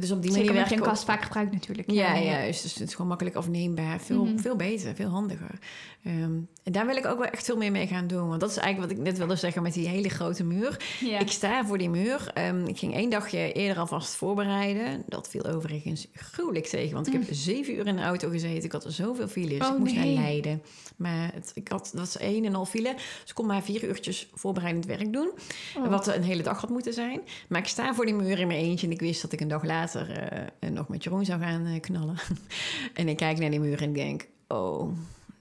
Dus 0.00 0.10
op 0.10 0.22
die 0.22 0.30
Zeker 0.30 0.46
manier 0.46 0.68
werk 0.68 0.80
je 0.80 0.86
kast 0.88 1.04
vaak 1.04 1.22
gebruikt 1.22 1.52
natuurlijk. 1.52 1.90
ja, 1.90 2.18
juist. 2.18 2.62
Dus 2.62 2.74
het 2.74 2.88
is 2.88 2.92
gewoon 2.94 3.06
makkelijk 3.06 3.36
afneembaar. 3.36 4.00
Veel, 4.00 4.24
Mhm. 4.24 4.38
veel 4.38 4.56
beter, 4.56 4.94
veel 4.94 5.08
handiger. 5.08 5.58
Ehm, 6.04 6.32
en 6.62 6.72
daar 6.72 6.86
wil 6.86 6.96
ik 6.96 7.06
ook 7.06 7.18
wel 7.18 7.26
echt 7.28 7.44
veel 7.44 7.56
meer 7.56 7.70
mee 7.70 7.86
gaan 7.86 8.06
doen. 8.06 8.28
Want 8.28 8.40
dat 8.40 8.50
is 8.50 8.56
eigenlijk 8.56 8.90
wat 8.92 9.00
ik 9.00 9.04
net 9.06 9.18
wilde 9.18 9.36
zeggen 9.36 9.62
met 9.62 9.72
die 9.74 9.88
hele 9.88 10.08
grote 10.08 10.44
muur. 10.44 10.76
Ja. 11.00 11.18
Ik 11.18 11.30
sta 11.30 11.64
voor 11.66 11.78
die 11.78 11.90
muur. 11.90 12.30
Ehm, 12.34 12.66
ik 12.66 12.78
ging 12.78 12.94
één 12.94 13.10
dagje 13.10 13.52
eerder 13.52 13.78
alvast 13.92 14.14
voorbereiden. 14.14 15.02
Dat 15.06 15.28
viel 15.28 15.44
overigens 15.44 16.06
gruwelijk 16.12 16.66
tegen. 16.66 16.94
Want 16.94 17.06
ik 17.06 17.12
heb 17.12 17.22
zeven 17.30 17.74
uur 17.74 17.86
in 17.86 17.96
de 17.96 18.02
auto 18.02 18.28
gezeten. 18.28 18.64
Ik 18.64 18.72
had 18.72 18.84
zoveel 18.88 19.28
files. 19.28 19.58
Mm. 19.58 19.66
Oh, 19.66 19.72
ik 19.72 19.78
moest 19.78 19.94
nee. 19.94 20.14
naar 20.14 20.24
Leiden. 20.24 20.62
Maar 20.96 21.30
het, 21.34 21.52
ik 21.54 21.68
had, 21.68 21.90
dat 21.92 22.00
was 22.00 22.16
één 22.16 22.44
en 22.44 22.54
al 22.54 22.66
file. 22.66 22.94
Dus 22.94 23.28
ik 23.28 23.34
kon 23.34 23.46
maar 23.46 23.62
vier 23.62 23.84
uurtjes 23.84 24.28
voorbereidend 24.34 24.86
werk 24.86 25.12
doen. 25.12 25.30
Oh. 25.76 25.88
Wat 25.88 26.06
een 26.06 26.22
hele 26.22 26.42
dag 26.42 26.60
had 26.60 26.70
moeten 26.70 26.92
zijn. 26.92 27.20
Maar 27.48 27.60
ik 27.60 27.66
sta 27.66 27.94
voor 27.94 28.06
die 28.06 28.14
muur 28.14 28.38
in 28.38 28.46
mijn 28.46 28.60
eentje. 28.60 28.86
En 28.86 28.92
ik 28.92 29.00
wist 29.00 29.22
dat 29.22 29.32
ik 29.32 29.40
een 29.40 29.48
dag 29.48 29.64
later 29.64 30.10
eh, 30.58 30.70
nog 30.70 30.88
met 30.88 31.04
Jeroen 31.04 31.24
zou 31.24 31.40
gaan 31.40 31.66
eh, 31.66 31.80
knallen. 31.80 32.16
en 32.94 33.08
ik 33.08 33.16
kijk 33.16 33.38
naar 33.38 33.50
die 33.50 33.60
muur 33.60 33.82
en 33.82 33.88
ik 33.88 33.94
denk... 33.94 34.28
Oh, 34.48 34.92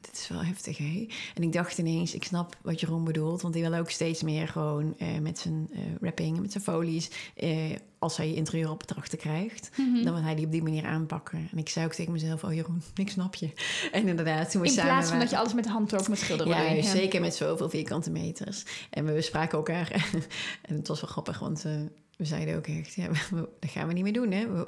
dit 0.02 0.14
is 0.18 0.28
wel 0.28 0.44
heftig, 0.44 0.78
hè? 0.78 1.08
En 1.36 1.44
ik 1.44 1.54
dacht 1.54 1.78
ineens, 1.78 2.14
ik 2.16 2.24
snap 2.24 2.58
wat 2.62 2.80
Jeroen 2.80 3.04
bedoelt. 3.04 3.42
Want 3.42 3.54
die 3.54 3.64
wil 3.70 3.80
ook 3.80 3.90
steeds 3.90 4.22
meer 4.24 4.48
gewoon 4.48 4.96
eh, 4.98 5.08
met 5.22 5.40
zijn 5.40 5.70
rapping 6.02 6.36
en 6.36 6.42
met 6.42 6.52
zijn 6.52 6.64
folies... 6.64 7.10
eh, 7.36 7.76
als 8.00 8.18
hij 8.18 8.34
interieuropdrachten 8.34 9.18
krijgt, 9.18 9.70
Mhm. 9.78 10.04
dan 10.04 10.14
wil 10.14 10.24
hij 10.24 10.36
die 10.36 10.46
op 10.46 10.52
die 10.52 10.64
manier 10.64 10.86
aanpakken. 10.86 11.48
En 11.52 11.58
ik 11.58 11.70
zei 11.70 11.86
ook 11.86 11.94
tegen 11.94 12.12
mezelf, 12.12 12.44
oh 12.44 12.54
Jeroen, 12.54 12.82
ik 12.96 13.10
snap 13.10 13.36
je. 13.36 13.50
En 13.92 14.08
inderdaad, 14.08 14.52
toen 14.52 14.62
we 14.62 14.68
In 14.68 14.74
samen 14.74 14.92
plaats 14.92 15.10
van 15.10 15.20
dat 15.20 15.30
je 15.30 15.38
alles 15.38 15.54
met 15.54 15.64
de 15.64 15.70
hand 15.70 15.92
erop 15.94 16.08
moet 16.08 16.18
schilderen. 16.18 16.54
ja, 16.58 16.74
juist, 16.74 16.90
zeker 16.90 17.22
met 17.22 17.36
zoveel 17.36 17.70
vierkante 17.70 18.10
meters. 18.12 18.64
En 18.90 19.06
we 19.06 19.12
bespraken 19.14 19.58
elkaar. 19.58 19.92
en 20.68 20.76
het 20.76 20.88
was 20.88 21.02
wel 21.02 21.10
grappig, 21.10 21.40
want 21.40 21.66
we 22.22 22.28
zeiden 22.28 22.56
ook 22.56 22.68
echt... 22.68 22.94
Ja, 22.94 23.08
dat 23.60 23.70
gaan 23.70 23.88
we 23.88 23.94
niet 23.94 24.04
meer 24.04 24.14
doen, 24.14 24.32
hè. 24.32 24.52
We, 24.52 24.66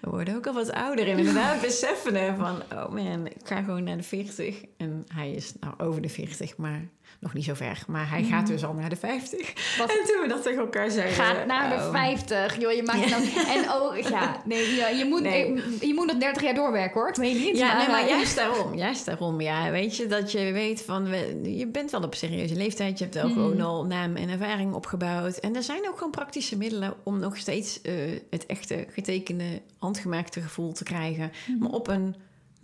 we 0.00 0.10
worden 0.10 0.36
ook 0.36 0.46
al 0.46 0.54
wat 0.54 0.72
ouder. 0.72 1.08
En 1.08 1.18
inderdaad 1.18 1.60
beseffen 1.60 2.14
hè, 2.14 2.36
van... 2.36 2.62
Oh 2.72 2.88
man, 2.88 3.26
ik 3.26 3.40
ga 3.44 3.62
gewoon 3.62 3.84
naar 3.84 3.96
de 3.96 4.02
40. 4.02 4.64
En 4.76 5.04
hij 5.14 5.32
is 5.32 5.54
nou 5.60 5.74
over 5.78 6.02
de 6.02 6.08
40, 6.08 6.56
maar 6.56 6.88
nog 7.20 7.34
niet 7.34 7.44
zo 7.44 7.54
ver. 7.54 7.84
Maar 7.86 8.08
hij 8.10 8.22
gaat 8.22 8.46
dus 8.46 8.64
al 8.64 8.72
naar 8.72 8.88
de 8.88 8.96
50. 8.96 9.76
Wat- 9.78 9.90
En 9.90 9.96
toen 10.06 10.20
we 10.22 10.28
dat 10.28 10.42
tegen 10.42 10.58
elkaar 10.60 10.90
zeiden... 10.90 11.14
Gaat 11.14 11.46
naar 11.46 11.68
de 11.68 11.74
oh, 11.84 11.90
50. 11.90 12.60
Joh, 12.60 12.72
je 12.72 12.82
maakt 12.82 13.10
dan... 13.10 13.22
En 13.54 13.70
oh, 13.72 13.96
ja. 13.98 14.42
Nee, 14.44 14.58
je, 14.74 14.94
je, 14.98 15.04
moet, 15.04 15.20
Nee. 15.22 15.62
je 15.80 15.92
moet 15.94 16.06
nog 16.06 16.16
30 16.16 16.42
jaar 16.42 16.54
doorwerken, 16.54 17.00
hoor. 17.00 17.08
Ik 17.08 17.14
weet 17.14 17.38
niet. 17.38 17.56
Ja, 17.58 17.76
nee, 17.76 17.86
maar 17.88 18.02
eh, 18.02 18.08
juist 18.08 18.36
daarom. 18.36 18.74
Juist 18.74 19.04
daarom. 19.06 19.40
Ja, 19.40 19.70
weet 19.70 19.96
je, 19.96 20.06
dat 20.06 20.32
je 20.32 20.52
weet 20.52 20.82
van... 20.82 21.04
we- 21.10 21.40
je 21.56 21.66
bent 21.66 21.90
wel 21.90 22.02
op 22.02 22.14
serieuze 22.14 22.54
leeftijd. 22.56 22.98
Je 22.98 23.04
hebt 23.04 23.16
wel 23.16 23.24
Mhm. 23.28 23.34
gewoon 23.34 23.60
al 23.60 23.84
naam 23.86 24.16
en 24.16 24.28
ervaring 24.28 24.74
opgebouwd. 24.74 25.36
En 25.36 25.56
er 25.56 25.62
zijn 25.62 25.88
ook 25.88 25.96
gewoon 25.96 26.10
praktische 26.12 26.56
middelen... 26.56 26.94
om 27.02 27.18
nog 27.18 27.36
steeds 27.36 27.80
eh, 27.82 27.94
het 28.30 28.46
echte 28.46 28.86
getekende, 28.90 29.62
handgemaakte 29.78 30.40
gevoel 30.40 30.72
te 30.72 30.84
krijgen. 30.84 31.32
Mhm. 31.46 31.58
Maar 31.58 31.70
op 31.70 31.88
een, 31.88 32.16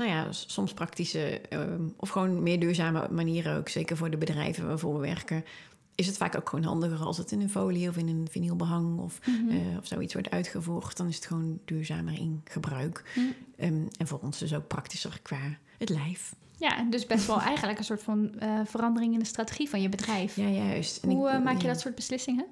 nou 0.05 0.15
ja, 0.15 0.33
soms 0.33 0.75
praktische... 0.75 1.41
ehm, 1.41 1.83
of 1.97 2.09
gewoon 2.09 2.43
meer 2.43 2.61
duurzame 2.61 3.09
manier 3.11 3.57
ook. 3.57 3.69
Zeker 3.69 3.97
voor 3.97 4.11
de 4.11 4.17
bedrijven 4.17 4.67
waarvoor 4.67 4.95
we 4.95 5.01
werken... 5.01 5.45
is 5.95 6.07
het 6.07 6.17
vaak 6.17 6.37
ook 6.37 6.49
gewoon 6.49 6.65
handiger 6.65 6.99
als 7.07 7.19
het 7.19 7.33
in 7.33 7.41
een 7.41 7.51
folie 7.51 7.89
of 7.89 7.97
in 7.97 8.09
een 8.09 8.29
vinylbehang 8.31 8.99
of, 8.99 9.19
Mhm. 9.27 9.49
eh, 9.51 9.79
of 9.79 9.87
zoiets 9.87 10.13
wordt 10.13 10.31
uitgevoerd. 10.31 10.97
Dan 10.97 11.09
is 11.09 11.15
het 11.17 11.27
gewoon 11.27 11.59
duurzamer 11.65 12.15
in 12.19 12.41
gebruik. 12.45 13.11
Mhm. 13.15 13.27
Ehm, 13.57 13.83
en 13.99 14.07
voor 14.07 14.19
ons 14.23 14.39
dus 14.39 14.55
ook 14.55 14.67
praktischer 14.67 15.19
qua 15.23 15.59
het 15.79 15.89
lijf. 15.89 16.35
Ja, 16.57 16.83
dus 16.91 17.07
best 17.07 17.27
wel 17.27 17.41
eigenlijk 17.41 17.79
een 17.79 17.85
soort 17.85 18.03
van 18.03 18.39
eh, 18.39 18.61
verandering 18.65 19.13
in 19.13 19.19
de 19.19 19.25
strategie 19.25 19.69
van 19.69 19.83
je 19.83 19.89
bedrijf. 19.89 20.37
Ja, 20.37 20.49
juist. 20.49 21.03
En 21.05 21.11
Hoe 21.11 21.29
ik- 21.29 21.35
eh, 21.35 21.43
maak 21.45 21.57
je 21.57 21.67
ja. 21.67 21.73
dat 21.73 21.81
soort 21.81 21.95
beslissingen? 21.95 22.47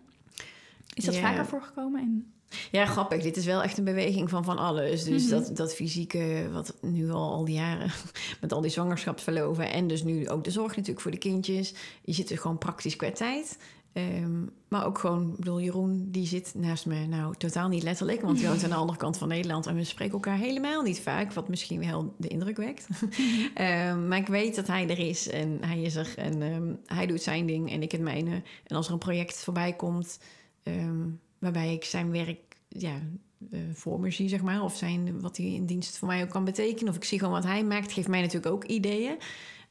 Is 0.94 1.04
dat 1.04 1.14
Ja. 1.14 1.20
vaker 1.20 1.46
voorgekomen? 1.46 2.00
En... 2.00 2.32
Ja, 2.70 2.86
grappig. 2.86 3.22
Dit 3.22 3.36
is 3.36 3.44
wel 3.44 3.62
echt 3.62 3.78
een 3.78 3.84
beweging 3.84 4.30
van 4.30 4.44
van 4.44 4.58
alles. 4.58 5.04
Dus 5.04 5.22
Mhm. 5.22 5.30
dat, 5.30 5.56
dat 5.56 5.74
fysieke, 5.74 6.48
wat 6.52 6.74
nu 6.80 7.10
al 7.10 7.32
al 7.32 7.44
die 7.44 7.54
jaren... 7.54 7.90
met 8.40 8.52
al 8.52 8.60
die 8.60 8.70
zwangerschapsverloven... 8.70 9.72
en 9.72 9.86
dus 9.86 10.02
nu 10.02 10.28
ook 10.28 10.44
de 10.44 10.50
zorg 10.50 10.68
natuurlijk 10.70 11.00
voor 11.00 11.10
de 11.10 11.18
kindjes. 11.18 11.74
Je 12.04 12.12
zit 12.12 12.30
er 12.30 12.38
gewoon 12.38 12.58
praktisch 12.58 12.96
qua 12.96 13.10
tijd... 13.10 13.58
Ehm, 13.92 14.42
maar 14.68 14.86
ook 14.86 14.98
gewoon, 14.98 15.30
ik 15.30 15.36
bedoel, 15.36 15.60
Jeroen, 15.60 16.08
die 16.10 16.26
zit 16.26 16.52
naast 16.56 16.86
me. 16.86 17.06
Nou, 17.06 17.34
totaal 17.38 17.68
niet 17.68 17.82
letterlijk, 17.82 18.20
want 18.20 18.40
hij 18.40 18.48
woont 18.48 18.62
aan 18.64 18.70
de 18.70 18.76
andere 18.76 18.98
kant 18.98 19.18
van 19.18 19.28
Nederland. 19.28 19.66
En 19.66 19.74
we 19.74 19.84
spreken 19.84 20.14
elkaar 20.14 20.36
helemaal 20.36 20.82
niet 20.82 21.00
vaak, 21.00 21.32
wat 21.32 21.48
misschien 21.48 21.80
wel 21.80 22.14
de 22.18 22.28
indruk 22.28 22.56
wekt. 22.56 22.86
Ehm, 23.54 24.08
maar 24.08 24.18
ik 24.18 24.26
weet 24.26 24.56
dat 24.56 24.66
hij 24.66 24.88
er 24.88 24.98
is 24.98 25.28
en 25.28 25.58
hij 25.60 25.82
is 25.82 25.94
er. 25.94 26.12
En 26.16 26.42
ehm, 26.42 26.74
hij 26.86 27.06
doet 27.06 27.22
zijn 27.22 27.46
ding 27.46 27.70
en 27.70 27.82
ik 27.82 27.92
het 27.92 28.00
mijne. 28.00 28.42
En 28.66 28.76
als 28.76 28.86
er 28.86 28.92
een 28.92 28.98
project 28.98 29.36
voorbij 29.36 29.72
komt, 29.72 30.18
waarbij 31.40 31.72
ik 31.72 31.84
zijn 31.84 32.10
werk 32.10 32.38
ja, 32.68 33.00
eh, 33.50 33.60
voor 33.72 34.00
me 34.00 34.10
zie, 34.10 34.28
zeg 34.28 34.42
maar. 34.42 34.62
Of 34.62 34.76
zijn, 34.76 35.20
wat 35.20 35.36
hij 35.36 35.46
in 35.46 35.66
dienst 35.66 35.98
voor 35.98 36.08
mij 36.08 36.22
ook 36.22 36.30
kan 36.30 36.44
betekenen. 36.44 36.90
Of 36.90 36.96
ik 36.96 37.04
zie 37.04 37.18
gewoon 37.18 37.34
wat 37.34 37.44
hij 37.44 37.64
maakt, 37.64 37.92
geeft 37.92 38.08
mij 38.08 38.20
natuurlijk 38.20 38.52
ook 38.54 38.64
ideeën. 38.64 39.16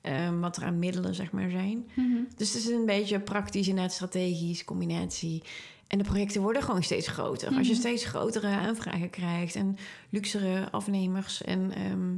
ehm, 0.01 0.39
wat 0.39 0.57
er 0.57 0.63
aan 0.63 0.79
middelen, 0.79 1.15
zeg 1.15 1.31
maar, 1.31 1.49
zijn. 1.49 1.87
Dus 2.35 2.53
het 2.53 2.63
is 2.63 2.69
een 2.69 2.85
beetje 2.85 3.19
praktisch 3.19 3.67
en 3.67 3.89
strategisch 3.89 4.65
combinatie. 4.65 5.43
En 5.87 5.97
de 5.97 6.03
projecten 6.03 6.41
worden 6.41 6.63
gewoon 6.63 6.83
steeds 6.83 7.07
groter. 7.07 7.47
Als 7.47 7.67
je 7.67 7.71
Mhm. 7.73 7.81
steeds 7.81 8.05
grotere 8.05 8.47
aanvragen 8.47 9.09
krijgt 9.09 9.55
en 9.55 9.77
luxere 10.09 10.71
afnemers. 10.71 11.41
En 11.43 11.71
ehm, 11.71 12.13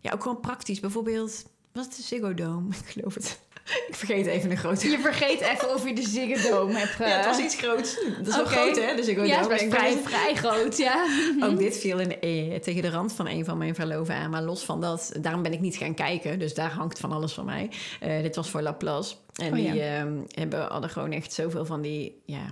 ja, 0.00 0.12
ook 0.12 0.22
gewoon 0.22 0.40
praktisch. 0.40 0.80
Bijvoorbeeld, 0.80 1.46
wat 1.72 1.88
is 1.88 1.96
de 1.96 2.02
Ziggo 2.02 2.34
Dome? 2.34 2.68
Ik 2.84 2.86
geloof 2.86 3.14
het. 3.14 3.40
Ik 3.88 3.94
vergeet 3.94 4.26
even 4.26 4.50
een 4.50 4.56
grote. 4.56 4.90
Je 4.90 4.98
vergeet 4.98 5.40
even 5.40 5.74
of 5.74 5.88
je 5.88 5.94
de 5.94 6.02
Ziggo 6.08 6.50
Dome 6.50 6.78
hebt. 6.78 6.98
Ja, 6.98 7.04
het 7.06 7.24
was 7.24 7.38
iets 7.38 7.54
groots. 7.54 7.94
Dat 8.18 8.26
is 8.26 8.36
wel 8.36 8.44
groot, 8.44 8.80
hè? 8.80 8.94
De 8.94 9.02
Ziggo 9.02 9.24
Ja, 9.24 9.40
het 9.40 9.50
is 9.50 9.62
Ik 9.62 9.70
best 9.70 9.80
vrij, 9.80 9.96
vrij 10.04 10.34
groot, 10.34 10.76
ja. 10.76 11.06
Ook 11.46 11.58
dit 11.58 11.78
viel 11.78 11.98
in, 11.98 12.20
eh, 12.20 12.60
tegen 12.60 12.82
de 12.82 12.90
rand 12.90 13.12
van 13.12 13.26
een 13.28 13.44
van 13.44 13.58
mijn 13.58 13.74
verloven 13.74 14.14
aan. 14.14 14.30
Maar 14.30 14.42
los 14.42 14.64
van 14.64 14.80
dat, 14.80 15.12
daarom 15.20 15.42
ben 15.42 15.52
ik 15.52 15.60
niet 15.60 15.76
gaan 15.76 15.94
kijken. 15.94 16.38
Dus 16.38 16.54
daar 16.54 16.70
hangt 16.70 16.98
van 16.98 17.12
alles 17.12 17.32
van 17.32 17.44
mij. 17.44 17.70
Eh, 18.00 18.22
dit 18.22 18.36
was 18.36 18.50
voor 18.50 18.62
Laplace. 18.62 19.14
En 19.34 19.52
Oh, 19.52 19.58
ja. 19.58 19.72
die 19.72 19.82
ehm, 19.82 20.18
hebben, 20.28 20.66
hadden 20.66 20.90
gewoon 20.90 21.12
echt 21.12 21.32
zoveel 21.32 21.64
van 21.66 21.80
die... 21.80 22.22
Ja, 22.24 22.44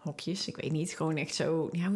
hokjes. 0.00 0.48
Ik 0.48 0.56
weet 0.56 0.72
niet, 0.72 0.90
gewoon 0.90 1.16
echt 1.16 1.34
zo... 1.34 1.68
Ja, 1.72 1.90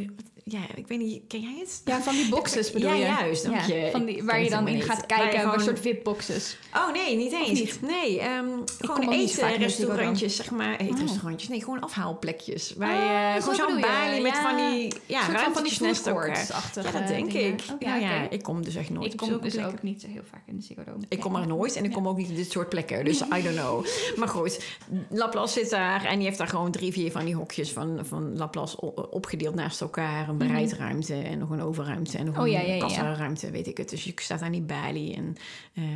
ja 0.45 0.61
ik 0.75 0.87
weet 0.87 0.99
niet, 0.99 1.23
ken 1.29 1.41
jij 1.41 1.57
het? 1.59 1.83
Ja, 1.85 2.01
van 2.03 2.15
die 2.15 2.29
boxes 2.29 2.71
bedoel 2.73 2.89
Ja, 2.89 2.95
je? 2.95 3.03
juist, 3.03 3.45
dank 3.45 3.61
je. 3.61 3.89
van 3.93 4.05
die, 4.05 4.25
waar 4.25 4.43
je 4.43 4.51
dan 4.51 4.69
in 4.69 4.83
gaat 4.83 4.97
Waar 4.97 5.07
kijken, 5.07 5.53
een 5.53 5.61
soort 5.61 5.81
VIP-boxes. 5.81 6.59
Oh 6.75 6.93
nee, 6.93 7.17
niet 7.17 7.33
eens. 7.33 7.61
niet? 7.61 7.81
Nee, 7.83 8.21
ehm, 8.21 8.49
gewoon 8.79 9.11
de 9.11 9.17
eetrestaurantjes, 9.17 10.37
zeg 10.37 10.51
maar. 10.51 10.81
Oh. 10.81 10.87
Eetrestaurantjes, 10.87 11.49
nee, 11.49 11.61
gewoon 11.61 11.81
afhaalplekjes. 11.81 12.75
Waar 12.77 12.89
Oh, 12.89 13.35
je 13.35 13.41
gewoon 13.41 13.55
zo'n 13.55 13.81
balie 13.81 14.23
met 14.23 14.33
ja. 14.33 14.43
van 14.43 14.71
die 14.71 14.93
ja, 15.07 15.29
ruimtetjes 15.33 15.79
naast 15.79 16.07
elkaar. 16.07 16.47
Ja, 16.75 16.83
dat 16.83 17.09
denk 17.09 17.33
dingen. 17.33 17.53
ik. 17.53 17.61
Oh, 17.73 17.77
ja, 17.79 17.95
ja, 17.97 18.31
ik 18.31 18.43
kom 18.43 18.65
dus 18.65 18.75
echt 18.75 18.91
nooit 18.91 19.13
Ik 19.13 19.19
kom 19.19 19.41
dus 19.41 19.59
ook 19.59 19.83
niet 19.83 20.01
zo 20.01 20.07
heel 20.09 20.23
vaak 20.31 20.43
in 20.47 20.57
de 20.57 20.63
Ziggo 20.63 20.85
Dome. 20.85 21.05
Ik 21.09 21.21
kom 21.21 21.37
er 21.37 21.47
nooit 21.47 21.77
en 21.77 21.85
ik 21.85 21.93
kom 21.93 22.09
ook 22.09 22.17
niet 22.17 22.29
in 22.29 22.35
dit 22.35 22.51
soort 22.51 22.69
plekken. 22.69 23.05
Dus 23.05 23.21
I 23.21 23.43
don't 23.43 23.57
know. 23.57 23.87
Maar 24.19 24.29
goed, 24.29 24.65
Laplace 25.09 25.53
zit 25.53 25.71
daar 25.71 26.05
en 26.05 26.17
die 26.17 26.27
heeft 26.27 26.39
daar 26.39 26.49
gewoon 26.49 26.71
drie, 26.71 26.93
vier 26.93 27.11
van 27.13 27.25
die 27.25 27.35
hokjes 27.35 27.73
van, 27.73 27.94
van 28.03 28.37
Laplace 28.37 28.81
opgedeeld 29.11 29.55
naast 29.55 29.81
elkaar. 29.81 30.29
Een 30.29 30.39
bereidruimte 30.39 31.15
en 31.15 31.39
nog 31.39 31.51
een 31.51 31.63
overruimte 31.63 32.19
en 32.19 32.25
nog 32.25 32.35
Mhm. 32.35 32.43
Oh, 32.43 32.49
een 32.49 32.55
ja, 32.55 32.61
ja, 32.61 32.67
ja, 32.67 32.75
ja. 32.75 32.81
kassaruimte, 32.81 33.51
weet 33.51 33.67
ik 33.67 33.77
het. 33.77 33.91
Dus 33.91 34.05
je 34.05 34.13
staat 34.17 34.43
aan 34.43 34.53
die 34.53 34.63
balie 34.63 35.15
en 35.15 35.37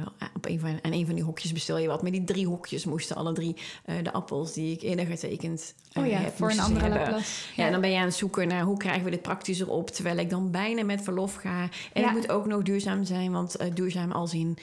op 0.08 0.12
een 0.48 0.60
van, 0.60 0.78
aan 0.82 0.92
een 0.92 1.06
van 1.06 1.14
die 1.14 1.24
hokjes 1.24 1.52
bestel 1.52 1.78
je 1.78 1.88
wat. 1.88 2.02
Maar 2.02 2.10
die 2.10 2.24
drie 2.24 2.46
hokjes 2.46 2.84
moesten 2.84 3.16
alle 3.16 3.32
drie 3.32 3.56
eh, 3.84 3.94
de 4.02 4.12
appels 4.12 4.52
die 4.52 4.72
ik 4.72 4.82
eerder 4.82 5.06
getekend 5.06 5.74
eh, 5.92 6.02
Oh 6.02 6.08
ja, 6.08 6.18
heb, 6.18 6.36
voor 6.36 6.50
een 6.50 6.60
andere. 6.60 6.88
Laplace. 6.88 7.30
Ja, 7.56 7.70
dan 7.70 7.80
ben 7.80 7.90
je 7.90 7.96
aan 7.98 8.04
het 8.04 8.14
zoeken 8.14 8.48
naar 8.48 8.62
hoe 8.62 8.76
krijgen 8.76 9.04
we 9.04 9.10
dit 9.10 9.22
praktisch 9.22 9.60
erop, 9.60 9.90
terwijl 9.90 10.16
ik 10.18 10.30
dan 10.30 10.50
bijna 10.50 10.84
met 10.84 11.02
verlof 11.02 11.34
ga. 11.34 11.68
En 11.92 12.00
Ja. 12.02 12.08
het 12.08 12.16
moet 12.16 12.30
ook 12.30 12.46
nog 12.46 12.62
duurzaam 12.62 13.04
zijn, 13.04 13.32
want 13.32 13.56
eh, 13.56 13.74
duurzaam 13.74 14.12
als 14.12 14.34
in 14.34 14.58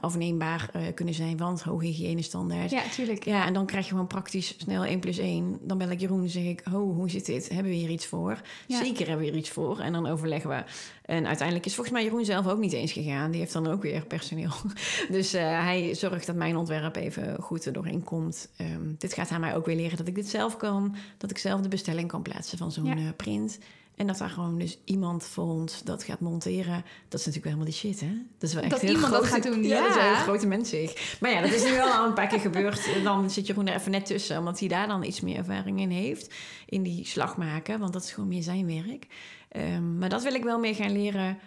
afneembaar 0.00 0.70
kunnen 0.94 1.14
zijn, 1.14 1.36
want 1.36 1.62
hoge 1.62 1.84
hygiënestandaard. 1.84 2.70
Ja, 2.70 2.82
tuurlijk. 2.94 3.24
Ja, 3.24 3.46
en 3.46 3.52
dan 3.52 3.66
krijg 3.66 3.84
je 3.84 3.90
gewoon 3.90 4.06
praktisch 4.06 4.54
snel 4.58 4.84
1 4.84 4.98
plus 4.98 5.18
1. 5.18 5.58
Dan 5.62 5.78
bel 5.78 5.90
ik 5.90 6.00
Jeroen 6.00 6.22
en 6.22 6.28
zeg 6.28 6.44
ik, 6.44 6.60
ho, 6.70 6.92
hoe 6.92 7.10
zit 7.10 7.26
dit? 7.26 7.48
Hebben 7.48 7.72
we 7.72 7.78
hier 7.78 7.90
iets 7.90 8.06
voor? 8.06 8.40
Ja. 8.66 8.84
Zeker 8.84 9.06
hebben 9.06 9.24
we 9.24 9.30
hier 9.30 9.40
iets 9.40 9.50
voor. 9.50 9.78
En 9.78 9.92
dan 9.92 10.06
overleggen 10.06 10.50
we. 10.50 10.62
En 11.10 11.26
uiteindelijk 11.26 11.66
is 11.66 11.74
volgens 11.74 11.96
mij 11.96 12.04
Jeroen 12.04 12.24
zelf 12.24 12.46
ook 12.48 12.58
niet 12.58 12.72
eens 12.72 12.92
gegaan. 12.92 13.30
Die 13.30 13.40
heeft 13.40 13.52
dan 13.52 13.66
ook 13.66 13.82
weer 13.82 14.06
personeel. 14.06 14.50
Dus 15.08 15.32
eh, 15.32 15.42
hij 15.42 15.94
zorgt 15.94 16.26
dat 16.26 16.36
mijn 16.36 16.56
ontwerp 16.56 16.96
even 16.96 17.36
goed 17.40 17.64
er 17.64 17.72
doorheen 17.72 18.04
komt. 18.04 18.48
Ehm, 18.56 18.94
dit 18.98 19.12
gaat 19.14 19.28
hij 19.28 19.38
mij 19.38 19.56
ook 19.56 19.66
weer 19.66 19.76
leren 19.76 19.96
dat 19.96 20.06
ik 20.08 20.14
dit 20.14 20.28
zelf 20.28 20.56
kan. 20.56 20.94
Dat 21.18 21.30
ik 21.30 21.38
zelf 21.38 21.60
de 21.60 21.68
bestelling 21.68 22.08
kan 22.08 22.22
plaatsen 22.22 22.58
van 22.58 22.72
zo'n 22.72 22.84
Ja. 22.84 22.94
eh, 22.96 23.02
print. 23.16 23.58
En 23.96 24.06
dat 24.06 24.18
daar 24.18 24.28
gewoon 24.30 24.58
dus 24.58 24.78
iemand 24.84 25.24
voor 25.24 25.44
ons 25.44 25.82
dat 25.82 26.04
gaat 26.04 26.20
monteren. 26.20 26.84
Dat 27.08 27.20
is 27.20 27.26
natuurlijk 27.26 27.44
wel 27.44 27.52
helemaal 27.52 27.64
die 27.64 27.74
shit, 27.74 28.00
hè? 28.00 28.12
Dat 28.38 28.48
is 28.48 28.54
wel 28.54 28.62
echt 28.62 28.72
Dat 28.72 28.80
heel 28.80 28.94
iemand 28.94 29.12
dat 29.12 29.26
gaat 29.26 29.42
doen, 29.42 29.62
Ja, 29.62 29.80
dat 29.82 29.90
is 29.90 29.96
een 29.96 30.02
heel 30.08 30.14
grote 30.14 30.46
mensig. 30.46 31.16
Maar 31.20 31.30
ja, 31.30 31.40
dat 31.40 31.52
is 31.52 31.64
nu 31.64 31.70
wel 31.72 31.88
al 31.92 32.06
een 32.06 32.14
paar 32.14 32.26
keer 32.26 32.40
gebeurd. 32.40 32.88
Dan 33.04 33.30
zit 33.30 33.46
Jeroen 33.46 33.66
er 33.68 33.74
even 33.74 33.90
net 33.90 34.06
tussen. 34.06 34.38
Omdat 34.38 34.58
hij 34.58 34.68
daar 34.68 34.86
dan 34.88 35.04
iets 35.04 35.20
meer 35.20 35.36
ervaring 35.36 35.80
in 35.80 35.90
heeft. 35.90 36.34
In 36.66 36.82
die 36.82 37.06
slag 37.06 37.36
maken. 37.36 37.78
Want 37.78 37.92
dat 37.92 38.02
is 38.02 38.12
gewoon 38.12 38.28
meer 38.28 38.42
zijn 38.42 38.66
werk. 38.66 39.06
Ehm, 39.50 39.98
maar 39.98 40.08
dat 40.08 40.22
wil 40.22 40.34
ik 40.34 40.42
wel 40.44 40.58
meer 40.58 40.74
gaan 40.74 40.92
leren. 40.92 41.38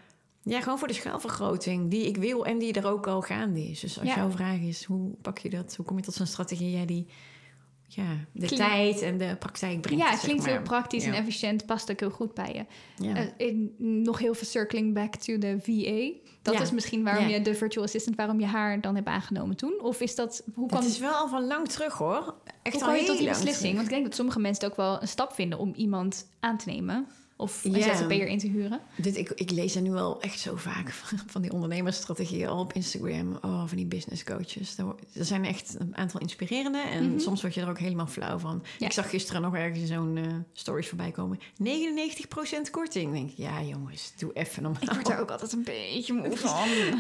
Ja, 0.44 0.62
gewoon 0.62 0.80
voor 0.80 0.88
de 0.88 0.94
schaalvergroting 0.94 1.90
die 1.92 2.08
ik 2.08 2.18
wil 2.18 2.46
en 2.46 2.58
die 2.58 2.74
er 2.74 2.88
ook 2.88 3.08
al 3.08 3.22
gaande 3.22 3.70
is. 3.70 3.80
Dus 3.80 4.00
als 4.00 4.08
Ja. 4.08 4.16
jouw 4.16 4.30
vraag 4.30 4.60
is, 4.60 4.84
hoe 4.84 5.12
pak 5.22 5.38
je 5.38 5.50
dat? 5.50 5.76
Hoe 5.76 5.86
kom 5.86 5.98
je 5.98 6.04
tot 6.04 6.14
zo'n 6.14 6.26
strategie 6.26 6.72
ja, 6.72 6.86
die 6.86 7.08
ja, 7.88 8.04
de 8.32 8.46
Klink- 8.48 8.62
tijd 8.62 9.02
en 9.02 9.18
de 9.18 9.36
praktijk 9.40 9.82
brengt? 9.82 10.04
Ja, 10.04 10.10
het 10.10 10.20
klinkt 10.20 10.44
maar. 10.44 10.52
heel 10.52 10.62
praktisch 10.62 11.06
en 11.06 11.14
efficiënt. 11.14 11.66
Past 11.66 11.92
ook 11.92 12.00
heel 12.00 12.10
goed 12.10 12.34
bij 12.34 12.66
je. 13.00 13.06
Eh, 13.14 13.48
in, 13.48 13.76
nog 14.04 14.20
heel 14.20 14.34
veel 14.34 14.48
circling 14.48 14.94
back 14.94 15.16
to 15.16 15.38
the 15.38 15.58
VA. 15.62 16.28
Dat 16.42 16.62
is 16.62 16.72
misschien 16.72 17.04
waarom 17.04 17.28
je 17.28 17.42
de 17.42 17.56
virtual 17.56 17.86
assistant, 17.86 18.16
waarom 18.16 18.40
je 18.40 18.46
haar 18.46 18.82
dan 18.82 18.96
hebt 18.96 19.08
aangenomen 19.08 19.56
toen? 19.56 19.74
Of 19.82 20.02
is 20.02 20.16
dat, 20.16 20.44
hoe 20.54 20.68
kwam, 20.68 20.82
het 20.82 20.90
is 20.90 21.00
wel 21.00 21.14
al 21.14 21.28
van 21.28 21.46
lang 21.48 21.68
terug 21.68 21.94
hoor. 21.94 22.36
Echt 22.62 22.76
hoe 22.76 22.84
kwam 22.84 22.96
je 22.96 23.04
tot 23.06 23.18
die 23.18 23.28
beslissing? 23.28 23.56
terug. 23.58 23.74
Want 23.74 23.86
ik 23.88 23.94
denk 23.94 24.04
dat 24.06 24.16
sommige 24.16 24.40
mensen 24.40 24.64
het 24.64 24.72
ook 24.72 24.78
wel 24.78 25.02
een 25.02 25.08
stap 25.08 25.34
vinden 25.34 25.60
om 25.60 25.74
iemand 25.76 26.30
aan 26.40 26.58
te 26.58 26.70
nemen. 26.70 27.08
Of 27.44 27.64
een. 27.66 27.74
ZZP'er 27.82 28.28
in 28.28 28.38
te 28.38 28.48
huren. 28.48 28.80
Dit, 28.96 29.18
ik, 29.18 29.30
ik 29.30 29.52
lees 29.52 29.76
er 29.76 29.82
nu 29.82 29.96
al 29.96 30.22
echt 30.22 30.40
zo 30.40 30.56
vaak 30.56 30.92
van, 31.04 31.20
van 31.28 31.42
die 31.42 31.52
ondernemersstrategieën 31.52 32.48
al 32.48 32.60
op 32.60 32.74
Instagram. 32.74 33.38
Oh, 33.42 33.64
van 33.68 33.78
die 33.78 33.86
business 33.86 34.24
coaches. 34.24 34.78
Er, 34.78 35.26
zijn 35.26 35.46
echt 35.46 35.76
een 35.80 35.98
aantal 35.98 36.20
inspirerende. 36.20 36.80
En 36.80 37.10
Mhm. 37.10 37.20
soms 37.20 37.42
word 37.42 37.54
je 37.54 37.62
er 37.62 37.70
ook 37.70 37.80
helemaal 37.80 38.08
flauw 38.08 38.38
van. 38.38 38.64
Ja. 38.80 38.86
Ik 38.86 38.92
zag 38.92 39.10
gisteren 39.10 39.42
nog 39.42 39.56
ergens 39.56 39.90
zo'n 39.90 40.18
eh 40.18 40.24
stories 40.54 40.88
voorbij 40.88 41.12
komen. 41.12 41.40
99% 41.58 42.70
korting. 42.72 43.06
Ik 43.08 43.14
denk, 43.14 43.30
ja 43.36 43.62
jongens, 43.62 44.14
doe 44.18 44.34
even 44.34 44.64
normaal. 44.64 44.82
Ik 44.82 44.90
word 44.92 45.06
daar 45.06 45.20
ook 45.20 45.32
altijd 45.36 45.52
een 45.54 45.64
beetje 45.64 46.14
moe 46.14 46.38
van. 46.38 46.50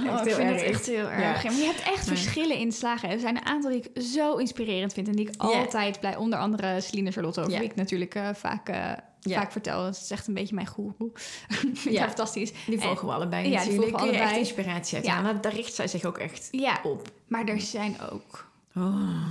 Oh, 0.10 0.26
ik 0.26 0.34
vind 0.34 0.50
het 0.50 0.62
echt 0.62 0.86
heel 0.86 1.10
erg. 1.10 1.22
Ja. 1.22 1.50
Ja, 1.50 1.52
maar 1.52 1.60
je 1.60 1.66
hebt 1.76 1.84
echt 1.94 2.08
verschillen 2.08 2.58
in 2.58 2.72
slagen. 2.72 3.10
Er 3.10 3.20
zijn 3.20 3.36
een 3.36 3.46
aantal 3.46 3.72
die 3.72 3.82
ik 3.84 4.02
zo 4.04 4.36
inspirerend 4.38 4.94
vind. 4.94 5.08
En 5.08 5.16
die 5.16 5.28
ik 5.30 5.34
altijd 5.42 6.00
blij... 6.00 6.16
Onder 6.16 6.40
andere 6.40 6.82
Celine 6.82 7.12
Charlotte, 7.12 7.40
over 7.40 7.52
Ja. 7.54 7.60
ik 7.60 7.76
natuurlijk 7.76 8.16
eh, 8.16 8.30
vaak, 8.34 8.70
eh, 8.70 8.92
Ja. 9.30 9.40
vaak 9.40 9.52
vertel. 9.52 9.86
Het 9.86 9.96
is 10.04 10.12
echt 10.12 10.28
een 10.28 10.34
beetje 10.34 10.56
mijn 10.56 10.68
goeroe. 10.68 11.12
Ja. 11.90 12.06
fantastisch. 12.06 12.52
Die 12.66 12.76
En- 12.76 12.82
volgen 12.82 13.08
we 13.08 13.14
allebei 13.14 13.50
Ja, 13.50 13.50
die 13.50 13.70
natuurlijk. 13.72 13.98
Kun 13.98 14.06
je 14.06 14.12
echt 14.12 14.20
allebei. 14.22 14.40
inspiratie 14.40 14.96
uit 14.98 15.06
Ja. 15.06 15.34
Daar 15.34 15.54
richt 15.54 15.74
zij 15.74 15.88
zich 15.88 16.06
ook 16.06 16.18
echt 16.18 16.48
Ja, 16.52 16.80
op. 16.84 17.12
maar 17.28 17.46
er 17.48 17.62
zijn 17.62 17.96
ook... 18.12 18.52
Oh, 18.76 19.26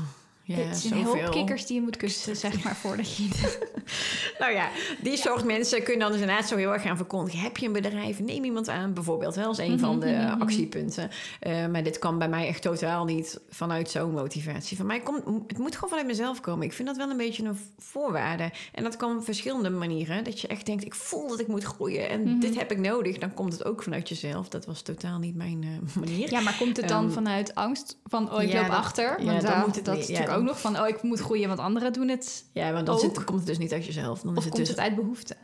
ja, 0.45 0.57
het 0.57 0.77
zijn 0.77 1.05
zoveel. 1.05 1.21
hulpkikkers 1.21 1.67
die 1.67 1.77
je 1.77 1.83
moet 1.83 1.97
kussen, 1.97 2.37
zeg 2.37 2.65
maar, 2.65 2.77
voordat 2.77 3.17
je... 3.17 3.29
Nou 4.39 4.53
ja, 4.55 4.69
die 5.03 5.17
soort 5.17 5.45
mensen 5.45 5.83
kunnen 5.83 6.01
dan 6.01 6.13
dus 6.13 6.21
inderdaad 6.21 6.49
zo 6.49 6.57
heel 6.57 6.73
erg 6.73 6.83
gaan 6.83 6.97
verkondigen. 6.97 7.41
Heb 7.41 7.57
je 7.57 7.67
een 7.67 7.73
bedrijf, 7.73 8.21
neem 8.21 8.45
iemand 8.45 8.69
aan, 8.69 8.93
bijvoorbeeld. 8.95 9.35
Wel 9.35 9.47
als 9.47 9.59
een 9.59 9.79
van 9.79 10.01
de 10.01 10.07
Mhm, 10.07 10.31
mhm, 10.33 10.43
actiepunten. 10.43 11.11
Eh, 11.41 11.67
maar 11.67 11.83
dit 11.83 11.99
kan 11.99 12.19
bij 12.19 12.29
mij 12.29 12.47
echt 12.47 12.63
totaal 12.63 13.05
niet 13.05 13.41
vanuit 13.49 13.91
zo'n 13.91 14.13
motivatie. 14.13 14.77
Van 14.77 14.87
mij 14.87 15.01
komt, 15.01 15.23
het 15.47 15.59
moet 15.59 15.75
gewoon 15.75 15.89
vanuit 15.89 16.07
mezelf 16.07 16.41
komen. 16.41 16.67
Ik 16.67 16.73
vind 16.73 16.89
dat 16.89 16.97
wel 16.97 17.11
een 17.11 17.17
beetje 17.17 17.45
een 17.45 17.59
voorwaarde. 17.79 18.51
En 18.73 18.83
dat 18.83 18.97
kan 18.97 19.17
op 19.17 19.25
verschillende 19.25 19.71
manieren. 19.71 20.25
Dat 20.25 20.41
je 20.41 20.49
echt 20.49 20.67
denkt, 20.67 20.85
ik 20.85 20.95
voel 20.95 21.29
dat 21.29 21.41
ik 21.41 21.47
moet 21.47 21.65
groeien. 21.65 22.09
En 22.09 22.23
Mhm. 22.23 22.39
dit 22.41 22.59
heb 22.59 22.71
ik 22.71 22.79
nodig. 22.79 23.19
Dan 23.19 23.35
komt 23.35 23.53
het 23.53 23.65
ook 23.65 23.83
vanuit 23.83 24.09
jezelf. 24.09 24.49
Dat 24.49 24.67
was 24.67 24.83
totaal 24.83 25.19
niet 25.19 25.35
mijn 25.37 25.63
eh, 25.63 25.97
manier. 25.97 26.31
Ja, 26.31 26.41
maar 26.41 26.57
komt 26.59 26.77
het 26.77 26.89
dan 26.89 27.05
Ehm, 27.05 27.13
vanuit 27.13 27.55
angst 27.55 27.99
van, 28.05 28.33
oh, 28.35 28.43
ik 28.43 28.49
ja, 28.53 28.61
loop 28.61 28.67
dat- 28.71 28.77
achter? 28.77 29.05
ja, 29.21 29.25
Want 29.27 29.43
dan 29.43 29.51
daar- 29.51 29.67
moet 29.67 29.77
het 29.77 29.85
dat 29.85 30.09
ook 30.37 30.43
nog 30.43 30.61
van, 30.61 30.81
oh, 30.81 30.89
ik 30.89 31.03
moet 31.03 31.21
groeien, 31.21 31.49
want 31.49 31.61
anderen 31.61 31.93
doen 31.93 32.09
het. 32.09 32.45
Ja, 32.53 32.73
want 32.73 32.87
dan 32.87 32.99
zit, 32.99 33.25
komt 33.25 33.39
het 33.39 33.47
dus 33.47 33.59
niet 33.59 33.73
uit 33.73 33.87
jezelf. 33.87 34.21
Dan 34.21 34.31
Of 34.31 34.37
is 34.39 34.45
het 34.45 34.53
komt 34.53 34.67
dus 34.67 34.77
het 34.77 34.85
uit 34.85 34.95
behoefte? 34.95 35.37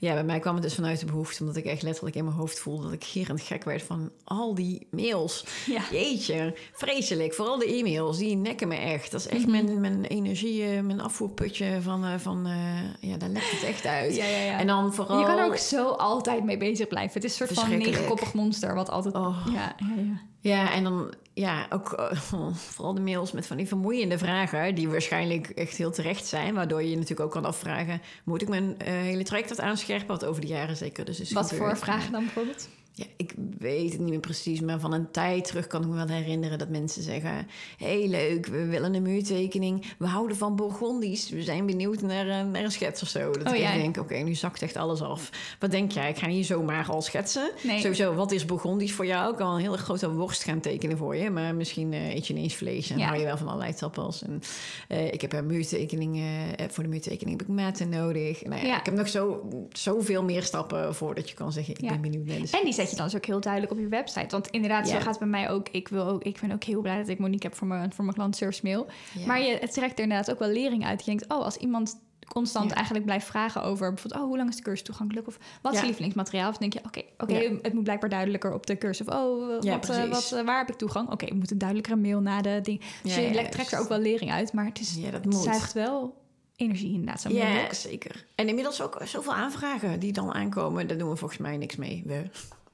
Ja, 0.00 0.12
bij 0.14 0.24
mij 0.24 0.38
kwam 0.38 0.54
het 0.54 0.62
dus 0.62 0.74
vanuit 0.74 1.00
de 1.00 1.06
behoefte, 1.06 1.40
omdat 1.40 1.56
ik 1.56 1.64
echt 1.64 1.82
letterlijk 1.82 2.16
in 2.16 2.24
mijn 2.24 2.36
hoofd 2.36 2.58
voelde 2.60 2.82
dat 2.82 2.92
ik 2.92 3.04
gierend 3.04 3.40
gek 3.40 3.64
werd 3.64 3.82
van 3.82 4.10
al 4.24 4.54
die 4.54 4.86
mails. 4.90 5.44
Ja. 5.66 5.82
Jeetje, 5.90 6.56
vreselijk. 6.72 7.34
Vooral 7.34 7.58
de 7.58 7.66
e-mails, 7.66 8.18
die 8.18 8.36
nekken 8.36 8.68
me 8.68 8.74
echt. 8.74 9.10
Dat 9.10 9.20
is 9.20 9.26
echt 9.26 9.46
Mhm. 9.46 9.50
mijn, 9.50 9.80
mijn 9.80 10.04
energie, 10.04 10.64
eh, 10.64 10.80
mijn 10.80 11.00
afvoerputje 11.00 11.78
van, 11.82 12.04
eh, 12.04 12.14
van 12.18 12.46
eh, 12.46 13.10
ja, 13.10 13.16
daar 13.16 13.28
lekt 13.28 13.50
het 13.50 13.62
echt 13.62 13.86
uit. 13.86 14.16
Ja, 14.16 14.24
ja, 14.24 14.38
ja. 14.38 14.58
En 14.58 14.66
dan 14.66 14.94
vooral... 14.94 15.18
Je 15.18 15.26
kan 15.26 15.38
er 15.38 15.44
ook 15.46 15.56
zo 15.56 15.88
altijd 15.88 16.44
mee 16.44 16.56
bezig 16.56 16.88
blijven. 16.88 17.12
Het 17.14 17.24
is 17.24 17.40
een 17.40 17.46
soort 17.46 17.60
van 17.60 17.78
negenkoppig 17.78 18.34
monster, 18.34 18.74
wat 18.74 18.90
altijd... 18.90 19.14
Oh. 19.14 19.46
Ja, 19.52 19.74
ja, 19.78 20.20
ja. 20.40 20.72
En 20.72 20.84
dan 20.84 21.14
ja, 21.34 21.66
ook 21.70 21.92
eh, 21.92 22.20
vooral 22.74 22.94
de 22.94 23.00
mails 23.00 23.32
met 23.32 23.46
van 23.46 23.56
die 23.56 23.66
vermoeiende 23.66 24.18
vragen, 24.18 24.74
die 24.74 24.88
waarschijnlijk 24.88 25.48
echt 25.48 25.76
heel 25.76 25.90
terecht 25.90 26.26
zijn, 26.26 26.54
waardoor 26.54 26.82
je 26.82 26.90
je 26.90 26.94
natuurlijk 26.94 27.20
ook 27.20 27.30
kan 27.30 27.44
afvragen, 27.44 28.00
moet 28.24 28.42
ik 28.42 28.48
mijn 28.48 28.78
eh, 28.78 28.92
hele 28.92 29.22
traject 29.22 29.48
wat 29.48 29.60
aanscherpen, 29.60 30.06
wat 30.06 30.24
over 30.24 30.40
de 30.40 30.46
jaren 30.46 30.76
zeker 30.76 31.04
dus 31.04 31.20
is 31.20 31.32
Wat 31.32 31.54
voor 31.54 31.76
vragen 31.76 32.12
dan 32.12 32.24
bijvoorbeeld? 32.24 32.68
Ja, 32.98 33.04
ik 33.16 33.34
weet 33.58 33.90
het 33.92 34.00
niet 34.00 34.08
meer 34.10 34.20
precies, 34.20 34.60
maar 34.60 34.80
van 34.80 34.92
een 34.92 35.10
tijd 35.10 35.44
terug 35.44 35.66
kan 35.66 35.82
ik 35.82 35.88
me 35.88 35.94
wel 35.94 36.08
herinneren 36.08 36.58
dat 36.58 36.68
mensen 36.68 37.02
zeggen: 37.02 37.46
Heel 37.76 38.08
leuk, 38.08 38.46
we 38.46 38.64
willen 38.66 38.94
een 38.94 39.02
muurtekening. 39.02 39.84
We 39.98 40.06
houden 40.06 40.36
van 40.36 40.56
Bourgondisch. 40.56 41.30
We 41.30 41.42
zijn 41.42 41.66
benieuwd 41.66 42.00
naar, 42.02 42.26
een- 42.26 42.50
naar 42.50 42.62
een 42.64 42.70
schets 42.70 43.02
of 43.02 43.08
zo. 43.08 43.30
Dat 43.32 43.46
Oh, 43.48 43.54
ik 43.54 43.60
ja. 43.60 43.72
denk: 43.74 43.96
Oké, 43.96 44.14
nu 44.16 44.34
zakt 44.34 44.62
echt 44.62 44.76
alles 44.76 45.00
af. 45.02 45.30
Wat 45.58 45.70
denk 45.70 45.92
jij? 45.92 46.08
Ik 46.10 46.18
ga 46.18 46.28
hier 46.28 46.44
zomaar 46.44 46.86
al 46.88 47.02
schetsen. 47.02 47.50
Nee. 47.62 47.80
Sowieso, 47.80 48.14
wat 48.14 48.32
is 48.32 48.44
Bourgondisch 48.44 48.92
voor 48.92 49.06
jou? 49.06 49.30
Ik 49.30 49.36
kan 49.36 49.54
een 49.54 49.60
hele 49.60 49.76
grote 49.78 50.10
worst 50.12 50.42
gaan 50.44 50.60
tekenen 50.60 50.96
voor 50.96 51.16
je, 51.16 51.30
maar 51.30 51.54
misschien 51.54 51.92
eh, 51.92 52.14
eet 52.14 52.26
je 52.26 52.34
ineens 52.34 52.54
vlees 52.54 52.90
en 52.90 52.98
Ja. 52.98 53.06
hou 53.06 53.18
je 53.18 53.24
wel 53.24 53.36
van 53.36 53.46
allerlei 53.48 53.74
tappels. 53.74 54.22
En, 54.22 54.40
eh, 54.88 55.06
ik 55.12 55.20
heb 55.20 55.32
een 55.32 55.46
muurtekening, 55.46 56.16
eh, 56.16 56.64
voor 56.68 56.82
de 56.82 56.88
muurtekening 56.88 57.38
heb 57.38 57.48
ik 57.48 57.54
maten 57.54 57.88
nodig. 57.88 58.44
Nou 58.44 58.66
ja. 58.66 58.78
Ik 58.78 58.84
heb 58.84 58.94
nog 58.94 59.08
zo, 59.08 59.48
zoveel 59.72 60.22
meer 60.22 60.42
stappen 60.42 60.94
voordat 60.94 61.28
je 61.28 61.34
kan 61.34 61.52
zeggen: 61.52 61.74
Ik 61.74 61.88
ben 61.88 62.00
benieuwd 62.00 62.26
naar 62.26 62.36
de 62.40 62.48
En 62.58 62.64
die 62.64 62.72
zet 62.88 62.96
je 62.96 62.96
dan 62.96 63.06
dus 63.06 63.16
ook 63.16 63.26
heel 63.26 63.40
duidelijk 63.40 63.72
op 63.72 63.78
je 63.78 63.88
website. 63.88 64.26
Want 64.28 64.46
inderdaad, 64.48 64.88
zo 64.88 64.96
gaat 64.96 65.06
het 65.06 65.18
bij 65.18 65.28
mij 65.28 65.50
ook. 65.50 65.68
Ik, 65.68 65.88
wil 65.88 66.06
ook. 66.06 66.22
ik 66.22 66.38
ben 66.40 66.52
ook 66.52 66.64
heel 66.64 66.80
blij 66.80 66.98
dat 66.98 67.08
ik 67.08 67.18
Monique 67.18 67.48
heb 67.48 67.56
voor 67.56 67.66
mijn, 67.66 67.92
voor 67.92 68.04
mijn 68.04 68.16
klantenservice 68.16 68.60
mail. 68.64 68.86
Ja. 69.14 69.26
Maar 69.26 69.40
je, 69.40 69.56
het 69.60 69.72
trekt 69.72 69.96
er 69.98 70.02
inderdaad 70.02 70.30
ook 70.30 70.38
wel 70.38 70.48
lering 70.48 70.86
uit. 70.86 71.00
Je 71.00 71.06
denkt, 71.06 71.32
oh, 71.32 71.44
als 71.44 71.56
iemand 71.56 72.00
constant 72.28 72.68
Ja. 72.68 72.74
eigenlijk 72.74 73.04
blijft 73.04 73.26
vragen 73.26 73.62
over... 73.62 73.88
bijvoorbeeld, 73.92 74.22
oh, 74.22 74.26
hoe 74.28 74.36
lang 74.36 74.48
is 74.48 74.56
de 74.56 74.62
cursus 74.62 74.82
toegankelijk? 74.84 75.26
Of 75.26 75.38
wat 75.62 75.72
is 75.72 75.78
Ja. 75.78 75.84
lievelingsmateriaal? 75.84 76.48
Of 76.48 76.56
dan 76.56 76.70
denk 76.70 76.84
je, 76.84 76.88
oké, 76.88 77.02
oké, 77.24 77.38
Ja. 77.38 77.56
het 77.62 77.72
moet 77.72 77.82
blijkbaar 77.82 78.10
duidelijker 78.10 78.54
op 78.54 78.66
de 78.66 78.78
cursus. 78.78 79.06
Of, 79.06 79.14
oh, 79.14 79.62
Ja, 79.62 79.72
wat, 79.78 79.88
eh, 79.88 80.08
wat, 80.10 80.32
eh, 80.32 80.44
waar 80.44 80.58
heb 80.58 80.68
ik 80.68 80.76
toegang? 80.76 81.10
Oké, 81.10 81.24
ik 81.26 81.34
moet 81.34 81.50
een 81.50 81.58
duidelijkere 81.58 81.96
mail 81.96 82.20
na 82.20 82.42
de 82.42 82.58
ding. 82.62 82.80
Dus 83.02 83.14
je 83.14 83.30
trekt 83.30 83.54
juist. 83.56 83.72
er 83.72 83.80
ook 83.80 83.88
wel 83.88 83.98
lering 83.98 84.30
uit. 84.32 84.52
Maar 84.52 84.64
het, 84.64 84.80
is, 84.80 84.96
het 85.00 85.24
moet. 85.24 85.34
zuigt 85.34 85.72
wel 85.72 86.16
energie 86.56 86.92
inderdaad, 86.92 87.20
zo'n 87.20 87.32
Ja, 87.32 87.74
zeker. 87.74 88.26
En 88.34 88.48
inmiddels 88.48 88.82
ook 88.82 89.00
zoveel 89.04 89.34
aanvragen 89.34 90.00
die 90.00 90.12
dan 90.12 90.34
aankomen. 90.34 90.86
Daar 90.86 90.98
doen 90.98 91.10
we 91.10 91.16
volgens 91.16 91.40
mij 91.40 91.56
niks 91.56 91.76
mee. 91.76 92.02
We. 92.06 92.22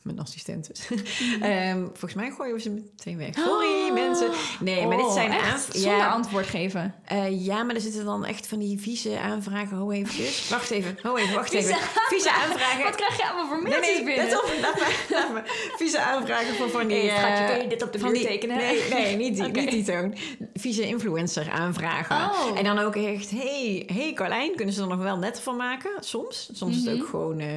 Mijn 0.05 0.19
assistent 0.21 0.67
dus. 0.69 0.89
Ehm, 1.41 1.83
volgens 1.85 2.15
mij 2.15 2.31
gooien 2.31 2.55
we 2.55 2.61
ze 2.61 2.71
meteen 2.71 3.17
weg. 3.17 3.35
Sorry, 3.35 3.93
mensen. 3.93 4.31
Nee, 4.61 4.87
maar 4.87 4.97
dit 4.97 5.11
zijn 5.11 5.29
Oh, 5.31 5.37
echt? 5.37 5.53
aanv- 5.53 5.73
Zonder 5.73 5.91
ja, 5.99 6.09
antwoord 6.11 6.47
geven. 6.47 6.95
eh, 7.05 7.45
ja, 7.45 7.63
maar 7.63 7.75
er 7.75 7.81
zitten 7.81 8.05
dan 8.05 8.25
echt 8.25 8.47
van 8.47 8.59
die 8.59 8.81
vieze 8.81 9.19
aanvragen. 9.21 9.77
Ho 9.77 9.91
eventjes. 9.91 10.49
Wacht 10.49 10.71
even. 10.71 10.99
Ho 11.03 11.17
even, 11.17 11.35
wacht 11.35 11.53
even. 11.53 11.77
Vieze 12.09 12.31
aanvragen. 12.33 12.85
Wat 12.85 12.95
krijg 12.95 13.17
je 13.17 13.25
allemaal 13.29 13.47
voor 13.47 13.63
Nee, 13.63 13.71
mailtjes 13.71 13.97
nee, 13.97 14.05
binnen? 14.05 14.25
let 14.25 14.43
op. 14.43 14.53
Laat 14.61 14.75
me, 14.75 15.05
laat 15.11 15.33
me. 15.33 15.43
Vieze 15.77 16.01
aanvragen 16.01 16.55
voor 16.55 16.71
van 16.71 16.87
die... 16.87 17.09
Schatje, 17.11 17.45
eh, 17.45 17.51
kun 17.51 17.63
je 17.63 17.69
dit 17.69 17.83
op 17.83 17.93
de 17.93 17.99
muur 17.99 18.21
tekenen? 18.21 18.57
Nee, 18.57 18.83
nee 18.91 19.17
niet, 19.17 19.35
die, 19.37 19.47
niet 19.63 19.71
die 19.71 19.85
toon. 19.85 20.15
Vieze 20.55 20.87
influencer 20.87 21.51
aanvragen. 21.51 22.17
Oh. 22.17 22.59
En 22.59 22.65
dan 22.65 22.79
ook 22.79 22.97
echt... 22.97 23.31
Hey, 23.31 23.83
hey 23.93 24.13
Carlijn, 24.15 24.55
kunnen 24.57 24.75
ze 24.75 24.81
er 24.83 24.89
nog 24.89 24.99
wel 25.03 25.19
net 25.19 25.41
van 25.41 25.57
maken? 25.57 25.91
Soms. 26.01 26.49
Soms 26.53 26.77
is 26.77 26.83
Mhm. 26.83 26.91
het 26.93 27.01
ook 27.03 27.09
gewoon... 27.09 27.39
eh, 27.41 27.49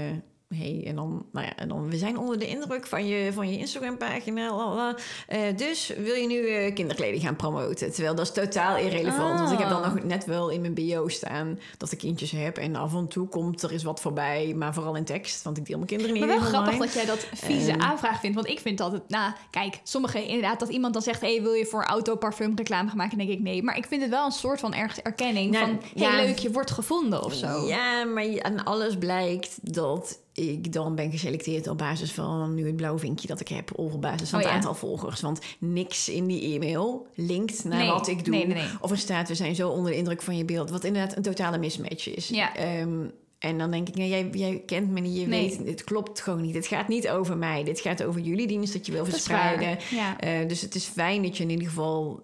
hey, 0.56 0.84
en 0.86 0.96
dan, 0.96 1.26
nou 1.32 1.46
ja, 1.46 1.56
en 1.56 1.68
dan, 1.68 1.90
we 1.90 1.98
zijn 1.98 2.18
onder 2.18 2.40
de 2.40 2.48
indruk 2.48 2.88
van 2.88 3.08
je, 3.08 3.34
van 3.34 3.52
je 3.52 3.58
Instagram-pagina. 3.58 4.96
Eh, 5.28 5.40
dus 5.56 5.94
wil 5.98 6.14
je 6.16 6.28
nu 6.28 6.48
eh, 6.48 6.74
kinderkleding 6.74 7.24
gaan 7.24 7.36
promoten? 7.36 7.94
Terwijl 7.94 8.16
dat 8.16 8.26
is 8.26 8.32
totaal 8.32 8.78
irrelevant. 8.78 9.40
Want 9.40 9.52
ik 9.52 9.60
heb 9.60 9.70
dan 9.70 9.76
Oh. 9.78 9.94
nog 9.94 10.04
net 10.04 10.26
wel 10.26 10.50
in 10.50 10.62
mijn 10.62 10.74
bio 10.74 11.08
staan 11.08 11.60
dat 11.78 11.92
ik 11.92 11.98
kindjes 11.98 12.32
heb. 12.32 12.58
En 12.58 12.76
af 12.76 12.94
en 12.94 13.08
toe 13.08 13.28
komt 13.28 13.62
er 13.62 13.72
eens 13.72 13.84
wat 13.84 14.02
voorbij, 14.02 14.54
maar 14.56 14.74
vooral 14.74 14.96
in 14.96 15.04
tekst. 15.04 15.44
Want 15.44 15.58
ik 15.58 15.66
deel 15.66 15.76
mijn 15.76 15.88
kinderen 15.90 16.14
niet 16.14 16.26
Maar 16.26 16.36
wel 16.36 16.46
grappig 16.48 16.78
dat 16.78 16.94
jij 16.94 17.06
dat 17.06 17.28
vieze 17.34 17.78
aanvraag 17.80 18.20
vindt. 18.20 18.36
Want 18.36 18.48
ik 18.48 18.60
vind 18.60 18.82
altijd, 18.82 19.10
nou, 19.10 19.34
kijk, 19.50 19.80
sommige 19.84 20.26
inderdaad 20.26 20.60
dat 20.60 20.70
iemand 20.70 20.94
dan 20.94 21.02
zegt: 21.02 21.22
hey, 21.22 21.42
wil 21.42 21.54
je 21.54 21.66
voor 21.66 21.84
auto 21.84 22.16
parfum 22.16 22.56
reclame 22.56 22.88
gaan 22.88 22.98
maken? 22.98 23.18
Denk 23.18 23.30
ik 23.30 23.40
nee. 23.40 23.64
Maar 23.64 23.78
ik 23.78 23.86
vind 23.86 24.02
het 24.02 24.12
wel 24.12 24.26
een 24.26 24.32
soort 24.32 24.60
van 24.60 24.74
ergens 24.74 25.02
erkenning 25.02 25.52
Nou, 25.52 25.66
van: 25.66 25.82
ja. 25.94 26.16
leuk, 26.16 26.38
je 26.38 26.52
wordt 26.52 26.72
gevonden 26.72 27.24
of 27.24 27.34
zo. 27.34 27.68
Ja, 27.68 28.04
maar 28.04 28.42
aan 28.42 28.64
alles 28.64 28.98
blijkt 28.98 29.74
dat 29.74 30.20
ik 30.40 30.74
dan 30.74 30.96
ben 30.96 31.12
geselecteerd 31.12 31.68
op 31.68 31.78
basis 31.78 32.12
van 32.12 32.54
nu 32.54 32.66
het 32.66 32.76
blauwe 32.76 33.00
vinkje 33.00 33.28
dat 33.28 33.40
ik 33.40 33.48
heb. 33.48 33.78
Of 33.78 33.94
op 33.94 34.02
basis 34.02 34.30
van 34.30 34.40
Oh, 34.40 34.46
het 34.46 34.54
ja. 34.54 34.60
aantal 34.60 34.76
volgers. 34.76 35.22
Want 35.22 35.40
niks 35.60 36.10
in 36.10 36.26
die 36.26 36.54
e-mail 36.56 37.08
linkt 37.16 37.64
naar 37.64 37.78
Nee, 37.78 37.88
wat 37.90 38.08
ik 38.08 38.26
doe. 38.26 38.36
nee, 38.36 38.46
nee, 38.48 38.56
nee. 38.56 38.68
Of 38.82 38.92
er 38.92 38.98
staat, 38.98 39.28
we 39.28 39.36
zijn 39.36 39.56
zo 39.56 39.70
onder 39.70 39.92
de 39.92 39.98
indruk 39.98 40.22
van 40.22 40.38
je 40.38 40.46
beeld. 40.46 40.70
Wat 40.70 40.84
inderdaad 40.84 41.16
een 41.16 41.22
totale 41.24 41.58
mismatch 41.58 42.16
is. 42.16 42.28
Ja. 42.28 42.56
Ehm, 42.56 42.98
en 43.40 43.58
dan 43.58 43.72
denk 43.72 43.88
ik, 43.88 43.96
nou, 43.96 44.10
jij, 44.10 44.30
jij 44.32 44.64
kent 44.66 44.90
me 44.92 45.00
niet, 45.00 45.18
je 45.20 45.28
Nee. 45.28 45.50
weet, 45.58 45.68
het 45.68 45.84
klopt 45.84 46.22
gewoon 46.22 46.42
niet. 46.42 46.56
Het 46.56 46.68
gaat 46.68 46.88
niet 46.88 47.10
over 47.10 47.38
mij. 47.38 47.64
Dit 47.64 47.80
gaat 47.80 48.04
over 48.04 48.22
jullie 48.22 48.48
dienst 48.48 48.74
dat 48.74 48.86
je 48.86 48.92
wil 48.92 49.04
Dat 49.04 49.14
verspreiden. 49.14 49.78
Ja. 49.92 50.20
Eh, 50.20 50.48
dus 50.48 50.62
het 50.62 50.76
is 50.76 50.86
fijn 50.86 51.22
dat 51.24 51.38
je 51.38 51.44
in 51.44 51.50
ieder 51.50 51.68
geval 51.68 52.22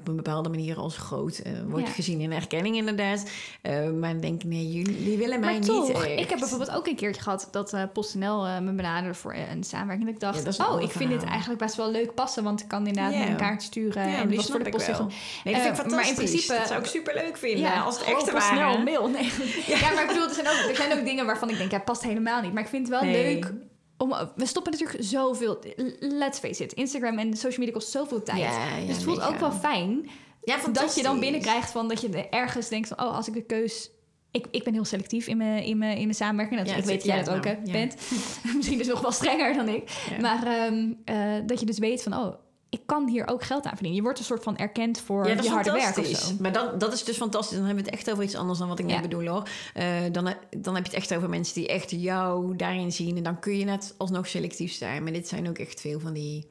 op 0.00 0.08
een 0.08 0.16
bepaalde 0.16 0.48
manier 0.48 0.76
als 0.76 0.96
groot 0.96 1.38
eh, 1.38 1.52
wordt 1.68 1.86
Ja. 1.86 1.92
gezien 1.92 2.20
in 2.20 2.32
erkenning 2.32 2.76
inderdaad. 2.76 3.30
Eh, 3.62 3.90
maar 3.90 4.12
dan 4.12 4.20
denk 4.20 4.42
ik, 4.42 4.48
nee, 4.48 4.72
jullie, 4.72 5.02
jullie 5.02 5.18
willen 5.18 5.40
mij 5.40 5.52
Maar 5.52 5.60
toch, 5.66 5.86
niet 5.88 5.96
echt. 5.96 6.20
ik 6.20 6.30
heb 6.30 6.38
bijvoorbeeld 6.38 6.70
ook 6.70 6.86
een 6.86 6.96
keertje 6.96 7.22
gehad 7.22 7.48
dat 7.50 7.72
eh 7.72 7.82
PostNL 7.92 8.46
eh, 8.46 8.58
me 8.58 8.72
benaderde 8.72 9.14
voor 9.14 9.32
eh, 9.32 9.50
een 9.50 9.64
samenwerking. 9.64 10.06
Dat 10.06 10.14
ik 10.14 10.20
dacht, 10.20 10.38
Ja, 10.58 10.64
dat 10.64 10.74
oh, 10.76 10.82
ik 10.82 10.90
vind 10.90 11.10
dit 11.10 11.24
eigenlijk 11.24 11.60
best 11.60 11.74
wel 11.76 11.90
leuk 11.90 12.14
passen, 12.14 12.44
want 12.44 12.60
ik 12.60 12.68
kan 12.68 12.86
inderdaad 12.86 13.28
een 13.28 13.36
kaart 13.36 13.62
sturen 13.62 14.08
Ja, 14.10 14.16
en 14.16 14.28
die 14.28 14.36
was 14.36 14.46
voor 14.50 14.62
de 14.64 14.70
post. 14.70 14.86
wel. 14.86 15.06
Nee, 15.44 15.54
dat 15.54 15.62
vind 15.62 15.78
ik 15.78 15.84
Eh, 15.84 15.90
maar 15.90 16.08
in 16.08 16.14
principe- 16.14 16.56
dat 16.58 16.66
zou 16.66 16.80
ik 16.80 16.86
super 16.86 17.14
leuk 17.14 17.36
vinden 17.36 17.82
als 17.82 17.98
het 17.98 18.08
echt 18.08 18.84
mail. 18.84 19.08
Nee. 19.08 19.30
Ja. 19.66 19.92
maar 19.92 20.02
ik 20.02 20.08
bedoel, 20.08 20.28
er 20.28 20.34
zijn, 20.34 20.46
ook, 20.48 20.68
er 20.70 20.76
zijn 20.76 20.98
ook 20.98 21.04
dingen 21.04 21.26
waarvan 21.26 21.50
ik 21.50 21.58
denk, 21.58 21.70
ja, 21.70 21.78
past 21.78 22.02
helemaal 22.02 22.40
niet. 22.42 22.52
Maar 22.52 22.62
ik 22.62 22.68
vind 22.68 22.88
het 22.88 23.00
wel 23.00 23.10
Nee. 23.10 23.34
leuk 23.34 23.52
om... 23.96 24.14
We 24.36 24.46
stoppen 24.46 24.72
natuurlijk 24.72 25.04
zoveel... 25.04 25.58
Let's 26.00 26.38
face 26.38 26.64
it, 26.64 26.72
Instagram 26.72 27.18
en 27.18 27.36
social 27.36 27.58
media 27.58 27.74
kost 27.74 27.90
zoveel 27.90 28.22
tijd. 28.22 28.38
Ja, 28.38 28.76
ja, 28.76 28.86
dus 28.86 28.94
het 28.94 29.04
voelt 29.04 29.18
mega. 29.18 29.28
ook 29.28 29.38
wel 29.38 29.52
fijn 29.52 30.08
Ja, 30.42 30.56
dat 30.72 30.94
je 30.94 31.02
dan 31.02 31.20
binnenkrijgt 31.20 31.70
van 31.70 31.88
dat 31.88 32.00
je 32.00 32.08
er 32.08 32.28
ergens 32.30 32.68
denkt 32.68 32.88
van... 32.88 33.00
Oh, 33.00 33.16
als 33.16 33.28
ik 33.28 33.34
de 33.34 33.42
keus... 33.42 33.90
Ik, 34.30 34.46
ik 34.50 34.64
ben 34.64 34.72
heel 34.72 34.84
selectief 34.84 35.26
in 35.26 35.36
mijn, 35.36 35.62
in 35.62 35.78
mijn, 35.78 35.96
in 35.96 36.02
mijn 36.02 36.14
samenwerking. 36.14 36.60
Dat, 36.60 36.76
ik 36.76 36.84
weet 36.84 36.96
dat 36.96 37.04
jij 37.04 37.22
dat 37.22 37.34
ook 37.36 37.44
nou, 37.44 37.56
hè, 37.56 37.62
ja. 37.64 37.72
bent. 37.72 37.96
Misschien 38.56 38.78
dus 38.78 38.86
nog 38.86 39.00
wel 39.00 39.12
strenger 39.12 39.54
dan 39.54 39.68
ik. 39.68 39.90
Maar 40.20 40.46
ehm, 40.46 40.92
eh, 41.04 41.34
dat 41.46 41.60
je 41.60 41.66
dus 41.66 41.78
weet 41.78 42.02
van... 42.02 42.14
Oh, 42.14 42.34
ik 42.68 42.80
kan 42.86 43.08
hier 43.08 43.28
ook 43.28 43.42
geld 43.42 43.64
aan 43.64 43.70
verdienen. 43.72 43.96
Je 43.96 44.02
wordt 44.02 44.18
een 44.18 44.24
soort 44.24 44.42
van 44.42 44.56
erkend 44.56 45.00
voor 45.00 45.28
Ja, 45.28 45.42
je 45.42 45.48
harde 45.48 45.72
werk 45.72 45.96
of 45.98 46.06
zo. 46.06 46.34
Maar 46.40 46.52
dat, 46.52 46.80
dat 46.80 46.92
is 46.92 47.04
dus 47.04 47.16
fantastisch. 47.16 47.56
Dan 47.56 47.66
hebben 47.66 47.84
we 47.84 47.90
het 47.90 47.98
echt 47.98 48.10
over 48.10 48.24
iets 48.24 48.34
anders 48.34 48.58
dan 48.58 48.68
wat 48.68 48.78
ik 48.78 48.88
Ja. 48.88 48.92
net 48.92 49.02
bedoel 49.02 49.26
hoor. 49.26 49.48
Eh, 49.74 49.86
dan, 50.12 50.34
dan 50.56 50.74
heb 50.74 50.84
je 50.86 50.90
het 50.90 51.00
echt 51.00 51.14
over 51.14 51.28
mensen 51.28 51.54
die 51.54 51.68
echt 51.68 51.90
jou 51.90 52.56
daarin 52.56 52.92
zien. 52.92 53.16
En 53.16 53.22
dan 53.22 53.38
kun 53.38 53.58
je 53.58 53.64
net 53.64 53.94
alsnog 53.96 54.26
selectief 54.26 54.72
zijn. 54.72 55.02
Maar 55.02 55.12
dit 55.12 55.28
zijn 55.28 55.48
ook 55.48 55.58
echt 55.58 55.80
veel 55.80 56.00
van 56.00 56.12
die... 56.12 56.46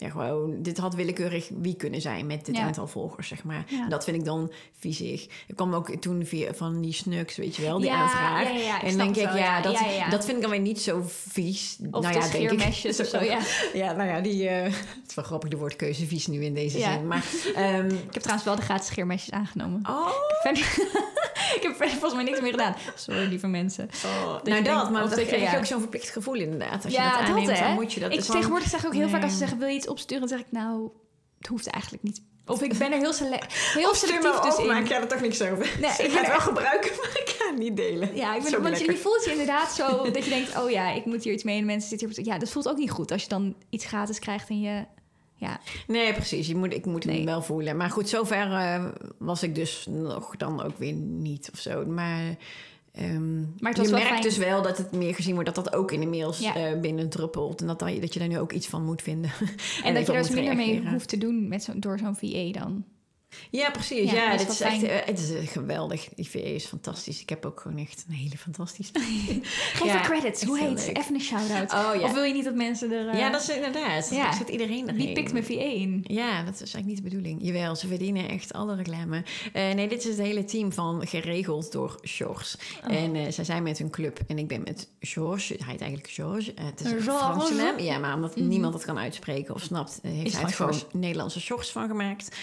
Ja, 0.00 0.08
gewoon, 0.10 0.62
dit 0.62 0.78
had 0.78 0.94
willekeurig 0.94 1.48
wie 1.60 1.76
kunnen 1.76 2.00
zijn 2.00 2.26
met 2.26 2.46
dit 2.46 2.56
Ja. 2.56 2.62
aantal 2.62 2.86
volgers, 2.86 3.28
zeg 3.28 3.44
maar. 3.44 3.64
Ja. 3.68 3.88
Dat 3.88 4.04
vind 4.04 4.16
ik 4.16 4.24
dan 4.24 4.52
viezig. 4.78 5.22
Ik 5.46 5.56
kwam 5.56 5.74
ook 5.74 5.90
toen 5.90 6.26
via 6.26 6.54
van 6.54 6.80
die 6.80 6.92
snuks, 6.92 7.36
weet 7.36 7.56
je 7.56 7.62
wel, 7.62 7.78
die 7.78 7.90
aanvraag. 7.92 8.42
ja, 8.42 8.48
ja, 8.50 8.58
ja, 8.58 8.76
ik 8.76 8.82
en 8.82 8.88
dan 8.98 9.12
denk 9.12 9.28
ik, 9.28 9.38
ja, 9.38 9.60
dat, 9.60 9.78
dat 10.10 10.24
vind 10.24 10.36
ik 10.36 10.42
dan 10.42 10.50
weer 10.50 10.60
niet 10.60 10.80
zo 10.80 11.02
vies. 11.06 11.78
Of 11.90 12.02
nou 12.02 12.14
ja, 12.14 12.20
denk 12.20 12.24
ik. 12.24 12.30
scheermesjes 12.58 13.00
of 13.02 13.06
zo, 13.06 13.22
ja. 13.22 13.38
Ja, 13.72 13.92
nou 13.92 14.08
ja, 14.08 14.20
die... 14.20 14.48
eh, 14.48 14.62
het 14.72 15.08
is 15.08 15.14
wel 15.14 15.24
grappig, 15.24 15.50
de 15.50 15.56
woordkeuze 15.56 16.06
vies 16.06 16.26
nu 16.26 16.44
in 16.44 16.54
deze 16.54 16.78
zin. 16.78 17.06
Maar, 17.06 17.24
ehm, 17.54 17.86
Ik 17.86 18.14
heb 18.14 18.22
trouwens 18.22 18.44
wel 18.44 18.56
de 18.56 18.62
gratis 18.62 18.86
scheermesjes 18.86 19.30
aangenomen. 19.30 19.80
oh, 19.88 20.08
ik 21.56 21.62
heb 21.62 21.76
volgens 21.90 22.14
mij 22.14 22.24
niks 22.24 22.40
meer 22.40 22.50
gedaan. 22.50 22.74
Sorry, 22.94 23.28
lieve 23.28 23.46
mensen. 23.46 23.88
Oh, 24.04 24.42
nou 24.44 24.62
dat, 24.62 24.90
maar 24.90 25.08
dat 25.08 25.18
je- 25.18 25.26
krijg 25.26 25.50
je 25.50 25.56
ook 25.56 25.64
zo'n 25.66 25.80
verplicht 25.80 26.10
gevoel 26.10 26.34
inderdaad. 26.34 26.84
Als 26.84 26.92
je 26.94 26.98
dat 27.00 27.12
aanneemt, 27.12 27.58
dan 27.58 27.74
moet 27.74 27.92
je 27.92 28.00
dat. 28.00 28.12
ik 28.12 28.20
tegenwoordig 28.20 28.68
zeg 28.68 28.80
ik 28.80 28.86
ook 28.86 28.94
heel 28.94 29.08
vaak 29.08 29.22
als 29.22 29.32
ze 29.32 29.38
zeggen, 29.38 29.58
wil 29.58 29.68
je 29.68 29.74
iets 29.74 29.87
opsturen? 29.90 30.28
Dan 30.28 30.38
zeg 30.38 30.46
ik, 30.46 30.52
nou, 30.52 30.90
het 31.38 31.46
hoeft 31.46 31.66
eigenlijk 31.66 32.02
niet. 32.02 32.22
Of 32.46 32.62
ik 32.62 32.78
ben 32.78 32.92
er 32.92 32.98
heel, 32.98 33.12
sele 33.12 33.40
heel 33.74 33.94
selectief 33.94 34.40
dus 34.40 34.54
op, 34.54 34.60
in. 34.60 34.66
maar 34.66 34.80
ik 34.80 34.86
ga 34.86 35.00
er 35.00 35.08
toch 35.08 35.20
niks 35.20 35.42
over. 35.42 35.76
Nee, 35.80 35.90
ik 35.90 35.98
ik 35.98 36.10
ga 36.10 36.18
het 36.18 36.26
wel 36.26 36.36
echt- 36.36 36.42
gebruiken, 36.42 36.90
maar 36.96 37.10
ik 37.14 37.34
ga 37.38 37.50
het 37.50 37.58
niet 37.58 37.76
delen. 37.76 38.16
Ja, 38.16 38.34
ik 38.36 38.42
ben, 38.42 38.62
want 38.62 38.78
je, 38.80 38.96
voelt 38.96 39.24
je 39.24 39.30
inderdaad 39.30 39.72
zo 39.72 40.02
dat 40.12 40.24
je 40.24 40.30
denkt, 40.30 40.56
oh 40.58 40.70
ja, 40.70 40.90
ik 40.90 41.04
moet 41.04 41.24
hier 41.24 41.32
iets 41.32 41.42
mee 41.42 41.58
en 41.58 41.66
mensen 41.66 41.88
zitten 41.88 42.08
hier. 42.08 42.24
Ja, 42.24 42.38
dat 42.38 42.50
voelt 42.50 42.68
ook 42.68 42.76
niet 42.76 42.90
goed 42.90 43.10
als 43.12 43.22
je 43.22 43.28
dan 43.28 43.54
iets 43.70 43.84
gratis 43.86 44.18
krijgt 44.18 44.48
en 44.48 44.60
je, 44.60 44.84
ja, 45.34 45.60
Nee, 45.86 46.12
precies. 46.12 46.46
Je 46.46 46.56
moet, 46.56 46.74
ik 46.74 46.84
moet 46.86 47.04
Nee. 47.04 47.16
hem 47.16 47.24
wel 47.24 47.42
voelen. 47.42 47.76
Maar 47.76 47.90
goed, 47.90 48.08
zover 48.08 48.52
eh, 48.52 48.84
was 49.18 49.42
ik 49.42 49.54
dus 49.54 49.86
nog 49.90 50.36
dan 50.36 50.62
ook 50.62 50.78
weer 50.78 50.92
niet 50.92 51.50
of 51.52 51.58
zo. 51.58 51.84
Maar, 51.86 52.36
ehm, 52.98 53.40
Maar 53.58 53.80
je 53.80 53.88
merkt 53.90 54.06
fijn. 54.06 54.22
dus 54.22 54.36
wel 54.36 54.62
dat 54.62 54.78
het 54.78 54.92
meer 54.92 55.14
gezien 55.14 55.34
wordt 55.34 55.54
dat 55.54 55.64
dat 55.64 55.74
ook 55.74 55.92
in 55.92 56.00
de 56.00 56.06
mails 56.06 56.38
Ja. 56.38 56.54
eh. 56.56 56.72
En 57.60 57.66
dat, 57.66 57.78
dat 57.78 57.92
je- 57.94 58.00
dat 58.00 58.12
je 58.12 58.18
daar 58.18 58.28
nu 58.28 58.38
ook 58.38 58.52
iets 58.52 58.66
van 58.66 58.84
moet 58.84 59.02
vinden. 59.02 59.30
En, 59.84 59.94
dat 59.94 60.06
je 60.06 60.12
daar 60.12 60.22
dus 60.22 60.30
minder 60.30 60.56
mee 60.56 60.88
hoeft 60.90 61.08
te 61.08 61.18
doen 61.18 61.48
met 61.48 61.62
zo, 61.62 61.72
door 61.76 61.98
zo'n 61.98 62.16
VA 62.16 62.52
dan. 62.60 62.84
Ja, 63.50 63.70
precies. 63.70 64.10
Ja, 64.10 64.30
dat 64.30 64.38
dit 64.38 64.48
is 64.48 64.60
echt 64.60 64.82
eh, 64.82 64.96
het 65.04 65.18
is 65.18 65.30
eh, 65.32 65.46
geweldig. 65.48 66.08
Die 66.14 66.28
VE 66.28 66.54
is 66.54 66.64
fantastisch. 66.64 67.20
Ik 67.20 67.28
heb 67.28 67.44
ook 67.44 67.60
gewoon 67.60 67.78
echt 67.78 68.04
een 68.08 68.14
hele 68.14 68.36
fantastische. 68.38 68.92
Geef 69.74 69.84
Ja, 69.84 70.00
credits. 70.00 70.42
Hoe 70.44 70.58
heet 70.58 70.80
ze? 70.80 70.86
leuk. 70.86 70.98
Even 70.98 71.14
een 71.14 71.20
shout-out. 71.20 71.72
Oh 71.72 72.00
ja. 72.00 72.04
Of 72.06 72.12
wil 72.12 72.22
je 72.22 72.32
niet 72.32 72.44
dat 72.44 72.54
mensen 72.54 72.92
er... 72.92 73.08
eh, 73.08 73.18
ja, 73.18 73.30
dat 73.30 73.40
is 73.42 73.48
inderdaad. 73.48 74.10
ja. 74.10 74.32
Zit 74.32 74.48
iedereen 74.48 74.84
Wie 74.86 74.94
erheen. 74.94 75.14
pikt 75.14 75.32
mijn 75.32 75.44
VA 75.44 75.52
in? 75.62 76.04
Ja, 76.06 76.42
dat 76.42 76.54
is 76.54 76.60
eigenlijk 76.60 76.86
niet 76.86 76.96
de 76.96 77.02
bedoeling. 77.02 77.38
Jawel, 77.42 77.76
ze 77.76 77.86
verdienen 77.86 78.28
echt 78.28 78.52
alle 78.52 78.74
reclame. 78.74 79.22
Eh, 79.52 79.72
nee, 79.74 79.88
dit 79.88 79.98
is 79.98 80.04
het 80.16 80.26
hele 80.26 80.44
team 80.44 80.72
van 80.72 81.06
geregeld 81.06 81.72
door 81.72 81.98
George. 82.02 82.56
Oh. 82.86 82.94
En 82.94 83.14
eh, 83.14 83.32
zij 83.32 83.44
zijn 83.44 83.62
met 83.62 83.78
hun 83.78 83.90
club 83.90 84.20
en 84.26 84.38
ik 84.38 84.48
ben 84.48 84.62
met 84.64 84.88
George. 85.00 85.54
Hij 85.58 85.70
heet 85.72 85.80
eigenlijk 85.80 86.10
George. 86.12 86.54
Eh, 86.54 86.64
het 86.64 86.80
is 86.80 86.90
een. 86.90 87.02
Franse 87.02 87.54
naam. 87.54 87.78
Ja, 87.78 87.98
maar 87.98 88.14
omdat 88.14 88.36
Mhm. 88.36 88.48
niemand 88.48 88.74
het 88.74 88.84
kan 88.84 88.98
uitspreken 88.98 89.54
of 89.54 89.62
snapt, 89.62 89.98
eh, 90.02 90.10
heeft 90.10 90.26
Is 90.26 90.32
hij 90.32 90.40
het 90.40 90.50
het 90.50 90.58
gewoon 90.58 90.82
Nederlandse 91.02 91.40
George 91.40 91.72
van 91.72 91.88
gemaakt. 91.88 92.36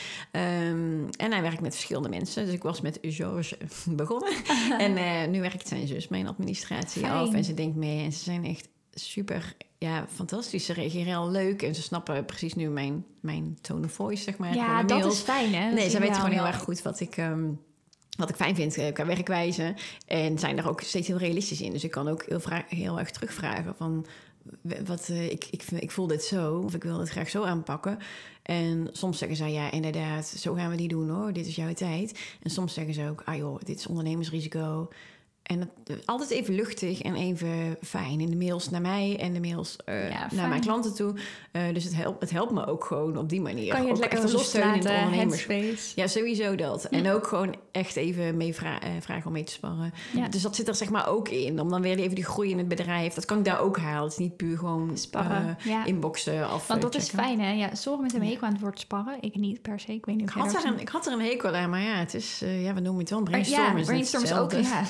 Ehm, 0.75 1.09
en 1.17 1.31
hij 1.31 1.41
werkt 1.41 1.61
met 1.61 1.73
verschillende 1.73 2.09
mensen. 2.09 2.45
Dus 2.45 2.53
ik 2.53 2.63
was 2.63 2.81
met 2.81 2.99
George 3.01 3.57
begonnen. 3.89 4.33
en 4.77 4.97
eh, 4.97 5.27
nu 5.27 5.41
werkt 5.41 5.67
zijn 5.67 5.87
zus 5.87 6.07
mijn 6.07 6.27
administratie 6.27 7.01
Fijn. 7.01 7.13
af. 7.13 7.33
En 7.33 7.43
ze 7.43 7.53
denkt 7.53 7.75
mee. 7.75 8.03
En 8.03 8.11
ze 8.11 8.23
zijn 8.23 8.45
echt 8.45 8.67
super 8.93 9.55
ja, 9.77 10.05
fantastisch. 10.13 10.65
Ze 10.65 10.73
reageren 10.73 11.05
heel 11.05 11.31
leuk. 11.31 11.61
En 11.61 11.75
ze 11.75 11.81
snappen 11.81 12.25
precies 12.25 12.53
nu 12.53 12.69
mijn, 12.69 13.05
mijn 13.19 13.57
tone 13.61 13.85
of 13.85 13.91
voice, 13.91 14.23
zeg 14.23 14.37
maar. 14.37 14.55
Ja, 14.55 14.83
dat 14.83 14.99
mails. 14.99 15.13
is 15.13 15.19
fijn, 15.19 15.53
hè? 15.53 15.71
Nee, 15.71 15.89
ze 15.89 15.99
weten 15.99 16.15
gewoon 16.15 16.31
heel 16.31 16.45
erg 16.45 16.59
goed 16.59 16.81
wat 16.81 16.99
ik... 16.99 17.17
ehm, 17.17 17.49
wat 18.17 18.29
ik 18.29 18.35
fijn 18.35 18.55
vind 18.55 18.77
eh, 18.77 18.93
qua 18.93 19.05
werkwijze. 19.05 19.73
En 20.05 20.39
zijn 20.39 20.55
daar 20.55 20.69
ook 20.69 20.81
steeds 20.81 21.07
heel 21.07 21.17
realistisch 21.17 21.61
in. 21.61 21.71
Dus 21.71 21.83
ik 21.83 21.91
kan 21.91 22.07
ook 22.07 22.23
heel, 22.23 22.41
heel 22.67 22.99
erg 22.99 23.11
terugvragen 23.11 23.75
van... 23.77 24.05
Wat, 24.85 25.09
eh, 25.09 25.31
ik, 25.31 25.47
ik, 25.51 25.63
ik 25.63 25.91
voel 25.91 26.07
dit 26.07 26.23
zo, 26.23 26.59
of 26.59 26.73
ik 26.73 26.83
wil 26.83 26.99
het 26.99 27.09
graag 27.09 27.29
zo 27.29 27.43
aanpakken. 27.43 27.97
En 28.41 28.87
soms 28.91 29.17
zeggen 29.17 29.37
zij, 29.37 29.51
ja, 29.51 29.71
inderdaad, 29.71 30.27
zo 30.27 30.53
gaan 30.53 30.69
we 30.69 30.75
die 30.75 30.87
doen 30.87 31.09
hoor. 31.09 31.33
Dit 31.33 31.45
is 31.45 31.55
jouw 31.55 31.73
tijd. 31.73 32.37
En 32.41 32.49
soms 32.49 32.73
zeggen 32.73 32.93
ze 32.93 33.09
ook, 33.09 33.21
ah 33.25 33.35
joh, 33.35 33.59
dit 33.63 33.79
is 33.79 33.87
ondernemersrisico. 33.87 34.89
En 35.45 35.59
het, 35.59 36.05
altijd 36.05 36.29
even 36.29 36.55
luchtig 36.55 37.01
en 37.01 37.15
even 37.15 37.77
fijn. 37.81 38.19
In 38.19 38.29
de 38.29 38.35
mails 38.45 38.69
naar 38.69 38.81
mij 38.81 39.17
en 39.19 39.33
de 39.33 39.39
mails 39.39 39.75
eh, 39.85 40.09
Ja, 40.09 40.27
naar 40.31 40.49
mijn 40.49 40.61
klanten 40.61 40.95
toe. 40.95 41.13
Eh, 41.51 41.61
dus 41.73 41.83
het 41.83 41.95
helpt, 41.95 42.21
het 42.21 42.29
helpt 42.31 42.51
me 42.51 42.65
ook 42.65 42.83
gewoon 42.83 43.17
op 43.17 43.29
die 43.29 43.41
manier. 43.41 43.69
Kan 43.73 43.81
je 43.81 43.87
het 43.87 43.95
Ook 43.95 44.01
lekker 44.01 44.19
een 44.23 44.27
steun 44.39 44.63
in 44.63 44.69
het 44.69 44.83
loslaten, 44.83 45.03
ondernemers- 45.05 45.93
ja, 45.95 46.07
sowieso 46.07 46.55
dat. 46.55 46.83
En 46.85 47.09
ook 47.11 47.27
gewoon 47.27 47.55
echt 47.71 47.95
even 47.95 48.37
mee 48.37 48.53
vra- 48.55 48.81
eh, 48.81 48.89
vragen 48.99 49.25
om 49.25 49.31
mee 49.31 49.43
te 49.43 49.51
sparren. 49.51 49.93
Ja. 50.13 50.27
Dus 50.27 50.41
dat 50.41 50.55
zit 50.55 50.67
er 50.67 50.75
zeg 50.75 50.89
maar 50.89 51.07
ook 51.07 51.29
in. 51.29 51.59
Om 51.61 51.69
dan 51.69 51.81
weer 51.81 51.97
even 51.97 52.15
die 52.15 52.23
groei 52.25 52.49
in 52.49 52.57
het 52.57 52.67
bedrijf. 52.67 53.13
Dat 53.13 53.25
kan 53.25 53.37
ik 53.37 53.45
daar 53.45 53.59
ook 53.59 53.77
halen. 53.77 54.03
Het 54.03 54.11
is 54.11 54.17
niet 54.17 54.35
puur 54.37 54.57
gewoon 54.57 54.97
Sparren, 54.97 55.57
inboxen 55.85 56.53
of 56.53 56.67
Want 56.67 56.81
dat 56.81 56.95
is 56.95 57.09
fijn, 57.09 57.39
hè? 57.39 57.51
Ja, 57.51 57.75
sommige 57.75 58.01
mensen 58.01 58.09
hebben 58.11 58.27
hekel 58.29 58.47
aan 58.47 58.53
het 58.53 58.61
woord 58.61 58.79
sparren. 58.79 59.17
Ik 59.19 59.35
niet 59.35 59.61
per 59.61 59.79
se. 59.79 59.91
Ik 59.93 60.05
weet 60.05 60.15
niet 60.15 60.29
Ik 60.29 60.35
had, 60.35 60.53
er 60.55 60.65
een, 60.65 60.79
ik 60.79 60.89
had 60.89 61.05
er 61.05 61.13
een 61.13 61.21
hekel 61.21 61.55
aan, 61.55 61.69
maar 61.69 61.81
ja, 61.81 61.95
het 61.95 62.13
is, 62.13 62.39
ja, 62.39 62.73
we 62.73 62.79
noemen 62.79 62.99
het 63.01 63.09
wel 63.09 63.19
een 63.19 63.25
zo- 63.25 63.31
Maar 63.31 63.41
brainstorm. 63.41 63.61
Ja, 63.61 63.69
is 63.69 63.75
net 63.75 63.85
brainstorm 63.85 64.23
is 64.23 64.33
ook 64.33 64.51
ja, 64.51 64.83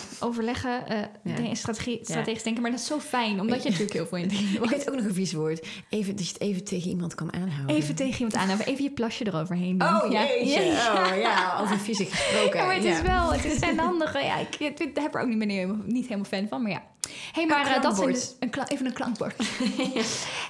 overleggen, 0.50 0.88
eh 1.24 1.46
Ja. 1.46 1.56
strategie, 1.56 1.98
Ja. 1.98 2.04
strategisch 2.04 2.44
denken. 2.44 2.62
Maar 2.62 2.72
dat 2.72 2.80
is 2.80 2.86
zo 2.86 3.00
fijn, 3.00 3.40
omdat 3.40 3.64
je 3.64 3.70
natuurlijk 3.70 3.94
heel 3.94 4.08
veel 4.08 4.18
in 4.18 4.32
Ik 4.64 4.70
weet 4.70 4.90
ook 4.90 4.96
nog 4.96 5.06
een 5.06 5.14
vies 5.14 5.34
woord. 5.34 5.68
Even, 5.90 6.16
dat 6.16 6.26
je 6.28 6.34
het 6.34 6.42
even 6.42 6.64
tegen 6.64 6.90
iemand 6.90 7.16
kan 7.16 7.34
aanhouden. 7.34 7.76
Even 7.76 7.96
tegen 7.96 8.14
iemand 8.26 8.36
aan, 8.36 8.60
even 8.60 8.84
je 8.84 8.92
plasje 8.92 9.28
eroverheen 9.28 9.78
doen. 9.78 9.88
Oh, 9.88 10.12
ja. 10.12 10.24
jeetje. 10.26 10.64
Ja. 10.64 11.12
Oh, 11.12 11.18
ja, 11.20 11.60
over 11.62 11.80
viezig 11.80 12.10
gesproken. 12.10 12.60
Ja, 12.60 12.66
maar 12.66 12.76
het 12.76 12.84
is 12.84 13.02
wel, 13.02 13.34
het 13.34 13.46
is 13.46 13.60
zijn 13.60 13.80
handige. 13.88 14.20
Ja, 14.20 14.38
ik, 14.38 14.90
heb 14.94 15.16
er 15.16 15.22
ook 15.22 15.28
niet, 15.28 15.50
helemaal, 15.52 15.78
niet 15.86 16.04
helemaal 16.04 16.26
fan 16.26 16.48
van, 16.48 16.62
maar 16.62 16.72
ja. 16.72 16.84
hey, 17.32 17.46
maar 17.46 17.76
eh, 17.76 17.82
dat 17.82 17.96
zijn 17.96 18.12
dus 18.12 18.36
een 18.40 18.50
even 18.68 18.86
een 18.86 18.94
klankbord. 18.94 19.36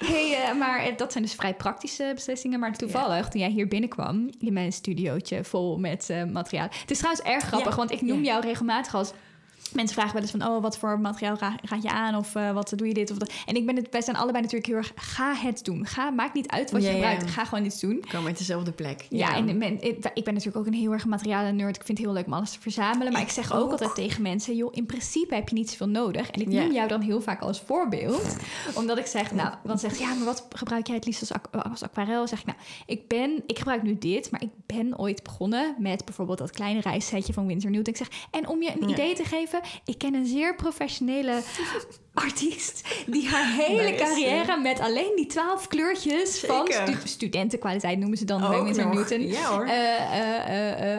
hey, 0.04 0.44
eh, 0.44 0.58
maar 0.58 0.96
dat 0.96 1.12
zijn 1.12 1.24
dus 1.24 1.34
vrij 1.34 1.54
praktische 1.54 2.10
beslissingen. 2.14 2.60
Maar 2.60 2.76
toevallig, 2.76 3.28
toen 3.28 3.40
jij 3.40 3.50
hier 3.50 3.68
binnenkwam 3.68 4.30
in 4.38 4.52
mijn 4.52 4.72
studiootje 4.72 5.44
vol 5.44 5.78
met 5.78 6.08
materiaal. 6.32 6.68
Het 6.80 6.90
is 6.90 6.98
trouwens 6.98 7.26
erg 7.26 7.44
grappig, 7.44 7.70
Ja, 7.70 7.76
want 7.76 7.90
ik 7.90 8.02
noem 8.02 8.24
jou 8.24 8.40
regelmatig 8.42 8.94
als. 8.94 9.12
Mensen 9.76 9.94
vragen 9.94 10.12
wel 10.12 10.22
eens 10.22 10.30
van, 10.30 10.46
oh, 10.46 10.62
wat 10.62 10.78
voor 10.78 11.00
materiaal 11.00 11.36
ra- 11.38 11.56
raad 11.62 11.82
je 11.82 11.90
aan? 11.90 12.14
Of 12.16 12.34
eh, 12.34 12.52
wat 12.52 12.72
doe 12.76 12.86
je 12.88 12.94
dit 12.94 13.10
of 13.10 13.16
dat? 13.18 13.32
En 13.46 13.56
ik 13.56 13.66
ben 13.66 13.76
het, 13.76 13.88
wij 13.90 14.00
zijn 14.02 14.16
allebei 14.16 14.42
natuurlijk 14.42 14.66
heel 14.70 14.76
erg, 14.76 14.92
ga 14.94 15.34
het 15.34 15.64
doen. 15.64 15.86
Ga, 15.86 16.10
maakt 16.10 16.34
niet 16.34 16.48
uit 16.48 16.70
wat 16.70 16.82
Ja, 16.82 16.90
je 16.90 16.96
ja. 16.96 17.08
gebruikt. 17.08 17.30
Ga 17.32 17.44
gewoon 17.44 17.64
iets 17.64 17.80
doen. 17.80 18.04
Komen 18.10 18.26
uit 18.26 18.38
dezelfde 18.38 18.72
plek. 18.72 19.06
Ja, 19.10 19.34
en 19.36 19.48
ik, 19.62 19.82
ik 20.14 20.24
ben 20.24 20.34
natuurlijk 20.34 20.56
ook 20.56 20.66
een 20.66 20.72
heel 20.72 20.92
erg 20.92 21.04
materialen 21.06 21.56
nerd. 21.56 21.76
Ik 21.76 21.82
vind 21.84 21.98
het 21.98 22.06
heel 22.06 22.16
leuk 22.16 22.26
om 22.26 22.32
alles 22.32 22.50
te 22.50 22.60
verzamelen. 22.60 23.12
Maar 23.12 23.20
ik, 23.20 23.26
Ik 23.26 23.32
zeg 23.32 23.52
ook, 23.52 23.60
ook. 23.64 23.70
altijd 23.70 23.94
tegen 23.94 24.22
mensen... 24.22 24.56
joh, 24.56 24.68
in 24.74 24.86
principe 24.86 25.34
heb 25.34 25.48
je 25.48 25.54
niet 25.54 25.70
zoveel 25.70 25.88
nodig. 25.88 26.30
En 26.30 26.40
ik 26.40 26.50
Ja. 26.50 26.62
noem 26.62 26.72
jou 26.72 26.88
dan 26.88 27.00
heel 27.00 27.20
vaak 27.20 27.40
als 27.40 27.60
voorbeeld. 27.60 28.36
Omdat 28.74 28.98
ik 28.98 29.06
zeg, 29.06 29.32
nou... 29.32 29.54
Dan 29.64 29.78
zegt 29.78 29.96
ze, 29.96 30.02
ja, 30.02 30.14
maar 30.14 30.24
wat 30.24 30.46
gebruik 30.50 30.86
jij 30.86 30.96
het 30.96 31.04
liefst 31.06 31.20
als, 31.20 31.62
als 31.70 31.82
aquarel? 31.82 32.26
zeg 32.26 32.40
ik, 32.40 32.46
nou, 32.46 32.58
ik 32.86 33.08
ben... 33.08 33.42
Ik 33.46 33.58
gebruik 33.58 33.82
nu 33.82 33.98
dit, 33.98 34.30
maar 34.30 34.42
ik 34.42 34.50
ben 34.66 34.98
ooit 34.98 35.22
begonnen... 35.22 35.74
met 35.78 36.04
bijvoorbeeld 36.04 36.38
dat 36.38 36.50
kleine 36.50 36.80
reissetje 36.80 37.32
van 37.32 37.46
Winsor 37.46 37.70
Newton. 37.70 37.92
Ik 37.92 37.98
zeg, 37.98 38.08
en 38.30 38.48
om 38.48 38.62
je 38.62 38.72
een 38.80 38.88
idee 38.88 39.14
te 39.14 39.24
geven... 39.24 39.60
Ik 39.84 39.98
ken 39.98 40.14
een 40.14 40.26
zeer 40.26 40.54
professionele 40.54 41.40
artiest... 42.14 42.88
die 43.06 43.28
haar 43.28 43.52
hele 43.52 43.82
Nice. 43.90 44.04
carrière 44.04 44.56
met 44.60 44.80
alleen 44.80 45.12
die 45.16 45.26
twaalf 45.26 45.66
kleurtjes... 45.68 46.40
van 46.40 46.66
stu- 46.70 46.98
studentenkwaliteit 47.08 47.98
noemen 47.98 48.18
ze 48.18 48.24
dan 48.24 48.40
bij 48.40 48.58
Ook 48.58 48.64
Winsor 48.64 48.84
nog. 48.84 48.94
Newton... 48.94 49.26
Ja 49.26 49.50
hoor. 49.50 49.68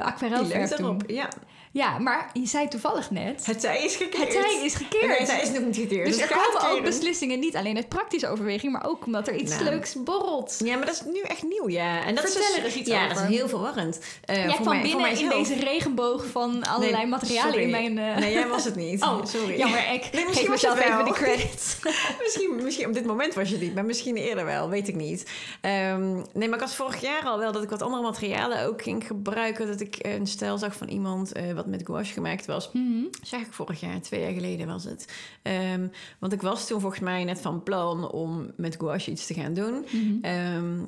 aquarelverf 0.01 0.69
doen. 0.69 0.85
erop. 0.85 1.03
Ja. 1.07 1.29
Ja, 1.77 1.97
maar 1.99 2.29
je 2.33 2.45
zei 2.45 2.67
toevallig 2.67 3.11
net... 3.11 3.45
Het 3.45 3.59
tij 3.59 3.83
is 3.83 3.95
gekeerd. 3.95 4.23
Het 4.23 4.31
tij 4.31 4.61
is 4.63 4.73
gekeerd. 4.75 5.17
Het 5.17 5.27
tij 5.27 5.41
is 5.41 5.51
nog 5.51 5.63
niet 5.63 5.75
gekeerd. 5.75 6.05
dus 6.07 6.21
het 6.21 6.29
er 6.31 6.37
komen 6.37 6.71
ook 6.77 6.83
beslissingen 6.83 7.39
niet 7.39 7.55
alleen 7.55 7.75
uit 7.75 7.89
praktische 7.89 8.27
overweging... 8.27 8.71
maar 8.71 8.85
ook 8.87 9.05
omdat 9.05 9.27
er 9.27 9.35
iets 9.35 9.51
Nou. 9.51 9.63
leuks 9.63 10.03
borrelt. 10.03 10.55
Ja, 10.63 10.75
maar 10.77 10.85
dat 10.85 10.95
is 10.95 11.01
nu 11.13 11.19
echt 11.21 11.43
nieuw, 11.43 11.69
ja. 11.69 12.05
En 12.05 12.15
dat 12.15 12.23
Vertel 12.23 12.41
is 12.55 12.63
dus, 12.63 12.73
er 12.73 12.79
iets 12.79 12.89
ja, 12.89 13.03
over. 13.03 13.15
dat 13.15 13.29
is 13.29 13.35
heel 13.37 13.47
verwarrend. 13.49 13.99
Eh, 14.25 14.35
Jij 14.35 14.45
voor 14.45 14.55
kwam 14.55 14.79
mij- 14.81 14.89
voor 14.91 15.01
binnen 15.01 15.19
in 15.19 15.29
deze 15.29 15.55
regenboog 15.55 16.25
van 16.25 16.63
allerlei 16.65 16.97
Nee, 16.97 17.05
materialen 17.07 17.51
sorry. 17.53 17.63
in 17.63 17.69
mijn... 17.93 17.97
eh, 18.15 18.17
Nee, 18.17 18.33
jij 18.33 18.47
was 18.47 18.63
het 18.63 18.75
niet. 18.75 19.01
Oh, 19.07 19.25
sorry. 19.25 19.57
Jammer, 19.57 19.93
ik 19.93 20.09
Nee, 20.13 20.25
geef 20.25 20.33
was 20.33 20.47
mezelf 20.49 20.79
even 20.85 21.05
de 21.05 21.11
credits. 21.11 21.77
misschien, 22.23 22.55
misschien 22.63 22.87
op 22.87 22.93
dit 22.93 23.05
moment 23.05 23.33
was 23.33 23.47
je 23.47 23.53
het 23.55 23.63
niet, 23.63 23.75
maar 23.75 23.85
misschien 23.85 24.15
eerder 24.15 24.45
wel, 24.45 24.69
weet 24.69 24.87
ik 24.87 24.95
niet. 24.95 25.29
Ehm, 25.61 26.13
nee, 26.33 26.47
maar 26.49 26.57
ik 26.57 26.63
had 26.65 26.73
vorig 26.75 27.01
jaar 27.01 27.23
al 27.23 27.39
wel 27.39 27.51
dat 27.51 27.63
ik 27.63 27.69
wat 27.69 27.81
andere 27.81 28.01
materialen 28.03 28.65
ook 28.65 28.81
ging 28.81 29.07
gebruiken. 29.07 29.67
Dat 29.67 29.79
ik 29.81 29.95
een 30.01 30.27
stijl 30.27 30.57
zag 30.57 30.75
van 30.75 30.87
iemand 30.87 31.31
eh, 31.31 31.53
wat 31.53 31.65
met 31.69 31.85
gouache 31.85 32.13
gemaakt 32.13 32.45
was. 32.45 32.71
Mhm. 32.71 33.03
Zeg 33.21 33.41
ik 33.41 33.53
vorig 33.53 33.79
jaar, 33.79 34.01
twee 34.01 34.21
jaar 34.21 34.33
geleden 34.33 34.67
was 34.67 34.83
het. 34.83 35.13
Ehm, 35.41 35.87
want 36.19 36.33
ik 36.33 36.41
was 36.41 36.67
toen 36.67 36.81
volgens 36.81 37.01
mij 37.01 37.23
net 37.23 37.41
van 37.41 37.63
plan 37.63 38.11
om 38.11 38.51
met 38.55 38.75
gouache 38.75 39.11
iets 39.11 39.25
te 39.25 39.33
gaan 39.33 39.53
doen. 39.53 39.85
Mhm. 39.91 40.17
Ehm, 40.21 40.79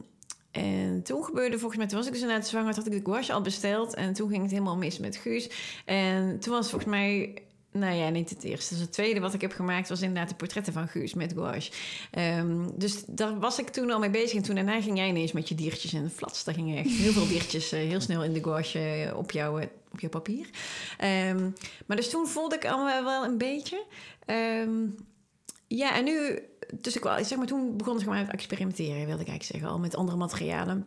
en 0.52 1.04
toen 1.04 1.24
gebeurde 1.24 1.60
volgens 1.60 1.78
mij, 1.80 1.88
toen 1.88 1.98
was 1.98 2.08
ik 2.08 2.14
dus 2.14 2.22
inderdaad 2.22 2.48
zwanger, 2.48 2.76
had 2.76 2.86
ik 2.86 2.92
de 2.92 3.02
gouache 3.04 3.34
al 3.34 3.42
besteld. 3.42 3.94
En 3.94 4.14
toen 4.14 4.30
ging 4.30 4.42
het 4.42 4.52
helemaal 4.52 4.78
mis 4.78 5.00
met 5.00 5.16
Guus. 5.16 5.50
En 5.86 6.40
toen 6.40 6.54
was 6.54 6.70
volgens 6.70 6.92
mij, 6.92 7.34
nou 7.80 7.96
ja, 7.96 8.10
niet 8.10 8.30
het 8.30 8.44
eerste. 8.44 8.74
Dus 8.74 8.84
het 8.84 8.92
tweede 8.92 9.20
wat 9.20 9.34
ik 9.34 9.42
heb 9.42 9.52
gemaakt 9.52 9.90
was 9.90 10.02
inderdaad 10.02 10.30
de 10.30 10.36
portretten 10.36 10.74
van 10.74 10.88
Guus 10.88 11.14
met 11.14 11.34
gouache. 11.34 11.72
Ehm, 12.12 12.68
dus 12.76 13.04
daar 13.08 13.40
was 13.40 13.60
ik 13.60 13.70
toen 13.70 13.92
al 13.92 14.00
mee 14.00 14.10
bezig. 14.10 14.38
En 14.38 14.44
toen 14.44 14.56
daarna 14.56 14.82
ging 14.82 14.98
jij 14.98 15.08
ineens 15.08 15.32
met 15.32 15.50
je 15.50 15.56
diertjes 15.56 15.94
en 15.94 16.12
flats. 16.12 16.44
Daar 16.44 16.54
gingen 16.54 16.78
echt 16.78 16.90
heel 16.90 17.12
veel 17.12 17.28
diertjes 17.28 17.72
eh, 17.72 17.80
heel 17.80 18.02
snel 18.02 18.24
in 18.24 18.34
de 18.34 18.44
gouache 18.44 18.80
eh, 18.80 19.18
op, 19.18 19.32
jouw, 19.32 19.58
eh, 19.58 19.68
op 19.92 20.00
jouw 20.00 20.10
papier. 20.10 20.50
Ehm, 20.98 21.50
maar 21.86 21.98
dus 21.98 22.10
toen 22.10 22.28
voelde 22.28 22.56
ik 22.56 22.66
allemaal 22.66 23.04
wel 23.04 23.24
een 23.24 23.38
beetje. 23.38 23.86
Ehm, 24.26 24.72
ja, 25.68 25.96
en 25.96 26.04
nu, 26.04 26.40
dus 26.74 26.96
ik 26.96 27.04
zeg 27.22 27.38
maar, 27.38 27.48
toen 27.48 27.78
begon 27.78 27.96
ik 27.96 28.04
gewoon 28.04 28.18
met 28.18 28.32
experimenteren, 28.32 29.06
wilde 29.06 29.22
ik 29.22 29.28
eigenlijk 29.28 29.44
zeggen, 29.44 29.70
al 29.70 29.80
met 29.80 29.96
andere 29.96 30.18
materialen. 30.18 30.86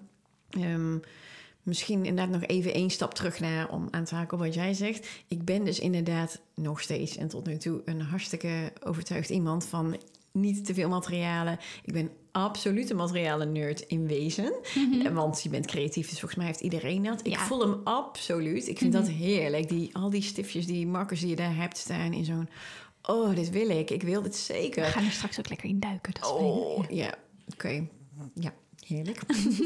Misschien 1.63 2.05
inderdaad 2.05 2.41
nog 2.41 2.49
even 2.51 2.75
één 2.75 2.91
stap 2.91 3.15
terug 3.15 3.41
naar 3.41 3.71
om 3.71 3.89
aan 3.91 4.05
te 4.05 4.15
haken 4.15 4.39
op 4.39 4.45
wat 4.45 4.55
jij 4.55 4.75
zegt. 4.75 5.09
Ik 5.29 5.45
ben 5.45 5.65
dus 5.65 5.79
inderdaad 5.79 6.41
nog 6.55 6.81
steeds 6.81 7.17
en 7.17 7.29
tot 7.29 7.47
nu 7.47 7.57
toe 7.57 7.83
een 7.85 8.01
hartstikke 8.01 8.73
overtuigd 8.85 9.31
iemand 9.31 9.65
van 9.65 9.97
niet 10.33 10.65
te 10.65 10.75
veel 10.75 10.89
materialen. 10.89 11.59
Ik 11.85 11.93
ben 11.93 12.11
absoluut 12.33 12.91
een 12.91 12.97
materialen 12.97 13.53
nerd 13.53 13.81
in 13.81 14.07
wezen. 14.07 14.53
Eh, 15.05 15.13
Want 15.13 15.43
je 15.43 15.49
bent 15.49 15.67
creatief, 15.67 16.09
dus 16.09 16.19
volgens 16.19 16.35
mij 16.35 16.47
heeft 16.47 16.61
iedereen 16.61 17.03
dat. 17.03 17.21
Ik 17.27 17.33
Ja. 17.33 17.39
voel 17.39 17.61
hem 17.61 17.81
absoluut. 17.85 18.69
Ik 18.69 18.79
vind 18.79 18.93
dat 18.93 19.09
heerlijk. 19.09 19.69
Die, 19.69 19.97
al 19.97 20.11
die 20.11 20.23
stiftjes, 20.23 20.67
die 20.67 20.87
markers 20.87 21.21
die 21.21 21.29
je 21.29 21.37
daar 21.37 21.57
hebt 21.57 21.77
staan 21.77 22.13
in 22.13 22.25
zo'n... 22.25 22.49
Oh, 23.03 23.35
dit 23.35 23.51
wil 23.51 23.69
ik. 23.69 23.91
Ik 23.91 24.03
wil 24.03 24.23
dit 24.23 24.37
zeker. 24.37 24.83
We 24.85 24.91
gaan 24.91 25.05
er 25.05 25.11
straks 25.11 25.39
ook 25.39 25.49
lekker 25.49 25.69
in 25.69 25.81
duiken. 25.81 26.13
Dat 26.13 26.25
is 26.25 26.31
Oh, 26.31 26.81
fijn. 26.85 26.97
ja. 26.97 27.15
Oké. 27.53 27.87
Ja, 28.35 28.53
heerlijk. 28.93 29.21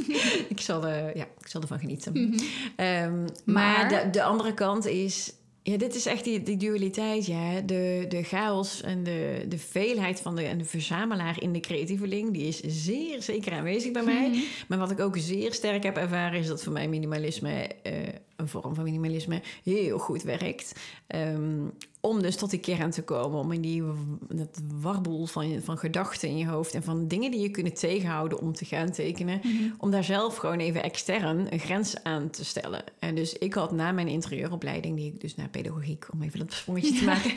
ik, 0.55 0.61
zal, 0.61 0.87
eh, 0.87 1.15
ja, 1.15 1.25
ik 1.41 1.47
zal 1.49 1.61
ervan 1.61 1.79
genieten. 1.79 2.13
Mhm. 2.13 2.39
Ehm, 2.77 3.23
maar 3.23 3.33
Maar- 3.45 3.89
de, 3.89 4.11
de 4.11 4.23
andere 4.23 4.55
kant 4.55 4.87
is... 4.87 5.33
Ja, 5.63 5.77
dit 5.77 5.95
is 5.95 6.07
echt 6.07 6.25
die, 6.25 6.43
die 6.43 6.57
dualiteit, 6.57 7.27
ja. 7.27 7.61
De, 7.61 8.05
de 8.09 8.23
chaos 8.23 8.83
en 8.83 9.03
de, 9.05 9.45
de 9.49 9.59
veelheid 9.59 10.21
van 10.21 10.37
de, 10.37 10.43
en 10.43 10.59
de 10.59 10.65
verzamelaar 10.65 11.43
in 11.43 11.53
de 11.53 11.61
creatieveling... 11.61 12.33
die 12.33 12.47
is 12.47 12.61
zeer 12.61 13.23
zeker 13.23 13.53
aanwezig 13.53 13.93
bij 13.93 14.03
mij. 14.03 14.29
Mhm. 14.29 14.39
Maar 14.69 14.79
wat 14.79 14.91
ik 14.91 15.01
ook 15.01 15.17
zeer 15.19 15.53
sterk 15.55 15.83
heb 15.83 15.97
ervaren... 15.97 16.39
is 16.41 16.47
dat 16.47 16.63
voor 16.63 16.73
mij 16.73 16.89
minimalisme, 16.89 17.69
eh, 17.83 17.93
een 18.37 18.49
vorm 18.49 18.75
van 18.75 18.85
minimalisme... 18.85 19.43
heel 19.63 19.99
goed 19.99 20.23
werkt. 20.23 20.73
Ehm, 21.07 21.69
om 22.01 22.23
dus 22.23 22.37
tot 22.37 22.51
die 22.51 22.61
kern 22.61 22.91
te 22.91 23.03
komen. 23.03 23.39
Om 23.39 23.53
in 23.53 23.61
die 23.61 23.83
dat 24.29 24.61
warboel 24.81 25.27
van, 25.27 25.61
van 25.63 25.79
gedachten 25.79 26.29
in 26.29 26.39
je 26.39 26.47
hoofd... 26.47 26.75
en 26.75 26.83
van 26.83 27.09
dingen 27.09 27.31
die 27.31 27.41
je 27.41 27.51
kunnen 27.51 27.75
tegenhouden 27.75 28.41
om 28.41 28.53
te 28.53 28.65
gaan 28.65 28.91
tekenen... 28.91 29.41
Mhm. 29.43 29.53
om 29.79 29.91
daar 29.91 30.05
zelf 30.05 30.37
gewoon 30.37 30.59
even 30.59 30.83
extern 30.83 31.53
een 31.53 31.59
grens 31.59 32.03
aan 32.03 32.31
te 32.31 32.45
stellen. 32.45 32.85
En 32.99 33.15
dus 33.15 33.33
ik 33.33 33.55
had 33.55 33.73
na 33.73 33.93
mijn 33.93 34.09
interieuropleiding... 34.09 34.97
die 34.97 35.13
ik 35.13 35.21
dus 35.21 35.35
naar 35.35 35.49
pedagogiek, 35.49 36.07
om 36.13 36.23
even 36.23 36.39
dat 36.39 36.53
sprongetje 36.53 36.99
te 36.99 37.05
maken... 37.15 37.33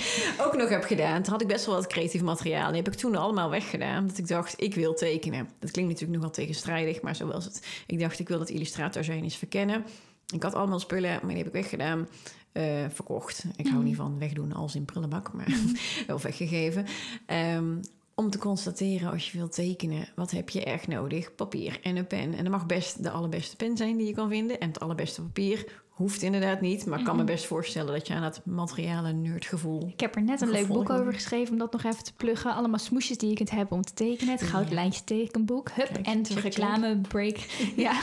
ook 0.45 0.57
nog 0.57 0.69
heb 0.69 0.83
gedaan. 0.83 1.21
Toen 1.23 1.31
had 1.31 1.41
ik 1.41 1.47
best 1.47 1.65
wel 1.65 1.75
wat 1.75 1.87
creatief 1.87 2.21
materiaal. 2.21 2.67
Die 2.67 2.81
heb 2.81 2.93
ik 2.93 2.99
toen 2.99 3.15
allemaal 3.15 3.49
weggedaan. 3.49 4.07
Dat 4.07 4.17
ik 4.17 4.27
dacht, 4.27 4.61
ik 4.61 4.75
wil 4.75 4.93
tekenen. 4.93 5.49
Dat 5.59 5.71
klinkt 5.71 5.91
natuurlijk 5.91 6.19
nogal 6.19 6.35
tegenstrijdig, 6.35 7.01
maar 7.01 7.15
zo 7.15 7.27
was 7.27 7.45
het. 7.45 7.83
Ik 7.87 7.99
dacht, 7.99 8.19
ik 8.19 8.27
wil 8.27 8.37
dat 8.37 8.49
illustrator 8.49 9.03
zijn 9.03 9.23
eens 9.23 9.37
verkennen. 9.37 9.85
Ik 10.33 10.43
had 10.43 10.53
allemaal 10.53 10.79
spullen, 10.79 11.11
maar 11.21 11.27
die 11.27 11.37
heb 11.37 11.47
ik 11.47 11.53
weggedaan. 11.53 12.07
eh, 12.51 12.85
verkocht. 12.89 13.45
Ik 13.55 13.65
hou 13.65 13.77
Mhm. 13.77 13.85
niet 13.87 13.95
van 13.95 14.19
wegdoen 14.19 14.53
als 14.53 14.75
in 14.75 14.85
prullenbak, 14.85 15.33
maar 15.33 15.47
wel 16.07 16.19
weggegeven. 16.19 16.85
Ehm, 17.25 17.75
om 18.15 18.29
te 18.29 18.37
constateren 18.37 19.11
als 19.11 19.31
je 19.31 19.37
wilt 19.37 19.51
tekenen, 19.53 20.07
wat 20.15 20.31
heb 20.31 20.49
je 20.49 20.63
echt 20.63 20.87
nodig? 20.87 21.35
Papier 21.35 21.79
en 21.83 21.95
een 21.95 22.07
pen. 22.07 22.33
En 22.33 22.43
dat 22.43 22.51
mag 22.51 22.65
best 22.65 23.03
de 23.03 23.09
allerbeste 23.11 23.55
pen 23.55 23.77
zijn 23.77 23.97
die 23.97 24.07
je 24.07 24.13
kan 24.13 24.29
vinden. 24.29 24.59
En 24.59 24.67
het 24.67 24.79
allerbeste 24.79 25.21
papier 25.21 25.81
hoeft 25.99 26.21
inderdaad 26.21 26.61
niet. 26.61 26.85
Maar 26.85 26.99
ik 26.99 27.05
kan 27.05 27.15
me 27.15 27.23
Mhm. 27.23 27.31
best 27.31 27.45
voorstellen 27.45 27.93
dat 27.93 28.07
je 28.07 28.13
aan 28.13 28.21
dat 28.21 28.41
materialen 28.45 29.21
nerdgevoel... 29.21 29.87
Ik 29.93 29.99
heb 29.99 30.15
er 30.15 30.21
net 30.21 30.41
een 30.41 30.49
leuk 30.51 30.67
boek 30.67 30.89
over 30.89 31.13
geschreven 31.13 31.51
om 31.53 31.59
dat 31.59 31.71
nog 31.71 31.83
even 31.83 32.03
te 32.03 32.13
pluggen. 32.13 32.55
Allemaal 32.55 32.79
smoesjes 32.79 33.17
die 33.17 33.29
je 33.29 33.35
kunt 33.35 33.49
hebben 33.49 33.77
om 33.77 33.83
te 33.83 33.93
tekenen. 33.93 34.33
Het 34.33 34.43
Goud 34.43 34.67
Ja. 34.69 34.73
Lijntje 34.73 35.03
tekenboek. 35.03 35.69
Hup, 35.71 35.89
Kijk, 35.93 36.05
en 36.05 36.23
de 36.23 36.39
reclame 36.39 36.97
break. 36.97 37.37
Ja. 37.75 37.99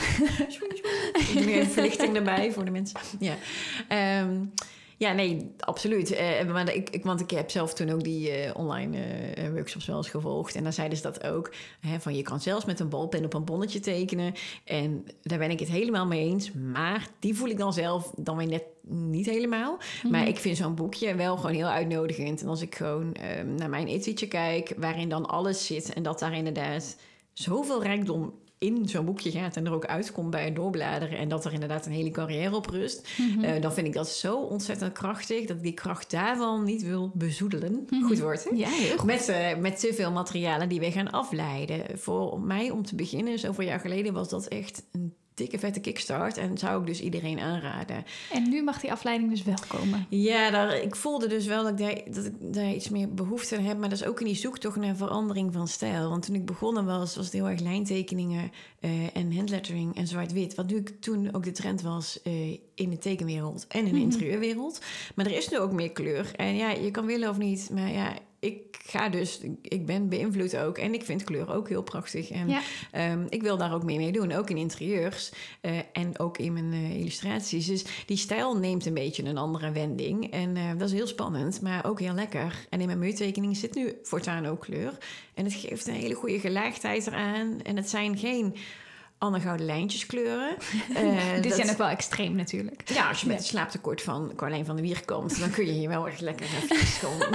Nu 1.35 1.41
even 1.53 1.71
verlichting 1.71 2.15
erbij 2.15 2.51
voor 2.51 2.65
de 2.65 2.71
mensen. 2.71 2.99
Ja, 3.19 3.35
Ehm, 3.87 4.35
ja 4.97 5.13
nee, 5.13 5.51
absoluut. 5.59 6.11
Eh, 6.11 6.47
maar 6.51 6.73
ik, 6.73 6.89
ik, 6.89 7.03
want 7.03 7.21
ik 7.21 7.29
heb 7.29 7.49
zelf 7.49 7.73
toen 7.73 7.89
ook 7.89 8.03
die 8.03 8.31
eh, 8.31 8.55
online 8.55 8.97
eh, 8.97 9.49
workshops 9.49 9.85
wel 9.85 9.97
eens 9.97 10.09
gevolgd. 10.09 10.55
En 10.55 10.63
daar 10.63 10.73
zeiden 10.73 10.97
ze 10.97 11.03
dat 11.03 11.23
ook. 11.23 11.53
Hè, 11.79 11.99
van 11.99 12.15
je 12.15 12.21
kan 12.21 12.41
zelfs 12.41 12.65
met 12.65 12.79
een 12.79 12.89
balpen 12.89 13.25
op 13.25 13.33
een 13.33 13.45
bonnetje 13.45 13.79
tekenen. 13.79 14.33
En 14.63 15.05
daar 15.21 15.37
ben 15.39 15.51
ik 15.51 15.59
het 15.59 15.69
helemaal 15.69 16.05
mee 16.05 16.29
eens. 16.29 16.51
Maar 16.51 17.07
die 17.19 17.35
voel 17.35 17.49
ik 17.49 17.57
dan 17.57 17.73
zelf 17.73 18.11
dan 18.15 18.37
weer 18.37 18.47
net 18.47 18.63
niet 18.89 19.25
helemaal. 19.25 19.77
Maar 20.09 20.27
ik 20.27 20.37
vind 20.37 20.57
zo'n 20.57 20.75
boekje 20.75 21.15
wel 21.15 21.37
gewoon 21.37 21.55
heel 21.55 21.67
uitnodigend. 21.67 22.41
En 22.41 22.47
als 22.47 22.61
ik 22.61 22.75
gewoon 22.75 23.13
ehm, 23.13 23.55
naar 23.55 23.69
mijn 23.69 23.87
etuietje 23.87 24.27
kijk... 24.27 24.73
waarin 24.77 25.09
dan 25.09 25.25
alles 25.25 25.65
zit... 25.65 25.93
en 25.93 26.03
dat 26.03 26.19
daar 26.19 26.33
inderdaad 26.33 26.97
zoveel 27.33 27.83
rijkdom 27.83 28.33
in 28.57 28.87
zo'n 28.89 29.05
boekje 29.05 29.31
gaat... 29.31 29.55
en 29.55 29.65
er 29.65 29.73
ook 29.73 29.85
uitkomt 29.85 30.29
bij 30.29 30.45
het 30.45 30.55
doorbladeren... 30.55 31.17
en 31.17 31.29
dat 31.29 31.45
er 31.45 31.53
inderdaad 31.53 31.85
een 31.85 31.91
hele 31.91 32.11
carrière 32.11 32.55
op 32.55 32.69
rust... 32.69 33.07
eh, 33.41 33.61
dan 33.61 33.73
vind 33.73 33.87
ik 33.87 33.93
dat 33.93 34.09
zo 34.09 34.37
ontzettend 34.37 34.91
krachtig... 34.91 35.45
dat 35.45 35.57
ik 35.57 35.63
die 35.63 35.73
kracht 35.73 36.11
daarvan 36.11 36.63
niet 36.63 36.83
wil 36.83 37.11
bezoedelen. 37.13 37.87
Goed 38.05 38.19
woord, 38.19 38.43
hè? 38.43 38.49
ja, 38.55 38.69
heel 38.69 38.97
goed. 38.97 39.05
Met, 39.05 39.27
eh, 39.27 39.57
met 39.57 39.79
te 39.79 39.93
veel 39.93 40.11
materialen 40.11 40.69
die 40.69 40.79
we 40.79 40.91
gaan 40.91 41.11
afleiden. 41.11 41.99
Voor 41.99 42.39
mij 42.39 42.69
om 42.69 42.85
te 42.85 42.95
beginnen, 42.95 43.39
zoveel 43.39 43.65
jaar 43.65 43.79
geleden, 43.79 44.13
was 44.13 44.29
dat 44.29 44.47
echt 44.47 44.83
een 44.91 45.06
dikke 45.37 45.59
vette 45.59 45.79
kickstart. 45.79 46.37
En 46.37 46.57
zou 46.57 46.81
ik 46.81 46.87
dus 46.87 47.01
iedereen 47.01 47.39
aanraden. 47.39 48.05
En 48.31 48.49
nu 48.49 48.63
mag 48.63 48.79
die 48.79 48.91
afleiding 48.91 49.29
dus 49.29 49.43
wel 49.43 49.59
komen. 49.67 50.05
Ja, 50.09 50.49
daar, 50.49 50.77
ik 50.77 50.95
voelde 50.95 51.27
dus 51.27 51.45
wel 51.45 51.63
dat 51.63 51.71
ik, 51.71 51.77
daar, 51.77 52.15
dat 52.15 52.25
ik 52.25 52.33
daar 52.39 52.73
iets 52.73 52.89
meer 52.89 53.13
behoefte 53.13 53.57
aan 53.57 53.63
heb. 53.63 53.77
Maar 53.77 53.89
dat 53.89 53.99
is 53.99 54.05
ook 54.05 54.19
in 54.19 54.25
die 54.25 54.35
zoektocht 54.35 54.75
naar 54.75 54.95
verandering 54.95 55.53
van 55.53 55.67
stijl. 55.67 56.09
Want 56.09 56.25
toen 56.25 56.35
ik 56.35 56.45
begonnen 56.45 56.85
was, 56.85 57.15
was 57.15 57.25
het 57.25 57.33
heel 57.33 57.49
erg 57.49 57.59
lijntekeningen 57.59 58.51
uh, 58.81 58.91
en 59.13 59.35
handlettering 59.35 59.95
en 59.95 60.07
zwart-wit. 60.07 60.55
Wat 60.55 60.67
nu 60.67 60.83
toen 60.99 61.33
ook 61.33 61.43
de 61.43 61.51
trend 61.51 61.81
was 61.81 62.19
uh, 62.23 62.57
in 62.75 62.89
de 62.89 62.97
tekenwereld 62.97 63.65
en 63.67 63.79
in 63.79 63.85
de 63.85 63.91
mm 63.91 63.95
-hmm. 63.95 64.11
interieurwereld. 64.11 64.81
Maar 65.15 65.25
er 65.25 65.37
is 65.37 65.49
nu 65.49 65.59
ook 65.59 65.71
meer 65.71 65.91
kleur. 65.91 66.31
En 66.35 66.55
ja, 66.55 66.69
je 66.69 66.91
kan 66.91 67.05
willen 67.05 67.29
of 67.29 67.37
niet. 67.37 67.69
Maar 67.73 67.91
ja, 67.91 68.13
ik 68.47 68.77
ga 68.85 69.09
dus, 69.09 69.41
ik 69.61 69.85
ben 69.85 70.09
beïnvloed 70.09 70.57
ook. 70.57 70.77
En 70.77 70.93
ik 70.93 71.03
vind 71.03 71.23
kleur 71.23 71.53
ook 71.53 71.69
heel 71.69 71.83
prachtig. 71.83 72.29
En 72.29 72.49
ja. 72.49 72.61
um, 73.11 73.25
ik 73.29 73.41
wil 73.41 73.57
daar 73.57 73.73
ook 73.73 73.83
mee 73.83 73.97
mee 73.97 74.11
doen. 74.11 74.31
Ook 74.31 74.49
in 74.49 74.57
interieurs 74.57 75.31
uh, 75.61 75.71
en 75.91 76.19
ook 76.19 76.37
in 76.37 76.53
mijn 76.53 76.73
uh, 76.73 76.99
illustraties. 76.99 77.65
Dus 77.65 77.85
die 78.05 78.17
stijl 78.17 78.57
neemt 78.57 78.85
een 78.85 78.93
beetje 78.93 79.23
een 79.23 79.37
andere 79.37 79.71
wending. 79.71 80.31
En 80.31 80.55
uh, 80.55 80.63
dat 80.77 80.87
is 80.87 80.93
heel 80.93 81.07
spannend, 81.07 81.61
maar 81.61 81.85
ook 81.85 81.99
heel 81.99 82.13
lekker. 82.13 82.67
En 82.69 82.79
in 82.79 82.85
mijn 82.85 82.99
muurtekening 82.99 83.57
zit 83.57 83.75
nu 83.75 83.93
voortaan 84.03 84.45
ook 84.45 84.59
kleur. 84.59 84.97
En 85.33 85.43
het 85.43 85.53
geeft 85.53 85.87
een 85.87 85.93
hele 85.93 86.15
goede 86.15 86.39
gelaagdheid 86.39 87.07
eraan. 87.07 87.61
En 87.61 87.75
het 87.75 87.89
zijn 87.89 88.17
geen 88.17 88.55
Anne 89.17 89.39
Gouden 89.39 89.65
Lijntjes 89.65 90.05
kleuren. 90.05 90.55
Uh, 90.89 91.33
Dit 91.33 91.43
dat... 91.43 91.53
zijn 91.53 91.69
ook 91.69 91.77
wel 91.77 91.87
extreem 91.87 92.35
natuurlijk. 92.35 92.81
Ja, 92.85 93.07
als 93.07 93.21
je 93.21 93.27
met 93.27 93.37
een 93.37 93.43
slaaptekort 93.43 94.01
van 94.01 94.31
Carlijn 94.35 94.65
van 94.65 94.75
der 94.75 94.85
Wier 94.85 95.05
komt... 95.05 95.39
dan 95.39 95.49
kun 95.49 95.65
je 95.65 95.71
hier 95.71 95.89
wel 95.89 96.07
echt 96.07 96.21
lekker 96.21 96.45
eventjes 96.63 96.97
gewoon... 96.97 97.33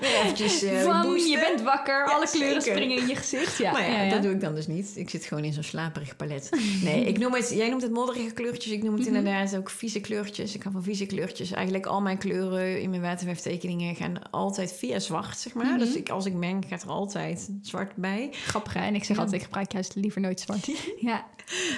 eventjes, 0.00 0.62
uh, 0.62 0.82
van, 0.82 1.18
je 1.18 1.38
bent 1.48 1.62
wakker, 1.62 1.98
ja, 2.06 2.14
alle 2.14 2.28
kleuren 2.28 2.62
zeker. 2.62 2.76
springen 2.78 2.98
in 2.98 3.06
je 3.06 3.16
gezicht. 3.16 3.58
Ja. 3.58 3.72
Maar 3.72 3.90
ja, 3.90 4.10
dat 4.10 4.22
doe 4.22 4.32
ik 4.32 4.40
dan 4.40 4.54
dus 4.54 4.66
niet. 4.66 4.92
Ik 4.94 5.10
zit 5.10 5.24
gewoon 5.24 5.44
in 5.44 5.52
zo'n 5.52 5.62
slaperig 5.62 6.16
palet. 6.16 6.50
Nee, 6.82 7.04
ik 7.04 7.18
noem 7.18 7.34
het, 7.34 7.50
jij 7.50 7.68
noemt 7.68 7.82
het 7.82 7.92
modderige 7.92 8.32
kleurtjes. 8.32 8.72
Ik 8.72 8.82
noem 8.82 8.94
het 8.94 9.06
-hmm. 9.06 9.14
inderdaad 9.14 9.56
ook 9.56 9.70
vieze 9.70 10.00
kleurtjes. 10.00 10.54
Ik 10.54 10.62
hou 10.62 10.74
van 10.74 10.82
vieze 10.82 11.06
kleurtjes. 11.06 11.50
Eigenlijk 11.50 11.86
al 11.86 12.00
mijn 12.00 12.18
kleuren 12.18 12.80
in 12.80 12.90
mijn 12.90 13.02
waterverftekeningen 13.02 13.94
gaan 13.94 14.30
altijd 14.30 14.72
via 14.72 14.98
zwart, 14.98 15.38
zeg 15.38 15.54
maar. 15.54 15.66
-hmm. 15.66 15.78
Dus 15.78 15.94
ik, 15.94 16.08
als 16.08 16.26
ik 16.26 16.34
meng, 16.34 16.64
gaat 16.68 16.82
er 16.82 16.88
altijd 16.88 17.50
zwart 17.62 17.96
bij. 17.96 18.28
Grappig, 18.32 18.74
hè? 18.74 18.80
En 18.80 18.94
ik 18.94 19.04
zeg 19.04 19.18
altijd, 19.18 19.34
ik 19.34 19.42
gebruik 19.42 19.72
juist 19.72 19.94
liever 19.94 20.20
nooit 20.20 20.40
zwart. 20.40 20.70
ja. 21.00 21.13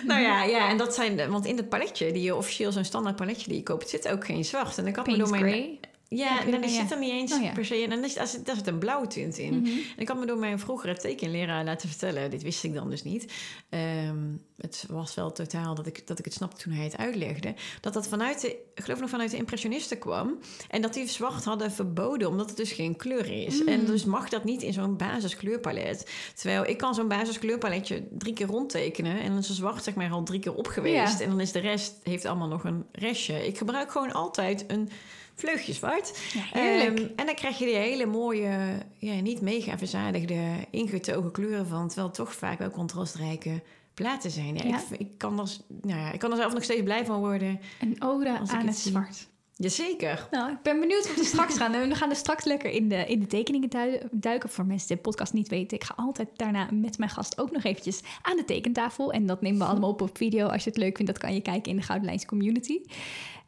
Nou 0.05 0.21
ja, 0.21 0.43
ja, 0.43 0.69
en 0.69 0.77
dat 0.77 0.95
zijn, 0.95 1.31
want 1.31 1.47
in 1.47 1.57
het 1.57 1.69
paletje, 1.69 2.13
die 2.13 2.23
je 2.23 2.35
officieel 2.35 2.73
zo'n 2.73 2.85
standaard 2.85 3.17
paletje 3.17 3.49
die 3.49 3.57
je 3.57 3.63
koopt, 3.63 3.89
zit 3.89 4.09
ook 4.09 4.25
geen 4.25 4.45
zwart. 4.45 4.79
En 4.79 4.87
ik 4.87 4.97
had 4.97 5.07
me 5.07 5.17
door 5.17 5.31
mijn. 5.31 5.79
Ja, 6.09 6.45
en 6.45 6.51
dan 6.51 6.69
zit 6.69 6.91
er 6.91 6.99
niet 6.99 7.11
eens 7.11 7.33
oh, 7.33 7.43
ja. 7.43 7.53
per 7.53 7.65
se 7.65 7.83
in. 7.83 7.93
En 7.93 8.01
dan 8.01 8.11
zit, 8.11 8.47
daar 8.47 8.57
zit 8.57 8.67
een 8.67 8.79
blauwe 8.79 9.07
tint 9.07 9.39
in. 9.39 9.55
Mm 9.55 9.65
-hmm. 9.65 9.79
En 9.79 10.03
ik 10.03 10.09
had 10.09 10.19
me 10.19 10.27
door 10.27 10.39
mijn 10.39 10.59
vroegere 10.59 10.97
tekenleraar 10.97 11.65
laten 11.65 11.89
vertellen, 11.89 12.31
dit 12.31 12.43
wist 12.43 12.65
ik 12.65 12.75
dan 12.75 12.91
dus 12.91 13.03
niet. 13.03 13.33
Um, 13.71 14.45
het 14.57 14.85
was 14.89 15.15
wel 15.15 15.33
totaal 15.33 15.75
dat 15.75 15.87
ik, 15.87 16.07
dat 16.07 16.19
ik 16.19 16.25
het 16.25 16.35
snapte 16.35 16.63
toen 16.63 16.73
hij 16.73 16.85
het 16.85 16.97
uitlegde. 16.97 17.55
Dat 17.81 17.93
dat 17.93 18.09
vanuit 18.09 18.41
de, 18.41 18.49
ik 18.75 18.83
geloof 18.83 19.01
nog 19.01 19.11
vanuit 19.11 19.31
de 19.31 19.37
impressionisten 19.37 19.99
kwam. 19.99 20.39
En 20.69 20.83
dat 20.83 20.95
die 20.95 21.09
zwart 21.09 21.45
hadden 21.45 21.73
verboden, 21.73 22.29
omdat 22.29 22.49
het 22.49 22.57
dus 22.57 22.73
geen 22.73 22.97
kleur 22.97 23.45
is. 23.45 23.61
Mm. 23.61 23.69
En 23.69 23.85
dus 23.85 24.05
mag 24.05 24.29
dat 24.29 24.45
niet 24.45 24.63
in 24.63 24.73
zo'n 24.73 24.97
basiskleurpalet. 24.97 26.11
Terwijl 26.35 26.67
ik 26.67 26.79
kan 26.79 26.95
zo'n 26.95 27.09
basiskleurpaletje 27.09 28.09
drie 28.11 28.35
keer 28.35 28.47
rondtekenen. 28.47 29.21
En 29.21 29.29
dan 29.29 29.39
is 29.39 29.47
de 29.47 29.55
zwart 29.55 29.85
zeg 29.85 29.95
maar 29.95 30.11
al 30.11 30.23
drie 30.23 30.41
keer 30.41 30.55
op 30.55 30.67
geweest. 30.67 31.19
Ja. 31.19 31.25
En 31.25 31.31
dan 31.31 31.41
is 31.41 31.53
de 31.53 31.59
rest, 31.59 32.01
heeft 32.03 32.25
allemaal 32.25 32.49
nog 32.49 32.65
een 32.65 32.85
restje. 32.93 33.47
Ik 33.47 33.59
gebruik 33.59 33.91
gewoon 33.91 34.13
altijd 34.13 34.65
een 34.67 34.89
vleugje 35.37 35.73
zwart. 35.73 36.19
Ja, 36.33 36.87
um, 36.87 36.97
en 37.17 37.27
dan 37.27 37.35
krijg 37.35 37.59
je 37.59 37.65
die 37.65 37.75
hele 37.75 38.07
mooie, 38.07 38.83
ja, 38.99 39.21
niet 39.21 39.41
mega 39.41 39.79
verzadigde, 39.79 40.41
ingetogen 40.71 41.33
kleuren 41.33 41.67
van. 41.67 41.89
Terwijl 41.89 42.11
toch 42.11 42.35
vaak 42.35 42.59
wel 42.59 42.71
contrastrijke 42.71 43.63
platen 43.95 44.31
zijn. 44.31 44.57
Ja, 44.57 44.65
ja. 44.65 44.83
Ik, 44.91 44.99
ik, 44.99 45.19
kan 45.19 45.41
er, 45.41 45.57
nou 45.83 46.01
ja, 46.01 46.13
ik 46.13 46.19
kan 46.19 46.31
er 46.31 46.37
zelf 46.37 46.53
nog 46.53 46.63
steeds 46.63 46.83
blij 46.83 47.05
van 47.05 47.19
worden. 47.19 47.61
Een 47.81 47.97
ode 48.03 48.39
aan 48.39 48.67
het, 48.67 48.77
zwart. 48.77 49.29
Jazeker. 49.59 50.29
Nou, 50.31 50.53
ik 50.53 50.63
ben 50.63 50.81
benieuwd 50.81 51.09
wat 51.09 51.17
we 51.17 51.25
straks 51.25 51.57
gaan 51.57 51.73
doen. 51.73 51.89
We 51.89 51.95
gaan 51.95 52.11
er 52.11 52.17
straks 52.17 52.45
lekker 52.45 52.71
in 52.71 52.89
de, 52.89 53.07
in 53.07 53.21
de 53.21 53.27
tekeningen 53.27 53.71
duiken. 54.11 54.49
Voor 54.49 54.67
mensen 54.67 54.89
die 54.89 54.97
de 54.97 55.03
podcast 55.03 55.33
niet 55.33 55.49
weten, 55.49 55.77
ik 55.77 55.85
ga 55.85 55.95
altijd 55.97 56.29
daarna 56.37 56.69
met 56.73 56.99
mijn 56.99 57.11
gast 57.11 57.41
ook 57.41 57.51
nog 57.51 57.65
eventjes 57.65 58.01
aan 58.23 58.37
de 58.37 58.45
tekentafel. 58.45 59.13
En 59.13 59.27
dat 59.27 59.41
nemen 59.41 59.59
we 59.59 59.65
allemaal 59.71 59.91
op 59.91 60.01
op 60.01 60.17
video. 60.17 60.47
Als 60.47 60.65
je 60.65 60.71
het 60.71 60.79
leuk 60.79 60.97
vindt, 60.97 61.13
dat 61.13 61.21
kan 61.21 61.35
je 61.35 61.41
kijken 61.41 61.71
in 61.71 61.77
de 61.77 61.83
Gouden 61.83 62.07
Lijns 62.07 62.25
community. 62.25 62.81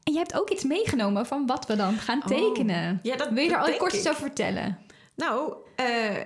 En 0.09 0.15
je 0.15 0.21
hebt 0.21 0.41
ook 0.41 0.51
iets 0.51 0.65
meegenomen 0.65 1.27
van 1.27 1.47
wat 1.47 1.67
we 1.67 1.77
dan 1.77 1.95
gaan 1.95 2.23
tekenen. 2.27 2.93
Oh, 2.93 2.99
ja, 3.03 3.17
dat, 3.17 3.29
Wil 3.29 3.45
je 3.45 3.51
er 3.51 3.59
al 3.59 3.77
kort 3.77 3.93
iets 3.93 4.09
over 4.09 4.21
vertellen? 4.21 4.79
Nou, 5.15 5.53
uh, 5.81 6.17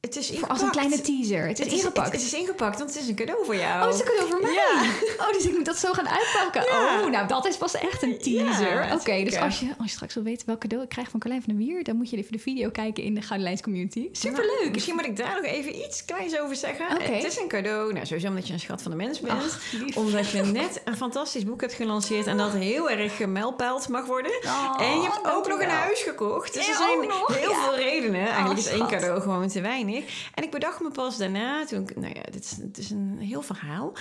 het 0.00 0.16
is 0.16 0.30
ingepakt. 0.30 0.52
Als 0.52 0.62
een 0.62 0.70
kleine 0.70 1.00
teaser. 1.00 1.46
Het 1.46 1.58
is, 1.58 1.64
het 1.64 1.74
is 1.74 1.80
ingepakt. 1.80 2.12
Het, 2.12 2.20
is 2.20 2.34
ingepakt, 2.34 2.78
want 2.78 2.94
het 2.94 3.02
is 3.02 3.08
een 3.08 3.14
cadeau 3.14 3.44
voor 3.44 3.56
jou. 3.56 3.80
Oh, 3.80 3.86
het 3.86 3.94
is 3.94 4.00
een 4.00 4.06
cadeau 4.06 4.28
voor 4.30 4.40
mij? 4.40 4.52
Ja. 4.52 4.82
Oh, 5.26 5.32
dus 5.32 5.44
ik 5.44 5.52
moet 5.52 5.64
dat 5.64 5.76
zo 5.76 5.92
gaan 5.92 6.08
uitpakken. 6.08 6.62
Ja. 6.62 7.00
Oh, 7.00 7.10
nou, 7.10 7.28
dat 7.28 7.46
is 7.46 7.56
pas 7.56 7.74
echt 7.74 8.02
een 8.02 8.18
teaser. 8.18 8.84
Ja, 8.84 8.84
Oké, 8.84 8.94
okay, 8.94 9.24
dus 9.24 9.36
als 9.36 9.60
je, 9.60 9.66
als 9.78 9.86
je 9.86 9.92
straks 9.92 10.14
wil 10.14 10.22
weten 10.22 10.46
welk 10.46 10.60
cadeau 10.60 10.84
ik 10.84 10.88
krijg 10.88 11.08
van 11.08 11.20
Carlijn 11.20 11.42
van 11.42 11.56
der 11.56 11.66
Wier... 11.66 11.84
dan 11.84 11.96
moet 11.96 12.10
je 12.10 12.16
even 12.16 12.32
de 12.32 12.38
video 12.38 12.70
kijken 12.70 13.02
in 13.02 13.14
de 13.14 13.20
Gouden 13.20 13.42
Lijns 13.42 13.60
community. 13.60 14.08
Superleuk. 14.12 14.60
Nou, 14.60 14.70
misschien 14.70 14.94
moet 14.94 15.04
ik 15.04 15.16
daar 15.16 15.34
nog 15.34 15.44
even 15.44 15.76
iets 15.76 16.04
kleins 16.04 16.38
over 16.38 16.56
zeggen. 16.56 16.86
Okay. 16.90 17.14
Het 17.14 17.24
is 17.24 17.38
een 17.38 17.48
cadeau, 17.48 17.92
nou, 17.92 18.06
sowieso 18.06 18.28
omdat 18.28 18.46
je 18.46 18.52
een 18.52 18.60
schat 18.60 18.82
van 18.82 18.90
de 18.90 18.96
mens 18.96 19.20
bent. 19.20 19.42
Ach, 19.42 19.60
omdat 19.94 20.30
je 20.30 20.42
net 20.42 20.80
een 20.84 20.96
fantastisch 20.96 21.44
boek 21.44 21.60
hebt 21.60 21.72
gelanceerd... 21.72 22.26
en 22.26 22.36
dat 22.36 22.52
heel 22.52 22.90
erg 22.90 23.16
gemijlpeild 23.16 23.88
mag 23.88 24.06
worden. 24.06 24.32
Oh, 24.44 24.76
en 24.80 25.00
je 25.00 25.08
hebt 25.12 25.34
ook 25.34 25.48
nog 25.48 25.60
een 25.60 25.68
huis 25.68 26.02
gekocht. 26.02 26.54
Dus 26.54 26.68
er 26.68 26.74
zijn 26.74 27.00
heel 27.40 27.54
veel 27.54 27.76
redenen. 27.76 28.26
Eigenlijk 28.26 28.58
is 28.58 28.66
één 28.66 28.88
cadeau 28.88 29.20
gewoon 29.20 29.48
te 29.48 29.60
weinig. 29.60 29.89
En 30.34 30.44
ik 30.44 30.50
bedacht 30.50 30.80
me 30.80 30.90
pas 30.90 31.16
daarna, 31.16 31.64
toen 31.64 31.82
ik, 31.82 31.96
nou 31.96 32.14
ja, 32.14 32.22
dit 32.30 32.44
is, 32.44 32.56
het 32.56 32.78
is 32.78 32.90
een 32.90 33.18
heel 33.18 33.42
verhaal. 33.42 33.92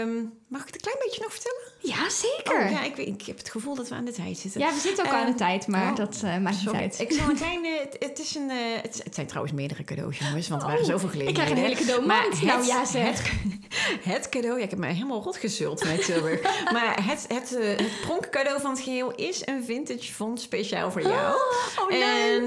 Um, 0.00 0.32
mag 0.54 0.62
ik 0.62 0.74
het 0.74 0.74
een 0.74 0.90
klein 0.90 1.04
beetje 1.04 1.22
nog 1.22 1.32
vertellen? 1.32 1.62
Ja, 1.78 2.10
zeker. 2.10 2.64
Oh, 2.64 2.70
ja, 2.70 2.82
ik, 2.82 2.96
ik 2.96 3.22
heb 3.22 3.38
het 3.38 3.50
gevoel 3.50 3.74
dat 3.74 3.88
we 3.88 3.94
aan 3.94 4.04
de 4.04 4.12
tijd 4.12 4.38
zitten. 4.38 4.60
Ja, 4.60 4.72
we 4.72 4.80
zitten 4.80 5.04
ook 5.04 5.12
um, 5.12 5.18
aan 5.18 5.26
de 5.26 5.34
tijd, 5.34 5.66
maar 5.66 5.90
oh, 5.90 5.96
dat 5.96 6.20
uh, 6.24 6.38
maakt 6.38 6.64
niet 6.64 6.74
uit. 6.74 7.00
Ik 7.00 7.12
zal 7.12 7.28
een 7.28 7.36
klein, 7.36 7.64
uh, 7.64 7.78
het, 7.80 7.96
het, 7.98 8.18
is 8.18 8.34
een, 8.34 8.50
uh, 8.50 8.56
het, 8.82 9.00
het, 9.04 9.14
zijn 9.14 9.26
trouwens 9.26 9.54
meerdere 9.54 9.84
cadeaus, 9.84 10.18
jongens, 10.18 10.48
want 10.48 10.62
er 10.62 10.68
waren 10.68 10.84
zoveel 10.84 11.08
gelegenheden. 11.08 11.48
Ik 11.48 11.54
krijg 11.54 11.70
een 11.70 11.76
hele 11.76 11.86
cadeau 11.86 12.06
maar 12.06 12.24
het, 12.24 12.42
nou 12.42 12.66
ja, 12.66 12.84
zeg. 12.84 13.32
Het, 13.32 14.04
het, 14.14 14.28
cadeau, 14.28 14.58
ja, 14.58 14.64
ik 14.64 14.70
heb 14.70 14.78
mij 14.78 14.92
helemaal 14.92 15.22
rot 15.22 15.36
gezult 15.36 15.84
met 15.84 16.04
Tilburg. 16.04 16.42
maar 16.76 17.06
het, 17.06 17.24
het, 17.28 17.50
het 17.50 18.00
pronkcadeau 18.00 18.60
van 18.60 18.70
het 18.70 18.80
geheel 18.80 19.14
is 19.14 19.46
een 19.46 19.64
vintage 19.64 20.12
font 20.12 20.40
speciaal 20.40 20.90
voor 20.90 21.02
jou. 21.02 21.34
Oh, 21.34 21.84
oh 21.84 21.94
en 21.94 22.42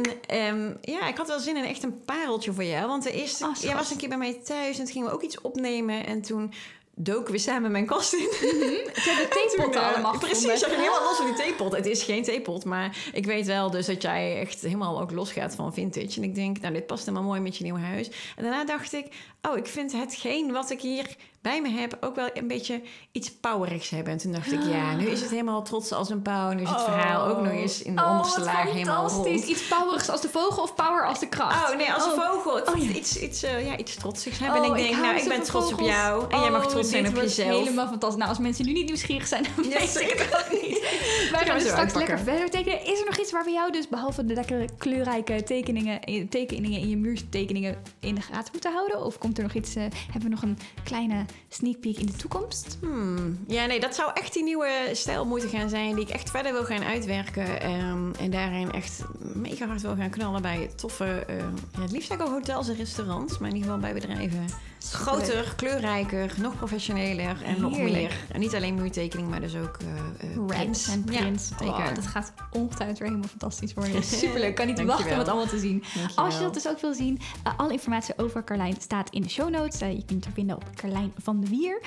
um, 0.55 0.78
ja, 0.82 1.08
ik 1.08 1.18
had 1.18 1.28
wel 1.28 1.39
zin 1.39 1.58
in 1.58 1.66
echt 1.66 1.84
een 1.84 2.03
pareltje 2.05 2.53
voor 2.53 2.64
jou, 2.64 2.88
want 2.88 3.03
de 3.03 3.12
eerste, 3.12 3.45
oh, 3.45 3.55
jij 3.55 3.76
was 3.76 3.91
een 3.91 3.97
keer 3.97 4.10
bij 4.10 4.18
mij 4.18 4.39
thuis 4.43 4.78
en 4.78 4.84
toen 4.84 4.93
gingen 4.93 5.08
we 5.08 5.14
ook 5.14 5.24
iets 5.24 5.41
opnemen. 5.41 6.05
En 6.05 6.22
toen 6.22 6.53
doken 6.99 7.33
we 7.33 7.39
samen 7.39 7.71
mijn 7.71 7.85
kast 7.85 8.13
in. 8.13 8.19
Mm 8.19 8.61
-hmm. 8.61 8.93
Ze 8.93 9.09
hebben 9.09 9.29
theepotten 9.37 9.81
uh, 9.81 9.93
allemaal 9.93 10.17
Precies, 10.17 10.59
je 10.59 10.65
ging 10.65 10.75
helemaal 10.75 11.03
los 11.03 11.17
van 11.17 11.25
die 11.25 11.35
theepot. 11.35 11.75
Het 11.75 11.85
is 11.85 12.03
geen 12.03 12.23
theepot, 12.23 12.65
maar 12.65 12.97
ik 13.13 13.25
weet 13.25 13.45
wel 13.45 13.71
dus 13.71 13.85
dat 13.85 14.01
jij 14.01 14.39
echt 14.39 14.61
helemaal 14.61 15.01
ook 15.01 15.11
losgaat 15.11 15.55
van 15.55 15.73
vintage. 15.73 16.17
En 16.17 16.23
ik 16.23 16.35
denk, 16.35 16.59
nou, 16.59 16.73
dit 16.73 16.85
past 16.85 17.05
helemaal 17.05 17.27
mooi 17.27 17.39
met 17.39 17.57
je 17.57 17.63
nieuwe 17.63 17.79
huis. 17.79 18.07
En 18.35 18.43
daarna 18.43 18.65
dacht 18.65 18.93
ik, 18.93 19.07
oh, 19.41 19.57
ik 19.57 19.67
vind 19.67 19.91
hetgeen 19.91 20.51
wat 20.51 20.69
ik 20.69 20.81
hier 20.81 21.15
bij 21.47 21.61
me 21.61 21.69
heb 21.69 21.97
ook 22.01 22.15
wel 22.15 22.29
een 22.33 22.47
beetje 22.47 22.81
iets 23.11 23.31
powerigs 23.31 23.89
hebben. 23.89 24.13
En 24.13 24.19
toen 24.19 24.31
dacht 24.31 24.51
ik, 24.51 24.63
ja, 24.63 24.95
nu 24.95 25.05
is 25.05 25.21
het 25.21 25.29
helemaal 25.37 25.63
trots 25.63 25.91
als 25.91 26.09
een 26.09 26.21
pauw. 26.21 26.51
Nu 26.51 26.61
is 26.61 26.69
het 26.69 26.77
oh. 26.77 26.83
verhaal 26.83 27.27
ook 27.27 27.41
nog 27.41 27.51
eens 27.51 27.81
in 27.81 27.95
de 27.95 28.01
oh, 28.01 28.09
onderste 28.09 28.41
laag 28.41 28.71
helemaal 28.71 29.09
rond. 29.09 29.27
Iets 29.27 29.67
powerigs 29.67 30.09
als 30.09 30.21
de 30.21 30.29
vogel 30.29 30.63
of 30.63 30.75
power 30.75 31.05
als 31.05 31.19
de 31.19 31.27
kracht? 31.27 31.69
Oh 31.69 31.77
nee, 31.77 31.93
als 31.93 32.03
oh. 32.03 32.15
de 32.15 32.21
vogel. 32.21 32.57
Ik 32.57 32.69
oh, 32.69 32.95
iets, 32.95 33.19
iets, 33.19 33.43
uh, 33.43 33.65
ja, 33.65 33.77
iets 33.77 33.95
trotsigs 33.95 34.39
hebben. 34.39 34.63
en 34.63 34.69
ik 34.69 34.75
denk, 34.75 34.89
ik 34.89 35.01
nou, 35.01 35.17
ik 35.17 35.27
ben 35.27 35.43
trots 35.43 35.69
vogels. 35.69 35.71
op 35.71 35.87
jou. 35.95 36.25
En 36.31 36.39
jij 36.39 36.51
mag 36.51 36.67
trots 36.67 36.89
zijn 36.89 37.07
op 37.07 37.15
jezelf. 37.15 37.59
helemaal 37.59 37.87
fantastisch. 37.87 38.17
Nou, 38.17 38.29
als 38.29 38.39
mensen 38.39 38.65
nu 38.65 38.71
niet 38.71 38.85
nieuwsgierig 38.85 39.27
zijn, 39.27 39.43
dan 39.55 39.69
weet 39.69 40.01
ik 40.01 40.27
dat 40.31 40.61
niet. 40.61 40.79
Wij 41.31 41.45
gaan 41.45 41.57
dus 41.57 41.67
straks 41.67 41.93
lekker 41.93 42.19
verder 42.19 42.49
tekenen. 42.49 42.85
Is 42.85 42.99
er 42.99 43.05
nog 43.05 43.17
iets 43.17 43.31
waar 43.31 43.45
we 43.45 43.51
jou 43.51 43.71
dus, 43.71 43.87
behalve 43.87 44.25
de 44.25 44.33
lekkere 44.33 44.69
kleurrijke 44.77 45.43
tekeningen, 45.43 45.99
tekeningen 46.29 46.79
in 46.79 46.89
je 46.89 46.97
muurtekeningen 46.97 47.77
in 47.99 48.15
de 48.15 48.21
gaten 48.21 48.49
moeten 48.51 48.71
houden? 48.71 49.05
Of 49.05 49.17
komt 49.17 49.37
er 49.37 49.43
nog 49.43 49.53
iets, 49.53 49.75
uh, 49.75 49.83
hebben 50.11 50.21
we 50.21 50.29
nog 50.29 50.41
een 50.41 50.57
kleine 50.83 51.25
sneak 51.49 51.79
peek 51.79 51.97
in 51.97 52.05
de 52.05 52.15
toekomst? 52.15 52.77
Hmm. 52.81 53.39
Ja, 53.47 53.65
nee, 53.65 53.79
dat 53.79 53.95
zou 53.95 54.11
echt 54.13 54.33
die 54.33 54.43
nieuwe 54.43 54.89
stijl 54.91 55.25
moeten 55.25 55.49
gaan 55.49 55.69
zijn 55.69 55.95
die 55.95 56.03
ik 56.03 56.09
echt 56.09 56.29
verder 56.29 56.51
wil 56.51 56.63
gaan 56.63 56.83
uitwerken. 56.83 57.71
Um, 57.71 58.11
en 58.19 58.31
daarin 58.31 58.71
echt 58.71 59.03
mega 59.17 59.67
hard 59.67 59.81
wil 59.81 59.95
gaan 59.95 60.09
knallen 60.09 60.41
bij 60.41 60.69
toffe, 60.75 61.25
uh, 61.29 61.38
ja, 61.73 61.81
het 61.81 61.91
liefst 61.91 62.11
ook 62.11 62.19
hotels 62.19 62.67
en 62.67 62.75
restaurants, 62.75 63.38
maar 63.38 63.49
in 63.49 63.55
ieder 63.55 63.71
geval 63.71 63.91
bij 63.91 63.93
bedrijven. 63.93 64.45
Groter, 64.93 65.53
kleurrijker, 65.55 66.33
nog 66.38 66.55
professioneler 66.55 67.43
en 67.43 67.61
nog 67.61 67.77
meer. 67.77 68.17
En 68.31 68.39
niet 68.39 68.55
alleen 68.55 68.75
muurtekening, 68.75 69.29
maar 69.29 69.39
dus 69.39 69.55
ook 69.55 69.77
uh, 69.81 70.38
uh, 70.38 70.57
Reds 70.57 70.88
en 70.88 71.03
prints. 71.03 71.49
Ja, 71.59 71.67
oh, 71.67 71.95
dat 71.95 72.07
gaat 72.07 72.33
ongetwijfeld 72.51 72.99
weer 72.99 73.07
helemaal 73.07 73.29
fantastisch 73.29 73.73
worden. 73.73 74.03
Superleuk. 74.23 74.55
Kan 74.55 74.67
niet 74.67 74.83
wachten 74.83 75.11
om 75.11 75.17
het 75.17 75.27
allemaal 75.27 75.47
te 75.47 75.59
zien. 75.59 75.83
Dankjewel. 75.95 76.25
Als 76.25 76.35
je 76.35 76.41
dat 76.41 76.53
dus 76.53 76.67
ook 76.67 76.79
wil 76.79 76.93
zien, 76.93 77.19
uh, 77.47 77.53
alle 77.57 77.71
informatie 77.71 78.17
over 78.17 78.43
Carlijn 78.43 78.75
staat 78.79 79.09
in 79.09 79.21
de 79.21 79.29
show 79.29 79.49
notes. 79.49 79.79
je 79.79 80.03
kunt 80.05 80.25
het 80.25 80.33
vinden 80.33 80.55
op 80.55 80.63
Carlijn 80.75 81.13
van 81.17 81.41
de 81.41 81.47
Wier. 81.47 81.81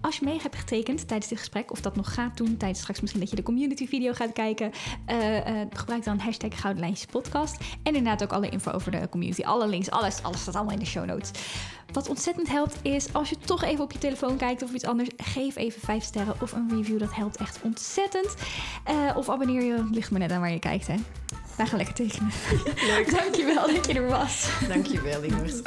als 0.00 0.16
je 0.16 0.24
mee 0.24 0.38
hebt 0.42 0.56
getekend 0.56 1.08
tijdens 1.08 1.28
dit 1.28 1.38
gesprek, 1.38 1.70
of 1.70 1.80
dat 1.80 1.96
nog 1.96 2.14
gaat 2.14 2.36
doen, 2.36 2.56
tijdens 2.56 2.80
straks 2.80 3.00
misschien 3.00 3.20
dat 3.20 3.30
je 3.30 3.36
de 3.36 3.42
community 3.42 3.86
video 3.86 4.12
gaat 4.12 4.32
kijken, 4.32 4.72
gebruik 5.72 6.04
dan 6.04 6.18
hashtag 6.18 6.60
Gouden 6.60 6.82
Lijntjes 6.82 7.06
podcast. 7.06 7.56
En 7.82 7.94
inderdaad 7.94 8.22
ook 8.22 8.32
alle 8.32 8.48
info 8.48 8.70
over 8.70 8.90
de 8.90 9.08
community. 9.08 9.42
Alle 9.42 9.68
links, 9.68 9.90
alles, 9.90 10.22
alles 10.22 10.40
staat 10.40 10.54
allemaal 10.54 10.72
in 10.72 10.78
de 10.78 10.86
show 10.86 11.04
notes. 11.04 11.30
Wat 11.92 12.08
ontzettend 12.08 12.48
helpt 12.48 12.76
is 12.82 13.12
als 13.12 13.30
je 13.30 13.36
toch 13.38 13.64
even 13.64 13.84
op 13.84 13.92
je 13.92 13.98
telefoon 13.98 14.36
kijkt 14.36 14.62
of 14.62 14.72
iets 14.72 14.84
anders, 14.84 15.08
geef 15.16 15.56
even 15.56 15.80
5 15.80 16.04
sterren 16.04 16.34
of 16.40 16.52
een 16.52 16.70
review. 16.70 16.98
Dat 16.98 17.14
helpt 17.14 17.36
echt 17.36 17.58
ontzettend. 17.62 18.34
Uh, 18.90 19.16
of 19.16 19.30
abonneer 19.30 19.62
je, 19.62 19.88
ligt 19.90 20.10
me 20.10 20.18
net 20.18 20.32
aan 20.32 20.40
waar 20.40 20.50
je 20.50 20.58
kijkt, 20.58 20.86
hè. 20.86 20.94
Wij 21.56 21.66
gaan 21.66 21.76
lekker 21.76 21.94
tekenen. 21.94 22.30
Leuk. 22.86 23.10
Dankjewel 23.22 23.66
dat 23.74 23.86
je 23.86 23.92
er 23.92 24.08
was. 24.08 24.48
Dankjewel, 24.68 25.22
Ingrid. 25.22 25.62